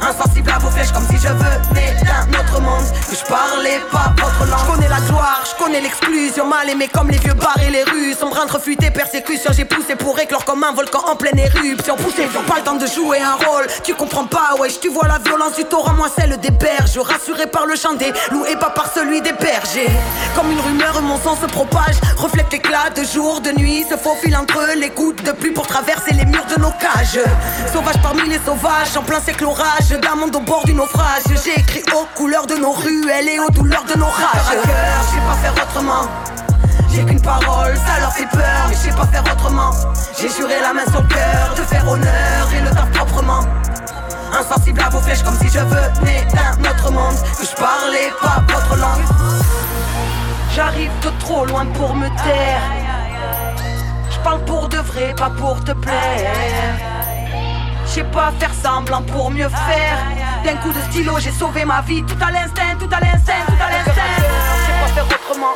Insensible 0.01 0.51
à 0.51 0.59
vos 0.59 0.69
flèches 0.69 0.91
comme 0.91 1.05
si 1.09 1.17
je 1.17 1.27
venais 1.27 1.95
d'un 2.03 2.39
autre 2.39 2.61
monde. 2.61 2.85
Que 3.09 3.15
je 3.15 3.25
parlais 3.25 3.81
pas 3.91 4.13
votre 4.17 4.45
langue. 4.49 4.59
Je 4.65 4.71
connais 4.71 4.89
la 4.89 4.99
gloire, 5.01 5.43
je 5.45 5.63
connais 5.63 5.81
l'exclusion. 5.81 6.47
Mal 6.47 6.69
aimé 6.69 6.89
comme 6.91 7.09
les 7.09 7.17
vieux 7.17 7.33
bars 7.33 7.59
et 7.65 7.69
les 7.69 7.83
rues. 7.83 8.13
Sombre 8.13 8.37
et 8.67 8.91
persécution. 8.91 9.51
J'ai 9.55 9.65
poussé 9.65 9.95
pour 9.95 10.19
éclore 10.19 10.45
comme 10.45 10.63
un 10.63 10.73
volcan 10.73 10.99
en 11.07 11.15
pleine 11.15 11.37
éruption. 11.39 11.95
Poussé, 11.95 12.23
ils 12.23 12.41
pas 12.43 12.57
le 12.57 12.63
temps 12.63 12.75
de 12.75 12.87
jouer 12.87 13.19
un 13.19 13.35
rôle. 13.45 13.67
Tu 13.83 13.93
comprends 13.93 14.25
pas, 14.25 14.55
wesh, 14.59 14.79
tu 14.79 14.89
vois 14.89 15.07
la 15.07 15.19
violence 15.19 15.55
du 15.55 15.65
torrent 15.65 15.93
Moi 15.93 16.07
celle 16.17 16.37
des 16.37 16.51
berges, 16.51 16.97
rassuré 16.97 17.47
par 17.47 17.65
le 17.65 17.75
chant 17.75 17.93
des 17.93 18.11
loups 18.31 18.45
Et 18.45 18.55
pas 18.55 18.69
par 18.69 18.91
celui 18.93 19.21
des 19.21 19.33
bergers. 19.33 19.91
Comme 20.35 20.51
une 20.51 20.59
rumeur, 20.59 21.01
mon 21.01 21.19
sang 21.19 21.35
se 21.39 21.45
propage. 21.45 21.95
Reflète 22.17 22.51
l'éclat 22.51 22.89
de 22.95 23.03
jour, 23.03 23.41
de 23.41 23.51
nuit. 23.51 23.85
Se 23.89 23.97
faufile 23.97 24.35
entre 24.35 24.59
les 24.75 24.89
gouttes 24.89 25.23
de 25.23 25.31
pluie 25.31 25.51
Pour 25.51 25.67
traverser 25.67 26.13
les 26.13 26.25
murs 26.25 26.38
Sauvage 27.71 28.01
parmi 28.01 28.29
les 28.29 28.39
sauvages, 28.39 28.95
en 28.95 29.01
plein 29.01 29.19
siècle 29.19 29.45
orage 29.45 29.89
d'un 29.89 30.15
monde 30.15 30.35
au 30.35 30.41
bord 30.41 30.63
du 30.65 30.73
naufrage 30.73 31.23
J'ai 31.43 31.59
écrit 31.59 31.83
aux 31.93 32.05
couleurs 32.15 32.45
de 32.45 32.55
nos 32.55 32.71
ruelles 32.71 33.27
et 33.27 33.39
aux 33.39 33.49
douleurs 33.49 33.83
de 33.85 33.97
nos 33.97 34.05
rages 34.05 34.49
Cœur 34.51 34.63
à 34.63 34.67
cœur, 34.67 35.03
je 35.03 35.15
sais 35.15 35.21
pas 35.27 35.35
faire 35.41 35.63
autrement 35.63 36.07
j'ai 36.91 37.05
qu'une 37.05 37.21
parole, 37.21 37.75
ça 37.75 37.99
leur 37.99 38.11
fait 38.11 38.25
peur, 38.25 38.65
mais 38.67 38.73
je 38.73 38.79
sais 38.79 38.89
pas 38.89 39.05
faire 39.05 39.23
autrement. 39.31 39.69
J'ai 40.19 40.27
juré 40.27 40.55
la 40.59 40.73
main 40.73 40.85
sur 40.91 41.03
le 41.03 41.07
cœur 41.07 41.53
de 41.55 41.61
faire 41.61 41.87
honneur 41.87 42.47
et 42.51 42.61
le 42.61 42.69
temps 42.71 42.87
proprement. 42.91 43.41
Insensible 44.33 44.81
à 44.81 44.89
vos 44.89 44.99
flèches 44.99 45.21
comme 45.21 45.37
si 45.37 45.49
je 45.49 45.59
venais 45.59 46.25
d'un 46.33 46.67
autre 46.67 46.91
monde, 46.91 47.15
que 47.39 47.45
je 47.45 47.55
parlais 47.55 48.11
pas 48.19 48.43
votre 48.51 48.75
langue. 48.75 49.05
J'arrive 50.55 50.91
de 51.03 51.11
trop 51.19 51.45
loin 51.45 51.67
pour 51.67 51.95
me 51.95 52.07
taire. 52.07 52.88
Je 54.19 54.23
parle 54.25 54.43
pour 54.43 54.67
de 54.67 54.75
vrai, 54.77 55.15
pas 55.15 55.29
pour 55.29 55.63
te 55.63 55.71
plaire. 55.71 56.75
Je 57.85 57.89
sais 57.89 58.03
pas 58.03 58.33
faire 58.37 58.53
semblant 58.53 59.01
pour 59.01 59.31
mieux 59.31 59.47
faire. 59.47 59.97
D'un 60.43 60.57
coup 60.57 60.73
de 60.73 60.81
stylo, 60.89 61.17
j'ai 61.19 61.31
sauvé 61.31 61.63
ma 61.63 61.79
vie. 61.81 62.03
Tout 62.03 62.17
à 62.21 62.29
l'instinct, 62.29 62.75
tout 62.77 62.89
à 62.91 62.99
l'instinct, 62.99 63.45
tout 63.47 63.53
à 63.63 63.69
l'instinct. 63.71 63.93
Je 64.17 64.65
sais 64.65 64.73
pas 64.81 64.87
faire 64.93 65.05
autrement. 65.05 65.55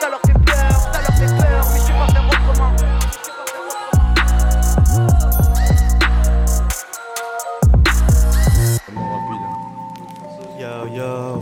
Ça 0.00 0.08
leur 0.10 0.20
fait 0.26 0.38
peur, 0.44 0.72
ça 0.92 1.00
leur 1.00 1.14
fait 1.16 1.32
peur, 1.36 1.64
mais 1.72 1.78
je 1.78 1.84
sais 1.84 1.92
pas 1.92 2.08
faire 2.12 2.26
autrement. 2.28 2.72
Yo 10.58 10.72
yo, 10.92 11.38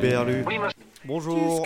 Berlu. 0.00 0.44
Bonjour. 1.06 1.64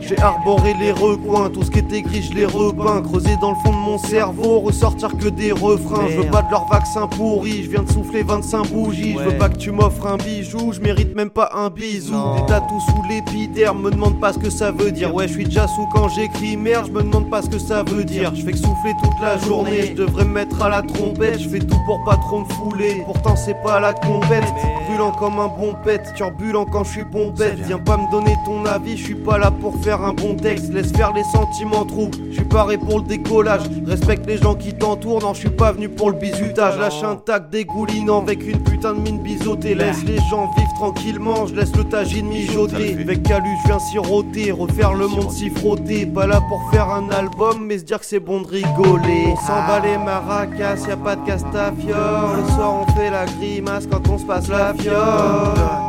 J'ai 0.00 0.18
arboré 0.18 0.74
les 0.80 0.92
recoins, 0.92 1.50
tout 1.50 1.62
ce 1.62 1.70
qui 1.70 1.80
était 1.80 2.02
gris 2.02 2.22
je 2.22 2.34
les 2.34 2.46
repeins 2.46 3.02
Creusé 3.02 3.36
dans 3.40 3.50
le 3.50 3.56
fond 3.56 3.70
de 3.70 3.76
mon 3.76 3.98
cerveau, 3.98 4.60
ressortir 4.60 5.16
que 5.16 5.28
des 5.28 5.52
refrains. 5.52 6.08
Je 6.08 6.20
veux 6.20 6.30
pas 6.30 6.42
de 6.42 6.50
leur 6.50 6.66
vaccin 6.68 7.06
pourri, 7.06 7.62
je 7.64 7.70
viens 7.70 7.82
de 7.82 7.90
souffler 7.90 8.22
25 8.22 8.68
bougies. 8.68 9.16
Je 9.18 9.30
veux 9.30 9.38
pas 9.38 9.48
que 9.48 9.56
tu 9.56 9.70
m'offres 9.70 10.06
un 10.06 10.16
bijou, 10.16 10.72
je 10.72 10.80
mérite 10.80 11.14
même 11.14 11.30
pas 11.30 11.50
un 11.54 11.70
bisou. 11.70 12.14
Des 12.36 12.46
tatous 12.46 12.82
sous 12.86 13.02
l'épiderme, 13.08 13.82
me 13.82 13.90
demande 13.90 14.20
pas 14.20 14.32
ce 14.32 14.38
que 14.38 14.50
ça 14.50 14.70
veut 14.70 14.92
dire. 14.92 15.14
Ouais 15.14 15.28
je 15.28 15.34
suis 15.34 15.44
déjà 15.44 15.66
sous 15.66 15.86
quand 15.92 16.08
j'écris 16.08 16.56
merde, 16.56 16.86
je 16.86 16.92
me 16.92 17.02
demande 17.02 17.30
pas 17.30 17.42
ce 17.42 17.48
que 17.48 17.58
ça 17.58 17.82
veut 17.82 18.04
dire. 18.04 18.34
Je 18.34 18.42
fais 18.42 18.52
que 18.52 18.58
souffler 18.58 18.92
toute 19.02 19.20
la 19.20 19.38
journée, 19.38 19.88
je 19.88 19.94
devrais 19.94 20.24
me 20.24 20.32
mettre 20.32 20.62
à 20.62 20.68
la 20.68 20.82
trompette. 20.82 21.40
Je 21.40 21.48
fais 21.48 21.58
tout 21.60 21.78
pour 21.86 22.02
pas 22.04 22.16
trop 22.16 22.40
me 22.40 22.48
fouler, 22.54 23.02
pourtant 23.04 23.36
c'est 23.36 23.60
pas 23.62 23.80
la 23.80 23.92
compète. 23.92 24.44
Brûlant 24.86 25.12
comme 25.12 25.38
un 25.38 25.48
bon 25.48 25.74
pet, 25.84 26.02
turbulant 26.16 26.64
quand 26.64 26.84
je 26.84 26.90
suis 26.90 27.04
bombette 27.04 27.58
Viens 27.66 27.78
pas 27.78 27.96
me 27.96 28.10
donner 28.10 28.34
ton 28.44 28.64
avis, 28.64 28.96
je 28.96 29.04
suis 29.04 29.14
pas 29.14 29.38
là 29.38 29.50
pour 29.50 29.74
faire 29.82 29.87
un 29.96 30.12
bon 30.12 30.34
texte, 30.34 30.72
laisse 30.72 30.92
faire 30.92 31.12
les 31.12 31.24
sentiments 31.24 31.84
troubles. 31.84 32.18
Je 32.30 32.36
suis 32.36 32.44
paré 32.44 32.76
pour 32.76 32.98
le 32.98 33.04
décollage, 33.04 33.62
respecte 33.86 34.26
les 34.26 34.36
gens 34.36 34.54
qui 34.54 34.74
t'entourent. 34.74 35.20
Non, 35.20 35.34
je 35.34 35.40
suis 35.40 35.50
pas 35.50 35.72
venu 35.72 35.88
pour 35.88 36.10
le 36.10 36.16
bisutage. 36.16 36.78
Lâche 36.78 37.02
un 37.02 37.16
tac 37.16 37.50
dégoulinant 37.50 38.20
avec 38.22 38.46
une 38.46 38.62
putain 38.62 38.94
de 38.94 39.00
mine 39.00 39.22
bisotée. 39.22 39.74
Laisse 39.74 40.04
les 40.04 40.18
gens 40.30 40.50
vivre 40.56 40.72
tranquillement, 40.74 41.46
je 41.46 41.54
laisse 41.54 41.74
le 41.74 41.84
tagine 41.84 42.28
mijoter. 42.28 42.96
Avec 43.00 43.22
Calu, 43.22 43.50
je 43.62 43.68
viens 43.68 43.78
siroter, 43.78 44.52
refaire 44.52 44.94
le 44.94 45.08
monde 45.08 45.30
s'y 45.30 45.50
frotter. 45.50 46.06
Pas 46.06 46.26
là 46.26 46.40
pour 46.48 46.70
faire 46.70 46.88
un 46.90 47.08
album, 47.10 47.64
mais 47.66 47.78
se 47.78 47.84
dire 47.84 48.00
que 48.00 48.06
c'est 48.06 48.20
bon 48.20 48.42
de 48.42 48.48
rigoler. 48.48 49.32
On 49.32 49.36
s'emballe 49.36 49.82
les 49.84 49.98
maracas, 49.98 50.76
y 50.86 50.90
a 50.90 50.96
pas 50.96 51.16
de 51.16 51.24
castafiore. 51.24 52.36
Le 52.36 52.52
soir, 52.52 52.82
on 52.82 52.92
fait 52.92 53.10
la 53.10 53.24
grimace 53.24 53.86
quand 53.90 54.08
on 54.08 54.18
se 54.18 54.24
passe 54.24 54.48
la 54.48 54.74
fiole. 54.74 55.87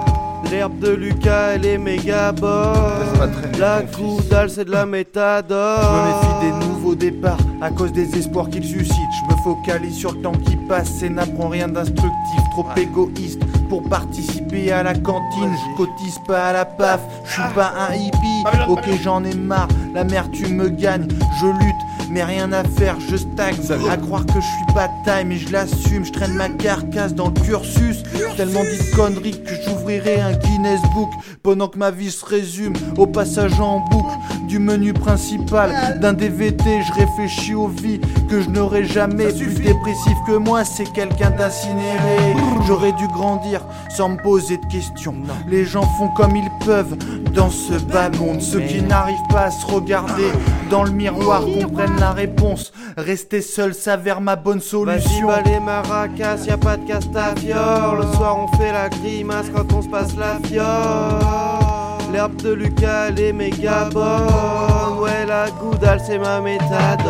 L'herbe 0.52 0.80
de 0.80 0.90
Lucas, 0.90 1.52
elle 1.56 1.66
est 1.66 1.78
méga 1.78 2.32
bonne. 2.32 3.32
La 3.60 3.82
coudale, 3.84 4.50
c'est 4.50 4.66
de 4.66 4.72
la 4.72 4.86
méthadone. 4.86 5.78
Je 5.82 5.88
me 5.88 6.06
méfie 6.08 6.60
des 6.60 6.66
nouveaux 6.66 6.96
départs 6.96 7.38
à 7.62 7.70
cause 7.70 7.92
des 7.92 8.18
espoirs 8.18 8.50
qu'ils 8.50 8.66
suscitent. 8.66 8.96
Je 8.96 9.34
me 9.34 9.40
focalise 9.44 9.96
sur 9.96 10.14
le 10.14 10.22
temps 10.22 10.32
qui 10.32 10.58
passe 10.68 11.04
et 11.04 11.10
n'apprends 11.10 11.50
rien 11.50 11.68
d'instructif. 11.68 12.40
Trop 12.52 12.66
égoïste 12.76 13.42
pour 13.70 13.88
participer 13.90 14.72
à 14.72 14.82
la 14.82 14.96
cantine. 14.96 15.52
Je 15.54 15.78
cotise 15.78 16.18
pas 16.28 16.48
à 16.48 16.54
la 16.54 16.66
paf, 16.66 17.02
je 17.26 17.34
suis 17.34 17.54
pas 17.54 17.72
un 17.78 17.94
hippie. 17.94 18.44
Ok, 18.68 18.86
j'en 19.04 19.24
ai 19.24 19.36
marre, 19.36 19.68
la 19.94 20.04
mère 20.04 20.30
tu 20.32 20.48
me 20.48 20.70
gagnes. 20.70 21.08
Je 21.40 21.46
lutte 21.46 21.89
mais 22.12 22.24
rien 22.24 22.52
à 22.52 22.64
faire, 22.64 22.98
je 23.00 23.16
stagne. 23.16 23.56
À 23.90 23.98
croire 23.98 24.26
que 24.26 24.34
je 24.34 24.46
suis 24.46 24.74
pas 24.74 24.90
taille, 25.06 25.26
mais 25.26 25.38
je 25.38 25.52
l'assume. 25.52 26.06
Je 26.06 26.12
traîne 26.12 26.34
ma 26.34 26.50
carcasse 26.50 27.14
dans 27.14 27.28
le 27.28 27.42
cursus. 27.42 28.04
Tellement 28.38 28.64
dit 28.64 28.92
conneries 28.96 29.44
que 29.44 29.52
j'ouvrirai 29.66 30.22
un 30.22 30.34
Guinness 30.34 30.82
Book 30.94 31.10
pendant 31.44 31.68
que 31.68 31.78
ma 31.78 31.92
vie 31.92 32.12
se 32.12 32.26
résume 32.26 32.74
au 32.98 33.08
passage 33.08 33.60
en 33.60 33.80
boucle 33.80 34.14
du 34.50 34.60
menu 34.60 34.94
principal 34.94 36.00
d'un 36.02 36.14
DVT. 36.14 36.82
Je 36.82 36.94
réfléchis 36.94 37.54
aux 37.54 37.68
vies 37.68 38.02
que 38.30 38.42
je 38.42 38.50
n'aurai 38.50 38.84
jamais. 38.84 39.32
Plus 39.32 39.54
dépressif 39.54 40.18
que 40.28 40.38
moi, 40.38 40.66
c'est 40.66 40.92
quelqu'un 40.92 41.30
d'incinéré. 41.30 42.36
J'aurais 42.66 42.92
dû 42.94 43.08
grandir 43.08 43.62
sans 43.96 44.10
me 44.10 44.18
poser 44.18 44.58
de 44.58 44.66
questions. 44.66 45.16
Les 45.48 45.66
gens 45.66 45.84
font 45.98 46.10
comme 46.10 46.36
ils 46.36 46.50
peuvent 46.66 46.98
dans 47.34 47.52
ce 47.52 47.74
bas 47.74 48.10
monde. 48.10 48.42
Ceux 48.42 48.62
qui 48.62 48.82
n'arrivent 48.82 49.18
pas 49.30 49.46
à 49.46 49.52
se 49.52 49.66
regarder 49.68 50.32
dans 50.72 50.84
le 50.84 50.92
miroir 50.92 51.42
comprennent 51.42 52.00
la 52.00 52.12
réponse. 52.12 52.74
Rester 52.98 53.42
seul 53.42 53.76
s'avère 53.76 54.20
ma 54.20 54.36
bonne 54.36 54.62
solution. 54.62 55.28
Vas-y, 55.28 55.52
les 55.52 55.60
maracas, 55.60 56.38
y 56.48 56.50
a 56.50 56.58
pas 56.58 56.78
de 56.78 56.88
castafiore. 56.88 57.96
Le 57.96 58.16
soir, 58.16 58.38
on 58.40 58.58
fait 58.58 58.72
la 58.72 58.90
grimace 58.90 59.46
quand 59.54 59.72
on 59.74 59.84
se 59.84 59.88
passe 59.88 60.16
la 60.16 60.40
fiole. 60.48 61.69
L'herbe 62.12 62.36
de 62.42 62.54
Lucas, 62.54 63.08
elle 63.10 63.20
est 63.20 63.34
méga 63.34 63.90
bonne. 63.92 65.00
Ouais, 65.00 65.26
la 65.28 65.50
goudale, 65.52 66.02
c'est 66.06 66.18
ma 66.18 66.42
méthadone. 66.42 67.10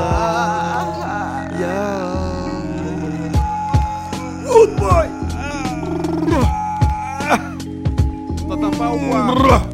Yeah. 1.58 2.00
Good 4.45 4.76
boy! 4.78 5.08
T'entends 8.47 9.70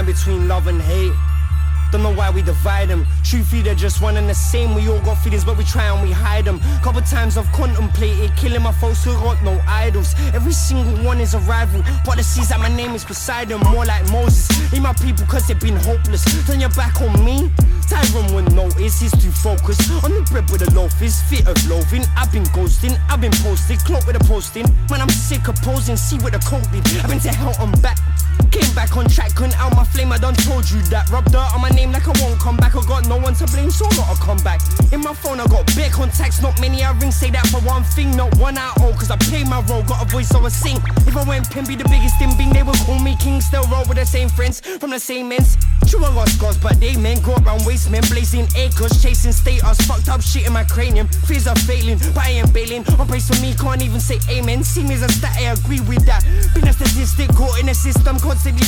line 0.00 0.06
between 0.06 0.48
love 0.48 0.66
and 0.66 0.80
hate. 0.80 1.12
Don't 1.92 2.04
know 2.04 2.14
why 2.14 2.30
we 2.30 2.40
divide 2.40 2.88
them. 2.88 3.04
Truthfully, 3.24 3.62
they're 3.62 3.74
just 3.74 4.00
one 4.00 4.16
and 4.16 4.28
the 4.28 4.34
same. 4.34 4.76
We 4.76 4.88
all 4.88 5.00
got 5.00 5.16
feelings, 5.16 5.44
but 5.44 5.58
we 5.58 5.64
try 5.64 5.90
and 5.90 6.00
we 6.00 6.12
hide 6.12 6.44
them. 6.44 6.60
Couple 6.82 7.02
times 7.02 7.36
I've 7.36 7.50
contemplated 7.50 8.30
killing 8.36 8.62
my 8.62 8.72
folks 8.72 9.04
who 9.04 9.12
got 9.14 9.42
no 9.42 9.60
idols. 9.66 10.14
Every 10.32 10.52
single 10.52 11.04
one 11.04 11.20
is 11.20 11.34
a 11.34 11.40
rival. 11.40 11.82
But 12.06 12.16
the 12.16 12.22
sees 12.22 12.48
that 12.50 12.60
my 12.60 12.74
name 12.74 12.92
is 12.92 13.04
beside 13.04 13.48
them, 13.48 13.60
more 13.72 13.84
like 13.84 14.08
Moses. 14.12 14.46
Leave 14.72 14.82
my 14.82 14.92
people 14.94 15.26
cause 15.26 15.48
they've 15.48 15.58
been 15.58 15.76
hopeless. 15.76 16.22
Turn 16.46 16.60
your 16.60 16.70
back 16.70 17.00
on 17.02 17.24
me. 17.24 17.50
Tyrone 17.88 18.32
won't 18.32 18.52
notice 18.52 19.00
he's 19.00 19.12
too 19.20 19.32
focused 19.32 19.90
on 20.04 20.14
the 20.14 20.22
bread 20.30 20.48
with 20.48 20.62
a 20.62 20.70
loaf 20.70 21.02
is 21.02 21.20
fit 21.22 21.48
of 21.48 21.58
loathing. 21.68 22.04
I've 22.16 22.30
been 22.30 22.44
ghosting, 22.54 22.96
I've 23.10 23.20
been 23.20 23.34
posted, 23.42 23.80
cloak 23.80 24.06
with 24.06 24.14
a 24.14 24.24
posting. 24.30 24.62
Man, 24.88 25.02
I'm 25.02 25.10
sick 25.10 25.48
of 25.48 25.56
posing, 25.56 25.96
see 25.96 26.18
what 26.18 26.32
the 26.32 26.38
coke 26.38 26.62
did. 26.70 26.86
I've 27.02 27.10
been 27.10 27.18
to 27.18 27.32
hell, 27.34 27.52
I'm 27.58 27.72
back. 27.82 27.98
Came 28.50 28.74
back 28.74 28.96
on 28.96 29.06
track, 29.08 29.34
couldn't 29.34 29.58
out 29.58 29.74
my 29.76 29.84
flame, 29.84 30.10
I 30.10 30.18
done 30.18 30.34
told 30.34 30.68
you 30.70 30.82
that. 30.90 31.08
Rub 31.10 31.24
dirt 31.30 31.54
on 31.54 31.60
my 31.60 31.70
name 31.70 31.92
like 31.92 32.06
I 32.08 32.12
won't 32.20 32.40
come 32.40 32.56
back. 32.56 32.74
I 32.74 32.82
got 32.86 33.06
no 33.08 33.16
one 33.16 33.34
to 33.34 33.46
blame, 33.46 33.70
so 33.70 33.86
I 33.86 33.96
gotta 33.96 34.20
come 34.20 34.38
back. 34.38 34.60
In 34.92 35.00
my 35.00 35.14
phone, 35.14 35.38
I 35.38 35.46
got 35.46 35.66
bare 35.76 35.90
contacts, 35.90 36.42
not 36.42 36.60
many 36.60 36.82
I 36.82 36.90
ring. 36.98 37.12
Say 37.12 37.30
that 37.30 37.46
for 37.46 37.60
one 37.60 37.84
thing, 37.84 38.16
not 38.16 38.34
one 38.38 38.58
out 38.58 38.80
all, 38.80 38.92
cause 38.92 39.10
I 39.10 39.16
play 39.16 39.44
my 39.44 39.60
role. 39.70 39.82
Got 39.82 40.02
a 40.02 40.06
voice, 40.10 40.28
so 40.28 40.44
I 40.44 40.48
sing. 40.48 40.78
If 41.06 41.16
I 41.16 41.22
went 41.24 41.50
pin, 41.50 41.64
be 41.64 41.76
the 41.76 41.88
biggest 41.88 42.20
in 42.20 42.36
Bing, 42.36 42.50
they 42.50 42.62
would 42.62 42.78
call 42.86 42.98
me 42.98 43.16
king. 43.16 43.40
Still 43.40 43.64
roll 43.70 43.84
with 43.86 43.98
the 43.98 44.06
same 44.06 44.28
friends 44.28 44.60
from 44.60 44.90
the 44.90 44.98
same 44.98 45.30
ends. 45.30 45.56
True, 45.86 46.04
I 46.04 46.12
got 46.14 46.28
scars, 46.28 46.58
but 46.58 46.78
they 46.80 46.96
men 46.96 47.20
go 47.22 47.34
around 47.34 47.64
waste 47.64 47.90
men, 47.90 48.02
blazing 48.10 48.46
acres, 48.56 49.02
chasing 49.02 49.32
status, 49.32 49.80
fucked 49.86 50.08
up 50.08 50.20
shit 50.20 50.46
in 50.46 50.52
my 50.52 50.64
cranium. 50.64 51.08
Fears 51.26 51.46
are 51.46 51.56
failing, 51.66 51.98
but 52.14 52.26
I 52.26 52.30
ain't 52.42 52.52
bailing. 52.52 52.84
On 52.98 53.06
praise 53.06 53.26
for 53.26 53.40
me, 53.42 53.54
can't 53.54 53.82
even 53.82 54.00
say 54.00 54.18
amen. 54.30 54.62
See 54.64 54.82
me 54.82 54.94
as 54.94 55.02
a 55.02 55.08
stat, 55.08 55.36
I 55.38 55.54
agree 55.54 55.80
with 55.80 56.04
that. 56.06 56.22
Been 56.54 56.68
a 56.68 56.72
statistic, 56.72 57.30
caught 57.34 57.58
in 57.58 57.66
the 57.66 57.74
system, 57.74 58.18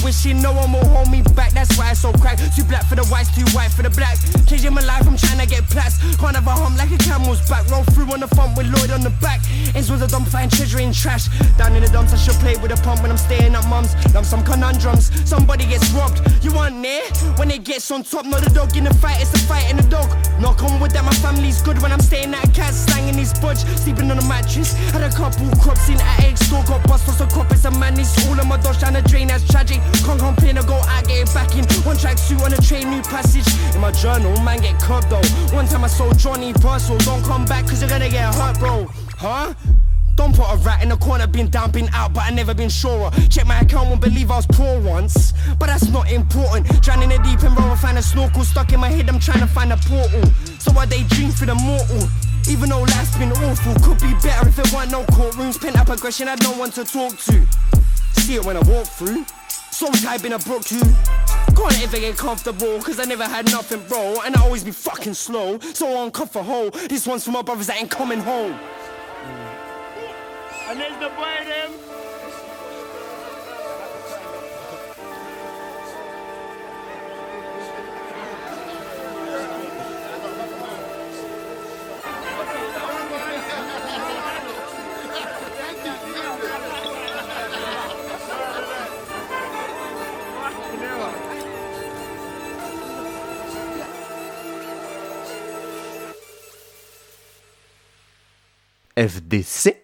wishing 0.05 0.43
no 0.43 0.53
one 0.53 0.73
will 0.73 0.87
hold 0.89 1.11
me 1.11 1.23
back. 1.35 1.53
That's 1.53 1.77
why 1.79 1.91
I 1.91 1.95
so 1.95 2.13
crack. 2.13 2.39
Too 2.55 2.65
black 2.65 2.85
for 2.87 2.97
the 2.97 3.07
whites, 3.07 3.35
too 3.35 3.47
white 3.57 3.71
for 3.71 3.83
the 3.83 3.91
black. 3.91 4.19
Changing 4.47 4.75
my 4.75 4.83
life, 4.83 5.07
I'm 5.07 5.17
trying 5.17 5.41
to 5.41 5.47
get 5.47 5.65
plats. 5.71 5.99
Can't 6.17 6.37
have 6.37 6.47
a 6.47 6.51
hum 6.51 6.77
like 6.77 6.91
a 6.91 6.99
camel's 6.99 7.41
back. 7.49 7.69
Roll 7.71 7.85
through 7.95 8.13
on 8.13 8.21
the 8.21 8.29
front 8.29 8.57
with 8.57 8.67
Lloyd 8.69 8.91
on 8.91 9.01
the 9.01 9.15
back. 9.23 9.41
Ends 9.75 9.91
with 9.91 10.03
a 10.03 10.07
dump, 10.07 10.29
find 10.29 10.51
treasure 10.51 10.81
in 10.81 10.93
trash. 10.93 11.29
Down 11.57 11.75
in 11.77 11.83
the 11.83 11.89
dumps, 11.89 12.13
I 12.13 12.17
should 12.17 12.37
play 12.45 12.57
with 12.57 12.73
a 12.73 12.81
pump 12.83 13.03
when 13.03 13.11
I'm 13.11 13.17
staying 13.17 13.55
at 13.55 13.67
mum's. 13.69 13.95
Lump 14.15 14.27
some 14.27 14.45
conundrums. 14.45 15.11
Somebody 15.29 15.67
gets 15.67 15.89
robbed. 15.93 16.21
You 16.45 16.53
want 16.53 16.83
there? 16.83 17.09
When 17.37 17.51
it 17.51 17.65
gets 17.65 17.91
on 17.91 18.03
top, 18.03 18.27
not 18.27 18.43
the 18.43 18.51
dog 18.51 18.77
in 18.77 18.85
the 18.85 18.95
fight, 18.95 19.21
it's 19.21 19.31
the 19.31 19.39
fight 19.39 19.71
in 19.71 19.77
the 19.77 19.89
dog. 19.89 20.11
Knock 20.41 20.63
on 20.63 20.81
wood 20.81 20.91
that 20.93 21.05
my 21.05 21.15
family's 21.25 21.63
good 21.63 21.81
when 21.81 21.93
I'm 21.93 22.01
staying 22.01 22.35
at 22.35 22.45
a 22.45 22.51
cat, 22.53 22.75
slanging 22.75 23.17
his 23.17 23.33
budge. 23.41 23.65
Sleeping 23.81 24.11
on 24.11 24.19
a 24.19 24.27
mattress. 24.27 24.75
Had 24.93 25.03
a 25.03 25.11
couple 25.11 25.49
crops 25.63 25.89
in 25.89 26.01
attic 26.01 26.37
store, 26.37 26.65
got 26.65 26.87
bust 26.89 27.07
for 27.07 27.13
some 27.13 27.31
crop. 27.31 27.51
It's 27.53 27.65
a 27.65 27.71
man, 27.71 27.99
it's 27.99 28.13
all 28.27 28.39
on 28.39 28.49
my 28.49 28.59
dodge 28.59 28.81
down 28.81 28.95
the 28.95 29.03
drain, 29.03 29.29
that's 29.29 29.45
Can't 29.69 30.19
complain, 30.19 30.59
I 30.59 30.63
go 30.63 30.75
out, 30.75 31.07
get 31.07 31.29
it 31.29 31.35
back 31.35 31.55
in. 31.55 31.65
One 31.85 31.97
track 31.97 32.19
suit 32.19 32.43
on 32.43 32.53
a 32.53 32.57
train, 32.57 32.91
new 32.91 33.03
passage. 33.03 33.47
In 33.75 33.81
my 33.81 33.93
journal, 33.93 34.35
man, 34.43 34.61
get 34.61 34.81
curbed 34.81 35.09
though. 35.09 35.23
One 35.55 35.67
time 35.67 35.85
I 35.85 35.87
sold 35.87 36.19
Johnny 36.19 36.53
Purcell, 36.53 36.99
don't 36.99 37.23
come 37.23 37.45
back, 37.45 37.67
cause 37.67 37.81
you're 37.81 37.89
gonna 37.89 38.09
get 38.09 38.35
hurt, 38.35 38.59
bro. 38.59 38.87
Huh? 39.17 39.55
Don't 40.17 40.37
put 40.37 40.47
a 40.53 40.57
rat 40.59 40.83
in 40.83 40.91
the 40.91 40.97
corner, 40.97 41.27
been 41.27 41.49
down, 41.49 41.71
been 41.71 41.89
out, 41.95 42.13
but 42.13 42.25
I 42.25 42.31
never 42.31 42.53
been 42.55 42.69
surer. 42.69 43.11
Check 43.31 43.47
my 43.47 43.61
account, 43.61 43.89
won't 43.89 44.01
believe 44.01 44.31
I 44.31 44.37
was 44.37 44.47
poor 44.47 44.81
once. 44.81 45.33
But 45.59 45.67
that's 45.67 45.89
not 45.89 46.11
important. 46.11 46.67
Drowning 46.83 47.11
in 47.11 47.23
the 47.23 47.29
deep 47.29 47.43
end, 47.43 47.57
rather 47.57 47.77
find 47.77 47.97
a 47.99 48.03
snorkel 48.03 48.45
stuck 48.45 48.73
in 48.73 48.81
my 48.81 48.89
head, 48.89 49.09
I'm 49.09 49.21
trying 49.21 49.41
to 49.41 49.47
find 49.47 49.73
a 49.73 49.77
portal. 49.77 50.25
So 50.59 50.77
I 50.77 50.87
daydream 50.87 51.31
for 51.31 51.47
the 51.47 51.55
mortal. 51.55 52.09
Even 52.51 52.69
though 52.69 52.83
life's 52.83 53.17
been 53.17 53.33
awful, 53.33 53.75
could 53.81 54.01
be 54.01 54.13
better 54.23 54.49
if 54.49 54.59
it 54.59 54.73
weren't 54.73 54.91
no 54.91 55.05
courtrooms. 55.05 55.61
Pent 55.61 55.79
up 55.79 55.89
aggression, 55.89 56.27
had 56.27 56.43
no 56.43 56.53
one 56.53 56.71
to 56.73 56.85
talk 56.85 57.17
to. 57.17 57.47
See 58.21 58.35
it 58.35 58.45
when 58.45 58.57
I 58.57 58.61
walk 58.61 58.87
through. 58.87 59.25
So 59.83 59.91
tight 59.91 60.23
been 60.23 60.33
a 60.33 60.39
brook 60.39 60.63
too. 60.63 60.79
Can't 61.57 61.83
ever 61.83 61.97
get 61.97 62.17
comfortable, 62.17 62.81
cause 62.83 63.01
I 63.01 63.05
never 63.05 63.25
had 63.25 63.47
nothing, 63.47 63.83
bro. 63.89 64.15
And 64.25 64.37
I 64.37 64.41
always 64.43 64.63
be 64.63 64.71
fucking 64.71 65.15
slow, 65.15 65.59
so 65.59 66.09
cuff 66.13 66.37
a 66.37 66.43
hole. 66.45 66.71
This 66.71 67.05
one's 67.05 67.25
for 67.25 67.33
my 67.33 67.43
brothers 67.43 67.67
that 67.67 67.79
ain't 67.81 67.91
coming 67.91 68.21
home. 68.21 68.57
And 70.69 70.79
there's 70.79 70.97
the 71.01 71.09
boy 71.09 71.35
them. 71.49 71.82
FDC. 98.97 99.77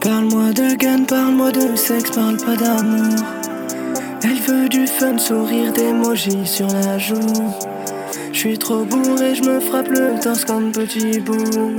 Parle-moi 0.00 0.52
de 0.52 0.76
gun, 0.76 1.04
parle-moi 1.04 1.50
de 1.50 1.74
sexe, 1.74 2.10
parle 2.12 2.36
pas 2.36 2.56
d'amour. 2.56 3.24
Elle 4.22 4.40
veut 4.40 4.68
du 4.68 4.86
fun, 4.86 5.18
sourire 5.18 5.72
d'émoji 5.72 6.46
sur 6.46 6.68
la 6.68 6.98
joue. 6.98 7.71
Je 8.32 8.38
suis 8.38 8.58
trop 8.58 8.82
bourré, 8.84 9.34
je 9.34 9.42
me 9.42 9.60
frappe 9.60 9.88
le 9.88 10.18
torse 10.18 10.46
comme 10.46 10.72
petit 10.72 11.20
bout. 11.20 11.76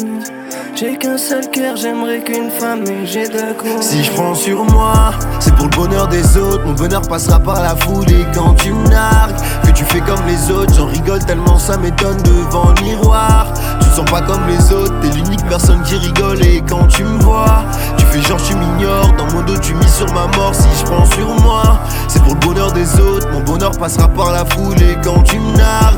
J'ai 0.76 0.96
qu'un 0.98 1.18
seul 1.18 1.50
cœur, 1.50 1.76
j'aimerais 1.76 2.20
qu'une 2.24 2.52
femme 2.52 2.84
et 2.84 3.08
j'ai 3.08 3.24
coups. 3.58 3.82
Si 3.82 4.04
je 4.04 4.12
prends 4.12 4.36
sur 4.36 4.64
moi, 4.66 5.14
c'est 5.40 5.54
pour 5.56 5.66
le 5.66 5.76
bonheur 5.76 6.08
des 6.08 6.38
autres. 6.38 6.64
Mon 6.64 6.74
bonheur 6.74 7.02
passera 7.02 7.40
par 7.40 7.62
la 7.64 7.76
foule 7.76 8.08
et 8.12 8.26
quand 8.36 8.54
tu 8.54 8.72
me 8.72 8.88
nargues, 8.88 9.36
que 9.66 9.72
tu 9.72 9.84
fais 9.84 10.02
comme 10.02 10.24
les 10.28 10.52
autres, 10.52 10.74
j'en 10.76 10.86
rigole 10.86 11.26
tellement 11.26 11.58
ça 11.58 11.76
m'étonne 11.78 12.22
devant 12.22 12.72
le 12.78 12.84
miroir. 12.84 13.52
Tu 13.82 13.90
te 13.90 13.96
sens 13.96 14.12
pas 14.12 14.22
comme 14.22 14.46
les 14.48 14.74
autres, 14.74 14.94
t'es 15.02 15.10
l'unique 15.10 15.46
personne 15.48 15.82
qui 15.82 15.96
rigole 15.96 16.46
et 16.46 16.62
quand 16.70 16.88
tu 16.88 17.04
me 17.04 17.18
vois, 17.24 17.66
tu 17.98 18.06
fais 18.06 18.22
genre 18.22 18.42
tu 18.42 18.56
m'ignores. 18.56 19.12
Dans 19.18 19.26
mon 19.34 19.42
dos, 19.42 19.58
tu 19.58 19.74
mises 19.74 19.94
sur 19.96 20.08
ma 20.14 20.28
mort. 20.38 20.54
Si 20.54 20.68
je 20.80 20.86
prends 20.86 21.06
sur 21.06 21.28
moi, 21.42 21.80
c'est 22.08 22.22
pour 22.22 22.36
le 22.36 22.40
bonheur 22.40 22.72
des 22.74 23.00
autres. 23.00 23.28
Mon 23.32 23.42
bonheur 23.42 23.72
passera 23.72 24.08
par 24.08 24.32
la 24.32 24.46
foule 24.46 24.80
et 24.82 24.96
quand 25.04 25.24
tu 25.24 25.40
me 25.40 25.58
nargues, 25.58 25.98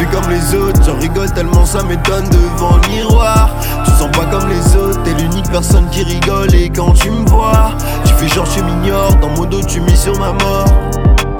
fais 0.00 0.16
comme 0.16 0.30
les 0.30 0.54
autres, 0.54 0.80
j'en 0.84 0.98
rigole 0.98 1.30
tellement 1.32 1.66
ça 1.66 1.82
m'étonne 1.82 2.28
devant 2.30 2.76
le 2.76 2.88
miroir. 2.88 3.50
Tu 3.84 3.90
sens 3.92 4.10
pas 4.12 4.24
comme 4.26 4.48
les 4.48 4.76
autres, 4.76 5.02
t'es 5.02 5.14
l'unique 5.14 5.50
personne 5.50 5.88
qui 5.90 6.02
rigole 6.02 6.54
et 6.54 6.70
quand 6.70 6.92
tu 6.92 7.10
me 7.10 7.28
vois, 7.28 7.72
tu 8.04 8.12
fais 8.14 8.28
genre 8.28 8.48
tu 8.48 8.62
m'ignores, 8.62 9.16
dans 9.16 9.28
mon 9.30 9.44
dos 9.44 9.62
tu 9.62 9.80
mises 9.80 10.00
sur 10.00 10.18
ma 10.18 10.32
mort. 10.32 10.66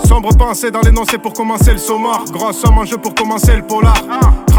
Sombre 0.04 0.36
pensée 0.36 0.70
dans 0.70 0.80
l'énoncé 0.80 1.18
pour 1.18 1.32
commencer 1.32 1.72
le 1.72 1.78
saumon. 1.78 2.24
Grosse 2.32 2.60
somme 2.60 2.78
en 2.78 2.84
jeu 2.84 2.98
pour 2.98 3.14
commencer 3.14 3.54
le 3.54 3.62
polar. 3.62 3.94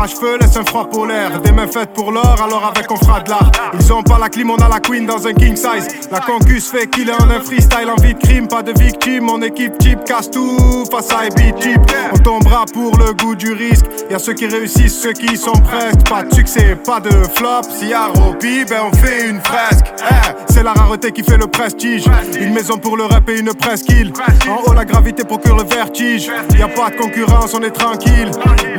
Crash 0.02 0.16
feu 0.16 0.40
laisse 0.42 0.58
un 0.58 0.66
froid 0.66 0.90
polaire. 0.90 1.40
Des 1.42 1.52
mains 1.52 1.68
faites 1.68 1.94
pour 1.94 2.12
l'or, 2.12 2.36
alors 2.44 2.74
avec 2.76 2.90
on 2.90 2.96
fera 2.96 3.20
de 3.20 3.30
l'art. 3.30 3.52
Ils 3.80 3.94
ont 3.94 4.02
pas 4.02 4.18
la 4.18 4.30
clim, 4.30 4.50
on 4.50 4.56
a 4.56 4.68
la 4.68 4.80
queen 4.80 5.06
dans 5.06 5.28
un 5.28 5.34
king 5.34 5.56
size. 5.56 6.10
La 6.12 6.20
concus 6.20 6.72
fait 6.72 6.88
qu'il 6.88 7.08
est 7.08 7.22
en 7.22 7.30
un 7.30 7.40
freestyle, 7.40 7.88
envie 7.88 8.16
de 8.16 8.20
crime, 8.20 8.48
pas 8.48 8.64
de 8.64 8.74
victime. 8.82 9.26
Mon 9.26 9.40
équipe 9.44 9.78
type 9.78 10.04
casse 10.04 10.32
tout 10.32 10.86
face 10.92 11.12
à 11.12 11.26
Jeep. 11.26 11.80
On 12.14 12.18
tombera 12.18 12.66
pour 12.74 12.98
le 12.98 13.14
goût 13.14 13.36
du 13.36 13.54
risque. 13.54 13.86
Y 14.10 14.16
a 14.16 14.18
ceux 14.18 14.34
qui 14.34 14.48
réussissent, 14.48 15.00
ceux 15.00 15.14
qui 15.14 15.38
sont 15.38 15.52
presque. 15.52 16.10
Pas 16.10 16.24
de 16.24 16.34
succès, 16.34 16.76
pas 16.84 17.00
de 17.00 17.12
flop. 17.36 17.62
S'il 17.70 17.90
y 17.90 17.94
a 17.94 18.08
Roby, 18.08 18.66
ben 18.66 18.82
on 18.92 18.96
fait 18.96 19.30
une 19.30 19.40
fresque. 19.40 19.86
Eh, 20.00 20.52
c'est 20.52 20.64
la 20.64 20.74
rareté 20.74 21.12
qui 21.12 21.22
fait 21.22 21.38
le 21.38 21.46
prestige. 21.46 22.06
Une 22.40 22.56
maison 22.56 22.80
pour 22.80 22.98
le 22.98 23.04
rap 23.04 23.30
et 23.30 23.40
une 23.40 23.54
presqu'île. 23.54 24.12
En 24.50 24.64
haut, 24.68 24.74
la 24.74 24.84
gravité 24.84 25.24
procure 25.24 25.58
le 25.58 25.64
vertige. 25.64 26.32
Y 26.58 26.64
a 26.64 26.68
pas 26.70 26.90
de 26.90 26.96
concurrence, 26.96 27.54
on 27.54 27.62
est 27.62 27.70
tranquille. 27.70 28.32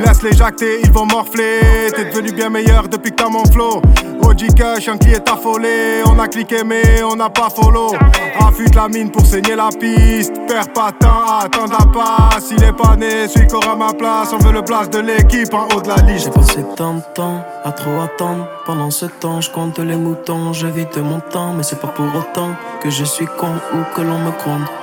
Laisse 0.05 0.23
les 0.25 0.33
jacter, 0.33 0.81
ils 0.83 0.91
vont 0.91 1.07
morfler. 1.13 1.93
T'es 1.95 2.07
devenu 2.07 2.33
bien 2.33 2.49
meilleur 2.49 2.89
depuis 2.89 3.11
que 3.11 3.17
t'as 3.17 3.29
mon 3.29 3.45
flow. 3.45 3.81
OG 4.23 4.55
Kush, 4.55 4.89
un 4.89 4.99
qui 4.99 5.11
est 5.11 5.29
affolé. 5.29 6.03
On 6.07 6.19
a 6.19 6.27
cliqué, 6.27 6.65
mais 6.65 7.03
on 7.03 7.17
n'a 7.17 7.29
pas 7.29 7.49
follow. 7.51 7.93
Affûte 8.41 8.75
la 8.75 8.89
mine 8.89 9.11
pour 9.11 9.25
saigner 9.25 9.55
la 9.55 9.69
piste. 9.69 10.33
Perds 10.49 10.73
pas 10.73 10.93
temps, 10.93 11.39
attends 11.41 11.67
la 11.67 11.87
passe. 11.93 12.51
Il 12.51 12.63
est 12.65 12.73
pas 12.73 12.97
né, 12.97 13.29
celui 13.29 13.47
qui 13.47 13.55
aura 13.55 13.77
ma 13.77 13.93
place. 13.93 14.33
On 14.33 14.39
veut 14.39 14.53
le 14.53 14.63
place 14.63 14.89
de 14.91 15.01
l'équipe 15.01 15.53
en 15.53 15.69
haut 15.75 15.81
de 15.81 15.89
la 15.89 15.97
liste. 15.97 16.27
J'ai 16.27 16.31
passé 16.31 16.65
tant 16.77 16.95
de 16.95 17.03
temps 17.15 17.45
à 17.65 17.73
trop 17.73 18.01
attendre. 18.01 18.47
Pendant 18.65 18.91
ce 18.91 19.07
temps, 19.07 19.41
je 19.41 19.51
compte 19.51 19.79
les 19.79 19.97
moutons. 19.97 20.53
Je 20.53 20.67
vis 20.67 20.87
de 20.95 21.01
mon 21.01 21.21
temps, 21.21 21.53
mais 21.53 21.63
c'est 21.63 21.81
pas 21.81 21.89
pour 21.89 22.07
autant 22.07 22.51
que 22.81 22.91
je 22.91 23.05
suis 23.05 23.27
con 23.27 23.55
ou 23.75 23.95
que 23.95 24.03
l'on 24.03 24.19
me 24.19 24.31
compte. 24.43 24.82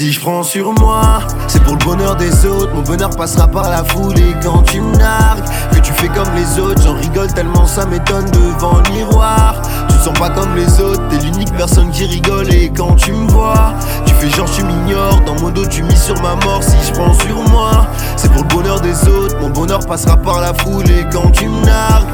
Si 0.00 0.12
je 0.12 0.20
prends 0.20 0.42
sur 0.42 0.72
moi, 0.80 1.18
c'est 1.46 1.62
pour 1.62 1.74
le 1.74 1.84
bonheur 1.84 2.16
des 2.16 2.46
autres. 2.46 2.72
Mon 2.72 2.80
bonheur 2.80 3.10
passera 3.10 3.46
par 3.46 3.68
la 3.68 3.84
foule 3.84 4.18
et 4.18 4.34
quand 4.42 4.62
tu 4.62 4.80
me 4.80 4.96
nargues, 4.96 5.44
que 5.72 5.78
tu 5.78 5.92
fais 5.92 6.08
comme 6.08 6.34
les 6.34 6.58
autres, 6.58 6.80
j'en 6.82 6.94
rigole 6.94 7.30
tellement 7.34 7.66
ça 7.66 7.84
m'étonne 7.84 8.24
devant 8.30 8.78
le 8.78 8.94
miroir. 8.94 9.60
Tu 9.90 9.96
te 9.98 10.04
sens 10.04 10.18
pas 10.18 10.30
comme 10.30 10.56
les 10.56 10.80
autres, 10.80 11.06
t'es 11.10 11.18
l'unique 11.18 11.52
personne 11.54 11.90
qui 11.90 12.06
rigole 12.06 12.50
et 12.50 12.70
quand 12.74 12.94
tu 12.94 13.12
me 13.12 13.28
vois, 13.28 13.74
tu 14.06 14.14
fais 14.14 14.30
genre 14.30 14.50
tu 14.50 14.64
m'ignores. 14.64 15.20
Dans 15.26 15.38
mon 15.38 15.50
dos, 15.50 15.66
tu 15.66 15.82
mises 15.82 16.02
sur 16.02 16.18
ma 16.22 16.34
mort. 16.46 16.62
Si 16.62 16.76
je 16.82 16.92
prends 16.94 17.12
sur 17.12 17.36
moi, 17.50 17.86
c'est 18.16 18.32
pour 18.32 18.44
le 18.44 18.48
bonheur 18.48 18.80
des 18.80 19.06
autres. 19.06 19.38
Mon 19.38 19.50
bonheur 19.50 19.80
passera 19.80 20.16
par 20.16 20.40
la 20.40 20.54
foule 20.54 20.90
et 20.90 21.04
quand 21.12 21.30
tu 21.30 21.46
me 21.46 21.66
nargues, 21.66 22.08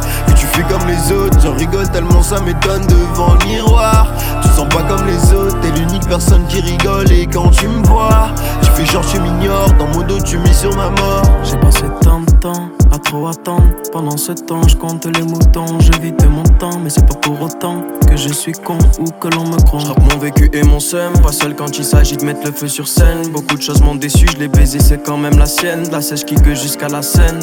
fais 0.57 0.63
comme 0.73 0.89
les 0.89 1.13
autres, 1.13 1.39
j'en 1.41 1.55
rigole 1.55 1.89
tellement 1.91 2.23
ça 2.23 2.41
m'étonne 2.41 2.87
devant 2.87 3.35
le 3.35 3.47
miroir. 3.47 4.13
Tu 4.43 4.49
sens 4.49 4.69
pas 4.69 4.83
comme 4.83 5.07
les 5.07 5.35
autres, 5.35 5.59
t'es 5.61 5.71
l'unique 5.79 6.07
personne 6.09 6.45
qui 6.49 6.61
rigole 6.61 7.11
et 7.13 7.27
quand 7.27 7.51
tu 7.51 7.69
me 7.69 7.85
vois, 7.87 8.29
tu 8.63 8.71
fais 8.71 8.87
genre 8.87 9.05
tu 9.07 9.21
m'ignores. 9.21 9.73
Dans 9.79 9.87
mon 9.89 10.07
dos, 10.07 10.21
tu 10.21 10.39
mises 10.39 10.61
sur 10.61 10.75
ma 10.77 10.89
mort. 10.91 11.23
J'ai 11.45 11.59
passé 11.59 11.83
tant 12.01 12.21
de 12.21 12.31
temps 12.41 12.69
à 12.93 12.99
trop 12.99 13.29
attendre. 13.29 13.65
Pendant 13.93 14.17
ce 14.17 14.33
temps, 14.33 14.67
je 14.67 14.77
compte 14.77 15.07
les 15.07 15.23
moutons. 15.23 15.79
Je 15.81 15.93
vis 16.01 16.13
de 16.13 16.27
mon 16.27 16.43
temps, 16.43 16.79
mais 16.83 16.91
c'est 16.91 17.07
pas 17.07 17.17
pour 17.17 17.41
autant 17.43 17.83
que 18.09 18.17
je 18.17 18.29
suis 18.29 18.53
con 18.53 18.79
ou 18.99 19.11
que 19.21 19.29
l'on 19.29 19.45
me 19.45 19.61
croit. 19.63 19.81
J'rappe 19.81 20.13
mon 20.13 20.19
vécu 20.19 20.49
et 20.53 20.63
mon 20.63 20.81
seum, 20.81 21.13
pas 21.23 21.33
seul 21.33 21.55
quand 21.55 21.79
il 21.79 21.85
s'agit 21.85 22.17
de 22.17 22.25
mettre 22.25 22.47
le 22.47 22.53
feu 22.53 22.69
sur 22.69 22.89
scène. 22.89 23.29
Beaucoup 23.31 23.57
de 23.57 23.63
choses 23.63 23.83
m'ont 23.83 23.95
déçu, 23.95 24.27
je 24.33 24.39
l'ai 24.39 24.49
baisé, 24.49 24.79
c'est 24.81 25.03
quand 25.03 25.19
même 25.19 25.39
la 25.39 25.47
sienne. 25.47 25.83
De 25.83 25.93
la 25.93 26.01
sèche 26.01 26.25
qui 26.25 26.35
que 26.35 26.55
jusqu'à 26.55 26.89
la 26.89 27.03
scène. 27.03 27.41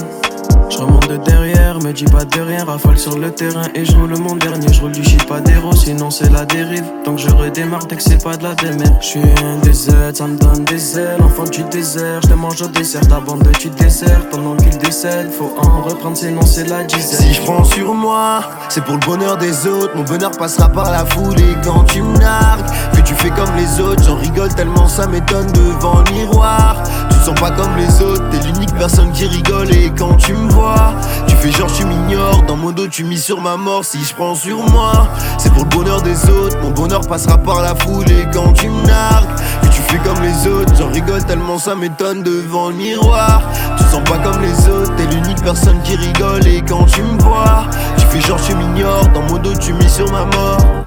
Je 0.74 0.80
remonte 0.80 1.08
de 1.08 1.18
derrière, 1.18 1.78
me 1.84 1.92
dis 1.92 2.06
pas 2.06 2.26
de 2.26 2.42
rien, 2.42 2.66
rafale 2.66 2.98
sur 2.98 3.20
le 3.20 3.30
terrain 3.30 3.68
et 3.76 3.86
je 3.86 3.96
roule 3.96 4.18
mon 4.18 4.36
dernier, 4.36 4.74
je 4.74 4.82
roule 4.82 4.92
du 4.92 5.04
shit 5.04 5.24
pas 5.28 5.40
sinon 5.76 6.10
c'est 6.10 6.32
la 6.32 6.46
dérive. 6.46 6.84
Donc 7.06 7.20
je 7.20 7.30
redémarre 7.30 7.86
dès 7.86 7.96
que 7.96 8.02
c'est 8.02 8.24
pas 8.24 8.36
de 8.38 8.44
la 8.44 8.56
démerde. 8.56 8.96
Je 9.00 9.06
suis 9.06 9.20
un 9.20 9.62
aides, 9.62 10.16
ça 10.16 10.26
me 10.26 10.36
donne 10.36 10.66
des 10.66 10.98
ailes, 10.98 11.22
enfant 11.22 11.44
du 11.44 11.64
désert, 11.66 12.22
je 12.24 12.30
te 12.30 12.34
mange 12.34 12.60
au 12.64 12.68
dessert, 12.68 13.08
ta 13.08 13.20
bande 13.20 13.48
tu 13.60 13.70
dessert 13.70 14.28
pendant 14.32 14.56
qu'il 14.56 14.76
décède, 14.80 15.32
faut 15.32 15.54
en 15.60 15.84
reprendre 15.84 16.18
sinon 16.18 16.42
c'est 16.42 16.68
la 16.68 16.84
dizaine. 16.84 17.22
Si 17.22 17.34
je 17.36 17.42
prends 17.44 17.64
sur 17.64 17.94
moi, 17.94 18.42
c'est 18.70 18.84
pour 18.84 18.96
le 18.96 19.06
bonheur 19.06 19.38
des 19.38 19.68
autres. 19.68 19.96
Mon 19.96 20.04
bonheur 20.04 20.32
passera 20.32 20.70
par 20.70 20.90
la 20.90 21.06
foule 21.06 21.40
et 21.40 21.56
quand 21.64 21.84
tu 21.84 22.02
me 22.02 22.18
nargues, 22.18 22.66
que 22.96 23.02
tu 23.02 23.14
fais 23.14 23.30
comme 23.30 23.56
les 23.56 23.80
autres, 23.80 24.04
j'en 24.04 24.16
rigole 24.16 24.50
tellement 24.56 24.88
ça 24.88 25.06
m'étonne 25.06 25.52
devant 25.52 26.04
le 26.08 26.14
miroir. 26.14 26.84
Tu 27.24 27.30
sens 27.30 27.40
pas 27.40 27.52
comme 27.52 27.78
les 27.78 28.02
autres, 28.02 28.22
t'es 28.32 28.40
l'unique 28.46 28.76
personne 28.76 29.10
qui 29.14 29.26
rigole 29.26 29.74
et 29.74 29.90
quand 29.98 30.16
tu 30.16 30.34
me 30.34 30.52
vois, 30.52 30.94
tu 31.26 31.34
fais 31.38 31.52
genre 31.52 31.72
tu 31.72 31.86
m'ignores. 31.86 32.44
Dans 32.50 32.58
mon 32.58 32.72
dos, 32.72 32.90
tu 32.90 33.06
mises 33.06 33.24
sur 33.24 33.40
ma 33.40 33.56
mort. 33.56 33.86
Si 33.86 34.04
je 34.04 34.14
prends 34.14 34.36
sur 34.36 34.58
moi, 34.72 35.08
c'est 35.38 35.50
pour 35.54 35.64
le 35.64 35.70
bonheur 35.70 36.02
des 36.02 36.30
autres. 36.30 36.58
Mon 36.62 36.72
bonheur 36.72 37.00
passera 37.08 37.38
par 37.38 37.62
la 37.62 37.76
foule 37.76 38.12
et 38.12 38.28
quand 38.34 38.52
tu 38.52 38.68
me 38.68 38.86
nargues, 38.86 39.30
que 39.62 39.68
tu 39.68 39.82
fais 39.84 40.00
comme 40.00 40.22
les 40.22 40.50
autres, 40.50 40.74
j'en 40.78 40.90
rigole 40.90 41.24
tellement 41.24 41.58
ça 41.58 41.76
m'étonne 41.76 42.24
devant 42.24 42.68
le 42.68 42.76
miroir. 42.76 43.42
Tu 43.78 43.84
sens 43.86 44.04
pas 44.04 44.18
comme 44.18 44.42
les 44.42 44.68
autres, 44.68 44.94
t'es 44.98 45.06
l'unique 45.06 45.42
personne 45.42 45.82
qui 45.86 45.96
rigole 45.96 46.46
et 46.46 46.62
quand 46.62 46.84
tu 46.88 47.02
me 47.04 47.18
vois, 47.22 47.64
tu 47.96 48.06
fais 48.08 48.20
genre 48.20 48.42
tu 48.46 48.54
m'ignores. 48.54 49.08
Dans 49.14 49.22
mon 49.22 49.38
dos, 49.38 49.56
tu 49.56 49.72
mises 49.72 49.94
sur 49.94 50.12
ma 50.12 50.26
mort. 50.26 50.84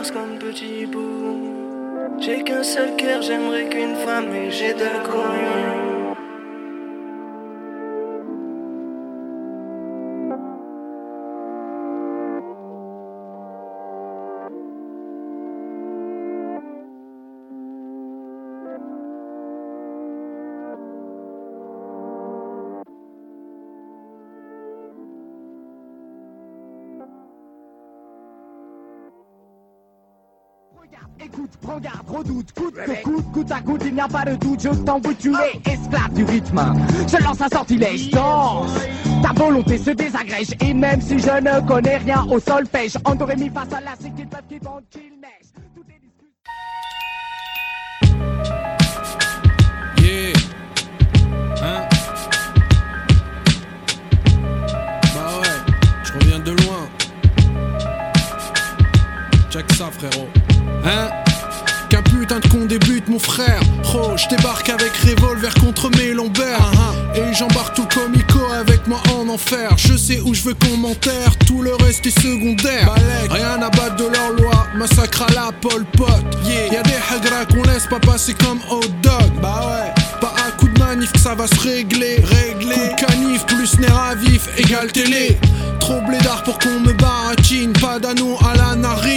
Torse 0.00 0.10
comme 0.12 0.38
petit 0.38 0.86
bout. 0.86 2.20
J'ai 2.20 2.42
qu'un 2.42 2.62
seul 2.62 2.96
cœur, 2.96 3.20
j'aimerais 3.22 3.68
qu'une 3.68 3.96
femme, 3.96 4.28
mais 4.30 4.50
j'ai 4.50 4.72
deux 4.72 5.00
couilles. 5.04 5.89
Garde, 31.80 32.08
redoute, 32.08 32.52
coûte 32.52 32.74
que 32.74 33.02
coûte, 33.02 33.32
coûte 33.32 33.50
à 33.50 33.60
coûte, 33.60 33.82
il 33.84 33.94
n'y 33.94 34.00
a 34.00 34.08
pas 34.08 34.24
de 34.24 34.36
doute, 34.36 34.60
je 34.62 34.68
t'envoie 34.68 35.14
tuer, 35.14 35.60
esclave 35.64 36.12
du 36.14 36.24
rythme. 36.24 36.74
Je 37.08 37.22
lance 37.22 37.40
un 37.40 37.48
sortilège, 37.48 38.10
danse. 38.10 38.70
Ta 39.22 39.32
volonté 39.32 39.78
se 39.78 39.90
désagrège, 39.90 40.54
et 40.60 40.74
même 40.74 41.00
si 41.00 41.18
je 41.18 41.40
ne 41.40 41.66
connais 41.66 41.98
rien 41.98 42.24
au 42.30 42.38
solfège, 42.38 42.96
en 43.04 43.14
doré 43.14 43.36
mi 43.36 43.48
face 43.50 43.72
à 43.72 43.80
la 43.80 43.92
c'est 43.98 44.14
qu'ils 44.14 44.28
peuvent, 44.28 44.40
qu'ils 44.48 44.60
vendent, 44.60 44.84
qu'ils 44.90 45.12
neigent. 45.20 45.52
Tout 45.74 45.82
est 45.88 46.00
Yeah. 50.02 50.32
Hein? 51.62 51.88
Bah 55.14 55.40
ouais, 55.40 55.58
je 56.04 56.12
reviens 56.12 56.38
de 56.40 56.50
loin. 56.50 56.88
Check 59.50 59.72
ça, 59.72 59.90
frérot. 59.90 60.28
Hein? 60.84 61.29
Putain 62.38 62.66
débute, 62.66 63.08
mon 63.08 63.18
frère. 63.18 63.60
Oh, 63.94 64.12
je 64.16 64.28
débarque 64.28 64.68
avec 64.68 64.92
revolver 64.98 65.52
contre 65.54 65.90
mes 65.96 66.12
lombaires. 66.12 66.70
Et 67.14 67.34
j'embarque 67.34 67.74
tout 67.74 67.86
le 67.90 68.02
comico 68.02 68.38
avec 68.52 68.86
moi 68.86 69.00
en 69.16 69.28
enfer. 69.28 69.70
Je 69.76 69.96
sais 69.96 70.20
où 70.20 70.32
je 70.32 70.42
veux 70.42 70.54
qu'on 70.54 70.76
m'enterre, 70.76 71.36
tout 71.46 71.62
le 71.62 71.74
reste 71.74 72.06
est 72.06 72.20
secondaire. 72.20 72.94
Rien 73.30 73.60
à 73.60 73.70
battre 73.70 73.96
de 73.96 74.04
leur 74.04 74.32
loi, 74.38 74.66
massacre 74.76 75.22
à 75.22 75.32
la 75.32 75.50
Pol 75.60 75.84
Pot. 75.96 76.06
Yeah. 76.44 76.72
Y'a 76.72 76.82
des 76.82 76.92
hagras 77.12 77.46
qu'on 77.46 77.62
laisse 77.64 77.86
pas 77.86 77.98
passer 77.98 78.34
comme 78.34 78.60
hot 78.70 78.80
dog. 79.02 79.32
Bah 79.42 79.62
ouais, 79.68 80.02
pas 80.20 80.34
à 80.46 80.52
coup 80.52 80.68
de 80.68 80.78
manif 80.78 81.10
que 81.12 81.18
ça 81.18 81.34
va 81.34 81.46
se 81.48 81.60
régler. 81.60 82.16
Régler. 82.22 82.74
Coup 82.74 83.06
de 83.06 83.06
canif 83.06 83.46
plus 83.46 83.78
nerf 83.80 83.98
à 83.98 84.14
vif 84.14 84.48
égale 84.56 84.92
télé. 84.92 85.36
Trop 85.80 86.00
blédard 86.02 86.44
pour 86.44 86.58
qu'on 86.58 86.78
me 86.78 86.92
baratine. 86.92 87.72
Pas 87.72 87.98
d'anneau 87.98 88.38
à 88.48 88.56
la 88.56 88.76
narine. 88.76 89.09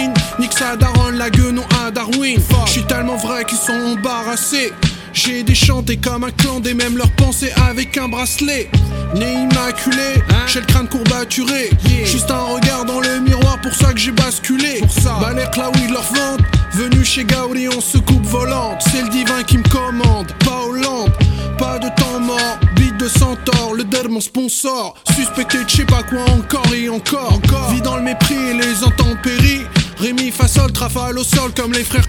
La 1.16 1.30
gueule 1.30 1.52
non 1.52 1.64
à 1.80 1.92
Darwin. 1.92 2.40
Je 2.66 2.70
suis 2.72 2.84
tellement 2.84 3.16
vrai 3.16 3.44
qu'ils 3.44 3.58
sont 3.58 3.72
embarrassés. 3.72 4.72
J'ai 5.14 5.44
déchanté 5.44 5.96
comme 5.96 6.24
un 6.24 6.30
clan 6.32 6.58
des 6.58 6.74
mêmes 6.74 6.98
leurs 6.98 7.12
pensées 7.12 7.52
avec 7.68 7.96
un 7.96 8.08
bracelet. 8.08 8.68
Né 9.14 9.32
immaculé, 9.32 10.22
j'ai 10.48 10.58
le 10.58 10.66
crâne 10.66 10.88
courbaturé. 10.88 11.70
Juste 12.04 12.30
un 12.32 12.42
regard 12.52 12.84
dans 12.84 13.00
le 13.00 13.20
miroir, 13.20 13.60
pour 13.60 13.72
ça 13.72 13.92
que 13.92 14.00
j'ai 14.00 14.10
basculé. 14.10 14.80
Pour 14.80 14.90
ça, 14.90 15.16
Balek 15.20 15.56
là 15.56 15.70
où 15.70 15.78
ils 15.86 15.92
leur 15.92 16.02
vendent. 16.02 16.42
Venu 16.72 17.04
chez 17.04 17.24
Gauri 17.24 17.68
en 17.68 17.80
soucoupe 17.80 18.26
volante. 18.26 18.82
C'est 18.90 19.02
le 19.02 19.08
divin 19.08 19.44
qui 19.44 19.58
me 19.58 19.68
commande, 19.68 20.32
pas 20.44 20.62
Hollande. 20.68 21.12
Pas 21.58 21.78
de 21.78 21.88
temps 21.94 22.18
mort, 22.18 22.58
beat 22.74 22.96
de 22.96 23.06
centaure, 23.06 23.74
le 23.74 23.84
dead 23.84 24.08
mon 24.08 24.20
sponsor. 24.20 24.94
Suspecté 25.14 25.62
de 25.62 25.68
je 25.68 25.76
sais 25.76 25.84
pas 25.84 26.02
quoi 26.02 26.24
encore 26.28 26.74
et 26.74 26.88
encore. 26.88 27.34
encore. 27.34 27.70
Vis 27.70 27.82
dans 27.82 27.96
le 27.96 28.02
mépris 28.02 28.34
et 28.34 28.54
les 28.54 28.82
intempéries. 28.82 29.62
Rémi 29.98 30.32
Fassol, 30.32 30.72
trafale 30.72 31.16
au 31.16 31.24
sol 31.24 31.52
comme 31.54 31.72
les 31.72 31.84
frères 31.84 32.04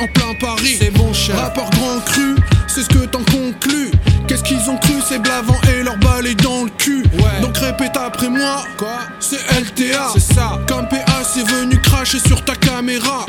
en 0.00 0.06
plein 0.08 0.34
Paris. 0.34 0.76
C'est 0.78 0.90
bon, 0.90 1.12
cher. 1.12 1.36
Rapport 1.36 1.70
grand 1.70 2.00
cru, 2.04 2.36
c'est 2.66 2.82
ce 2.82 2.88
que 2.88 3.04
t'en 3.06 3.22
conclus. 3.24 3.90
Qu'est-ce 4.26 4.40
ce 4.40 4.44
qu'ils 4.44 4.70
ont 4.70 4.76
cru, 4.76 4.94
c'est 5.06 5.18
blavant 5.18 5.60
et 5.74 5.82
leur 5.82 5.96
balai 5.98 6.34
dans 6.34 6.64
le 6.64 6.70
cul. 6.70 7.04
Donc 7.40 7.56
répète 7.58 7.96
après 7.96 8.28
moi, 8.28 8.64
quoi? 8.78 8.98
C'est 9.20 9.40
LTA, 9.50 10.08
c'est 10.14 10.34
ça. 10.34 10.58
Comme 10.68 10.88
PA, 10.88 11.22
c'est 11.24 11.46
venu 11.46 11.78
cracher 11.80 12.18
sur 12.18 12.44
ta 12.44 12.54
caméra. 12.54 13.26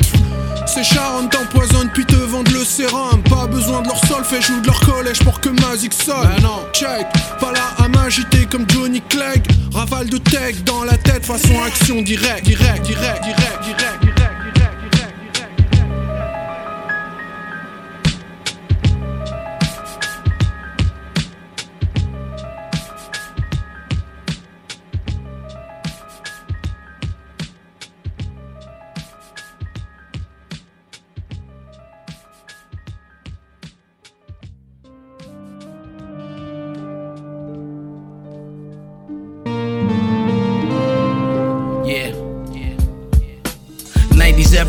Ces 0.66 0.82
Sharon 0.82 1.28
t'empoisonnent 1.28 1.90
puis 1.92 2.06
te 2.06 2.16
vendent 2.16 2.50
le 2.50 2.64
sérum 2.64 3.22
Pas 3.28 3.46
besoin 3.46 3.82
de 3.82 3.88
leur 3.88 4.02
solfège 4.06 4.48
ou 4.50 4.60
de 4.60 4.66
leur 4.66 4.80
collège 4.80 5.18
pour 5.18 5.38
que 5.38 5.50
Mazik 5.50 5.92
sonne 5.92 6.16
Bah 6.22 6.40
non, 6.42 6.64
check, 6.72 7.06
pas 7.38 7.52
là 7.52 7.74
à 7.78 7.86
m'agiter 7.88 8.46
comme 8.46 8.64
Johnny 8.70 9.02
Clegg 9.02 9.46
Rafale 9.74 10.08
de 10.08 10.16
tech 10.18 10.64
dans 10.64 10.84
la 10.84 10.96
tête 10.96 11.26
façon 11.26 11.62
action 11.66 12.00
direct, 12.00 12.44
direct, 12.44 12.82
direct, 12.86 13.22
direct, 13.22 13.62
direct, 13.62 14.03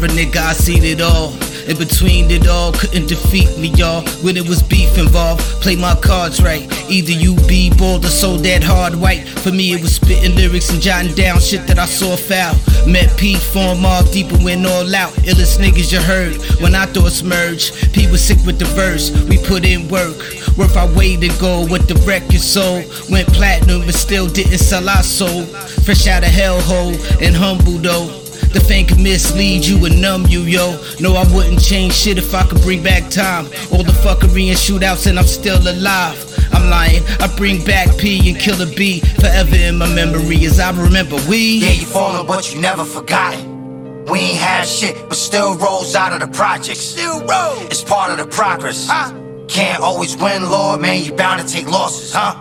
90s 0.07 0.15
era 0.15 0.25
nigga, 0.25 0.37
I 0.37 0.53
seen 0.53 0.83
it 0.83 1.01
all. 1.01 1.33
In 1.67 1.77
between 1.77 2.29
it 2.29 2.47
all, 2.47 2.71
couldn't 2.71 3.07
defeat 3.07 3.57
me, 3.57 3.69
y'all. 3.69 4.03
When 4.23 4.37
it 4.37 4.47
was 4.47 4.61
beef 4.61 4.97
involved, 4.97 5.41
play 5.61 5.75
my 5.75 5.95
cards 5.95 6.41
right. 6.41 6.61
Either 6.89 7.11
you 7.11 7.35
be 7.47 7.71
bold 7.75 8.05
or 8.05 8.09
so 8.09 8.37
that 8.37 8.63
hard 8.63 8.95
white. 8.95 9.27
For 9.27 9.51
me, 9.51 9.73
it 9.73 9.81
was 9.81 9.95
spitting 9.95 10.35
lyrics 10.35 10.69
and 10.69 10.81
jotting 10.81 11.15
down 11.15 11.39
shit 11.39 11.65
that 11.67 11.79
I 11.79 11.85
saw 11.85 12.15
foul. 12.15 12.55
Met 12.87 13.17
Pete, 13.17 13.39
form 13.39 13.81
mob 13.81 14.11
deep 14.11 14.31
and 14.31 14.43
went 14.43 14.65
all 14.65 14.95
out. 14.95 15.13
Illest 15.25 15.57
niggas 15.57 15.91
you 15.91 15.99
heard 15.99 16.35
when 16.61 16.75
I 16.75 16.85
thoughts 16.85 17.23
merged. 17.23 17.93
P 17.93 18.09
was 18.11 18.23
sick 18.23 18.37
with 18.45 18.59
the 18.59 18.65
verse, 18.65 19.11
we 19.27 19.37
put 19.37 19.65
in 19.65 19.87
work. 19.87 20.17
Worth 20.57 20.77
our 20.77 20.91
way 20.93 21.17
to 21.17 21.27
go 21.39 21.65
with 21.65 21.87
the 21.87 21.95
record 22.05 22.39
sold. 22.39 22.85
Went 23.09 23.27
platinum, 23.29 23.81
but 23.85 23.95
still 23.95 24.27
didn't 24.27 24.59
sell 24.59 24.87
our 24.87 25.03
soul. 25.03 25.43
Fresh 25.83 26.07
out 26.07 26.23
of 26.23 26.29
hellhole 26.29 26.95
and 27.21 27.35
humble 27.35 27.79
though. 27.79 28.24
The 28.55 28.61
fame 28.61 28.85
can 28.85 29.03
mislead 29.03 29.65
you 29.65 29.83
and 29.85 30.01
numb 30.01 30.27
you, 30.27 30.43
yo. 30.43 30.79
No, 31.01 31.13
I 31.15 31.29
wouldn't 31.33 31.61
change 31.61 31.91
shit 31.91 32.17
if 32.17 32.33
I 32.33 32.43
could 32.47 32.61
bring 32.61 32.81
back 32.81 33.11
time. 33.11 33.47
All 33.69 33.83
the 33.83 33.91
fuckery 33.91 34.47
and 34.47 34.57
shootouts, 34.57 35.07
and 35.07 35.19
I'm 35.19 35.25
still 35.25 35.57
alive. 35.57 36.17
I'm 36.53 36.69
lying, 36.69 37.03
I 37.19 37.27
bring 37.35 37.65
back 37.65 37.89
P 37.97 38.29
and 38.29 38.39
Killer 38.39 38.67
B 38.77 39.01
forever 39.19 39.57
in 39.57 39.77
my 39.77 39.93
memory 39.93 40.45
as 40.45 40.61
I 40.61 40.71
remember 40.71 41.17
we. 41.27 41.57
Yeah, 41.57 41.71
you 41.71 41.85
fallen, 41.85 42.25
but 42.25 42.55
you 42.55 42.61
never 42.61 42.85
forgotten. 42.85 44.05
We 44.05 44.19
ain't 44.19 44.37
had 44.37 44.63
shit, 44.63 44.95
but 45.09 45.17
still 45.17 45.57
rose 45.57 45.93
out 45.93 46.13
of 46.13 46.21
the 46.21 46.33
projects. 46.33 46.79
Still 46.79 47.19
rose. 47.25 47.61
It's 47.63 47.83
part 47.83 48.09
of 48.11 48.19
the 48.19 48.25
progress. 48.25 48.87
Huh? 48.89 49.13
Can't 49.49 49.83
always 49.83 50.15
win, 50.15 50.49
Lord, 50.49 50.79
man. 50.79 51.03
You 51.03 51.11
bound 51.11 51.45
to 51.45 51.53
take 51.53 51.69
losses, 51.69 52.13
huh? 52.13 52.39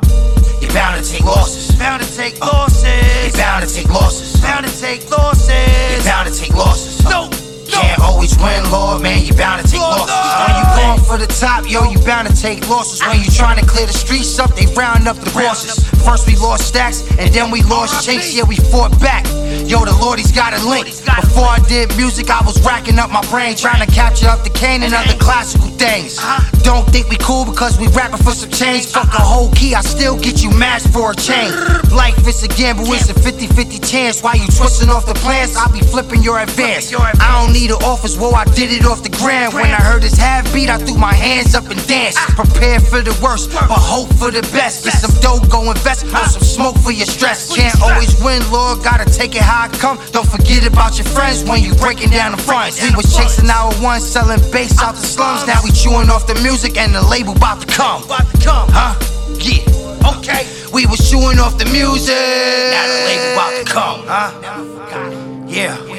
You 0.60 0.68
bound 0.68 1.02
to 1.02 1.10
take 1.10 1.24
losses. 1.24 1.76
Bound 1.76 2.02
to 2.02 2.16
take 2.16 2.40
losses. 2.40 3.26
You 3.26 3.32
bound 3.32 3.68
to 3.68 3.74
take 3.74 3.88
losses. 3.88 4.40
Bound 4.40 4.66
to 4.66 4.80
take 4.80 5.10
losses. 5.10 5.98
You 5.98 6.04
bound 6.04 6.32
to 6.32 6.40
take 6.40 6.54
losses. 6.54 7.04
No. 7.04 7.43
Can't 7.74 8.00
always 8.00 8.36
win, 8.38 8.62
Lord, 8.70 9.02
man. 9.02 9.24
You 9.24 9.34
bound 9.34 9.64
to 9.64 9.70
take 9.70 9.80
losses. 9.80 10.14
When 10.40 10.54
you 10.56 10.66
going 10.78 11.02
for 11.04 11.18
the 11.18 11.26
top, 11.26 11.68
yo, 11.68 11.90
you 11.90 11.98
bound 12.04 12.28
to 12.28 12.34
take 12.34 12.68
losses. 12.68 13.00
When 13.02 13.18
you 13.18 13.30
trying 13.30 13.58
to 13.58 13.66
clear 13.66 13.86
the 13.86 13.92
streets 13.92 14.38
up, 14.38 14.54
they 14.54 14.66
round 14.74 15.08
up 15.08 15.16
the 15.16 15.30
bosses. 15.30 15.82
First 16.04 16.26
we 16.26 16.36
lost 16.36 16.68
stacks, 16.68 17.02
and 17.18 17.32
then 17.32 17.50
we 17.50 17.62
lost 17.62 18.04
chase. 18.06 18.34
Yeah, 18.34 18.44
we 18.44 18.56
fought 18.56 18.92
back. 19.00 19.24
Yo, 19.66 19.84
the 19.84 19.96
Lord, 20.00 20.18
he's 20.18 20.32
got 20.32 20.52
a 20.52 20.60
link. 20.68 20.86
Before 20.86 21.48
I 21.48 21.58
did 21.68 21.94
music, 21.96 22.30
I 22.30 22.44
was 22.44 22.60
racking 22.64 22.98
up 22.98 23.10
my 23.10 23.24
brain, 23.30 23.56
trying 23.56 23.84
to 23.84 23.90
capture 23.92 24.28
up 24.28 24.44
the 24.44 24.50
cane 24.50 24.82
and 24.82 24.92
other 24.92 25.16
classical 25.18 25.68
things. 25.78 26.18
Don't 26.62 26.86
think 26.88 27.08
we 27.08 27.16
cool 27.16 27.44
because 27.44 27.78
we 27.78 27.88
rapping 27.88 28.18
for 28.18 28.32
some 28.32 28.50
change. 28.50 28.86
Fuck 28.86 29.12
a 29.14 29.22
whole 29.22 29.50
key, 29.52 29.74
I 29.74 29.80
still 29.80 30.18
get 30.18 30.42
you 30.42 30.50
mashed 30.50 30.88
for 30.92 31.12
a 31.12 31.16
chain. 31.16 31.50
Life 31.90 32.26
is 32.26 32.42
a 32.42 32.48
gamble, 32.48 32.84
it's 32.92 33.08
a 33.08 33.14
50 33.14 33.46
50 33.48 33.78
chance. 33.80 34.22
Why 34.22 34.34
you 34.34 34.46
twisting 34.46 34.90
off 34.90 35.06
the 35.06 35.14
plans, 35.14 35.56
I'll 35.56 35.72
be 35.72 35.80
flipping 35.80 36.22
your 36.22 36.40
advance. 36.40 36.92
I 36.94 37.40
don't 37.40 37.52
need 37.52 37.63
an 37.70 37.82
office, 37.84 38.16
whoa, 38.16 38.32
I 38.32 38.44
did 38.56 38.72
it 38.72 38.84
off 38.84 39.02
the 39.02 39.08
ground. 39.08 39.54
When 39.54 39.70
I 39.70 39.80
heard 39.80 40.02
this 40.02 40.16
half 40.16 40.52
beat, 40.52 40.68
I 40.68 40.78
threw 40.78 40.96
my 40.96 41.14
hands 41.14 41.54
up 41.54 41.68
and 41.70 41.80
danced. 41.86 42.18
Ah. 42.18 42.34
Prepare 42.36 42.80
for 42.80 43.00
the 43.00 43.16
worst, 43.22 43.50
but 43.52 43.68
hope 43.70 44.08
for 44.14 44.30
the 44.30 44.42
best. 44.52 44.84
Get 44.84 44.94
some 44.94 45.14
dough, 45.20 45.40
go 45.48 45.70
invest, 45.70 46.04
or 46.06 46.16
ah. 46.16 46.26
some 46.26 46.42
smoke 46.42 46.76
for 46.78 46.90
your 46.90 47.06
stress. 47.06 47.54
Can't 47.54 47.80
always 47.82 48.12
win, 48.22 48.42
Lord, 48.50 48.82
gotta 48.82 49.04
take 49.04 49.34
it 49.34 49.42
how 49.42 49.64
I 49.64 49.68
come. 49.68 49.98
Don't 50.12 50.28
forget 50.28 50.66
about 50.66 50.98
your 50.98 51.06
friends 51.06 51.44
when 51.44 51.62
you 51.62 51.74
breaking 51.74 52.10
down 52.10 52.32
the 52.32 52.42
fronts. 52.42 52.82
We 52.82 52.94
was 52.94 53.14
chasing 53.16 53.50
our 53.50 53.72
one, 53.82 54.00
selling 54.00 54.40
bass 54.50 54.80
out 54.82 54.94
the 54.94 55.06
slums. 55.06 55.46
Now 55.46 55.60
we 55.62 55.70
chewing 55.70 56.10
off 56.10 56.26
the 56.26 56.34
music 56.42 56.76
and 56.76 56.94
the 56.94 57.02
label 57.02 57.36
about 57.36 57.60
to 57.62 57.66
come. 57.66 58.02
Huh? 58.08 58.94
Yeah. 59.38 60.18
Okay. 60.18 60.46
We 60.72 60.86
was 60.86 60.98
chewing 61.08 61.38
off 61.38 61.56
the 61.58 61.66
music. 61.66 62.14
Now 62.14 62.86
the 62.90 63.00
label 63.06 63.32
about 63.32 63.52
to 63.58 63.64
come. 63.64 64.00
Huh? 64.06 65.46
Yeah. 65.46 65.93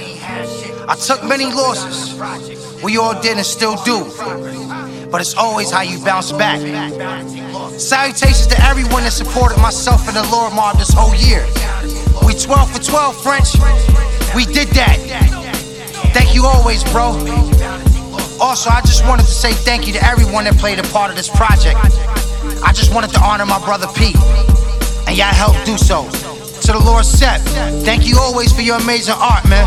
I 0.88 0.96
took 0.96 1.24
many 1.24 1.46
losses. 1.46 2.14
We 2.84 2.98
all 2.98 3.20
did 3.20 3.38
and 3.38 3.46
still 3.46 3.76
do. 3.84 4.06
But 5.10 5.22
it's 5.22 5.36
always 5.36 5.72
how 5.72 5.82
you 5.82 6.04
bounce 6.04 6.32
back. 6.32 6.60
Salutations 7.80 8.48
to 8.48 8.64
everyone 8.64 9.04
that 9.04 9.12
supported 9.14 9.58
myself 9.60 10.08
and 10.08 10.16
the 10.16 10.28
Lord 10.32 10.54
Mob 10.54 10.78
this 10.78 10.94
whole 10.94 11.16
year. 11.16 11.46
We 12.26 12.34
12 12.34 12.72
for 12.72 12.84
12, 12.84 13.24
French. 13.24 13.56
We 14.36 14.46
did 14.46 14.68
that. 14.78 14.98
Thank 16.14 16.36
you 16.36 16.46
always, 16.46 16.84
bro. 16.92 17.18
Also, 18.40 18.70
I 18.70 18.82
just 18.82 19.06
wanted 19.06 19.26
to 19.26 19.32
say 19.32 19.54
thank 19.54 19.88
you 19.88 19.94
to 19.94 20.04
everyone 20.06 20.44
that 20.44 20.56
played 20.58 20.78
a 20.80 20.84
part 20.84 21.10
of 21.10 21.18
this 21.18 21.30
project. 21.30 21.78
I 22.64 22.72
just 22.74 22.94
wanted 22.94 23.12
to 23.12 23.22
honor 23.22 23.46
my 23.46 23.60
brother 23.66 23.88
Pete, 23.96 24.18
and 25.08 25.18
y'all 25.18 25.34
helped 25.34 25.66
do 25.66 25.78
so. 25.78 26.08
To 26.66 26.72
the 26.72 26.82
Lord 26.84 27.06
Sep, 27.06 27.42
thank 27.86 28.08
you 28.08 28.18
always 28.20 28.52
for 28.52 28.62
your 28.62 28.78
amazing 28.78 29.16
art, 29.18 29.48
man. 29.48 29.66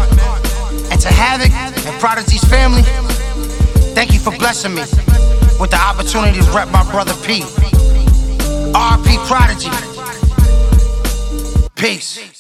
And 0.91 1.01
to 1.01 1.09
Havoc 1.09 1.53
and 1.53 2.01
Prodigy's 2.01 2.45
family, 2.45 2.83
thank 3.95 4.13
you 4.13 4.19
for 4.19 4.31
blessing 4.39 4.75
me 4.75 4.83
with 5.61 5.71
the 5.71 5.81
opportunity 5.81 6.41
to 6.41 6.51
rep 6.53 6.69
my 6.69 6.89
brother 6.91 7.15
Pete. 7.25 7.45
RP 8.73 9.17
Prodigy. 9.27 9.71
Peace. 11.75 12.38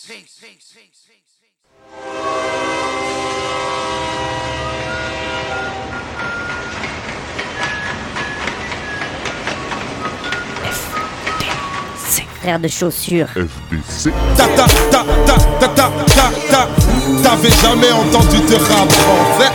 Frère 12.40 12.60
de 12.60 12.68
chaussures. 12.68 13.26
FDC. 13.28 14.12
Ta 14.36 14.46
ta 14.46 14.66
ta 14.90 15.04
ta 15.26 15.34
ta 15.58 15.68
ta 15.68 15.90
ta 16.06 16.30
ta. 16.50 16.68
T'avais 17.22 17.50
jamais 17.50 17.90
entendu 17.90 18.36
de 18.36 18.54
rap 18.54 18.92
français 18.92 19.52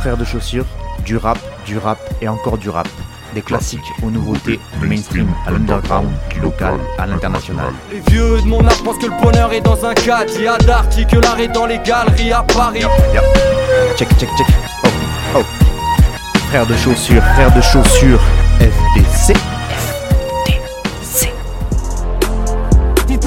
Frères 0.00 0.16
de 0.16 0.24
chaussures, 0.24 0.66
du 1.04 1.16
rap, 1.16 1.38
du 1.64 1.78
rap 1.78 1.98
et 2.20 2.28
encore 2.28 2.58
du 2.58 2.68
rap. 2.68 2.88
Des 3.34 3.40
classiques 3.40 3.80
aux 4.02 4.10
nouveautés, 4.10 4.58
du 4.80 4.88
mainstream 4.88 5.28
à 5.46 5.52
l'underground, 5.52 6.10
du 6.28 6.40
local 6.40 6.74
à 6.98 7.06
l'international. 7.06 7.72
Les 7.92 8.00
vieux 8.10 8.40
de 8.42 8.46
mon 8.46 8.66
âge 8.66 8.82
pensent 8.82 8.98
que 8.98 9.06
le 9.06 9.22
bonheur 9.22 9.52
est 9.52 9.60
dans 9.60 9.86
un 9.86 9.94
cadre. 9.94 10.32
Il 10.36 10.42
y 10.42 10.48
a 10.48 10.58
d'arty 10.58 11.06
que 11.06 11.16
l'art 11.16 11.38
est 11.38 11.48
dans 11.48 11.66
les 11.66 11.78
galeries 11.78 12.32
à 12.32 12.42
Paris. 12.42 12.80
Yep. 12.80 13.22
Check, 13.96 14.08
check, 14.18 14.28
check. 14.36 14.46
Oh, 14.84 14.88
oh. 15.36 15.42
Frères 16.48 16.66
de 16.66 16.76
chaussures, 16.76 17.22
frères 17.34 17.54
de 17.54 17.60
chaussures, 17.60 18.20
FDC. 18.58 19.34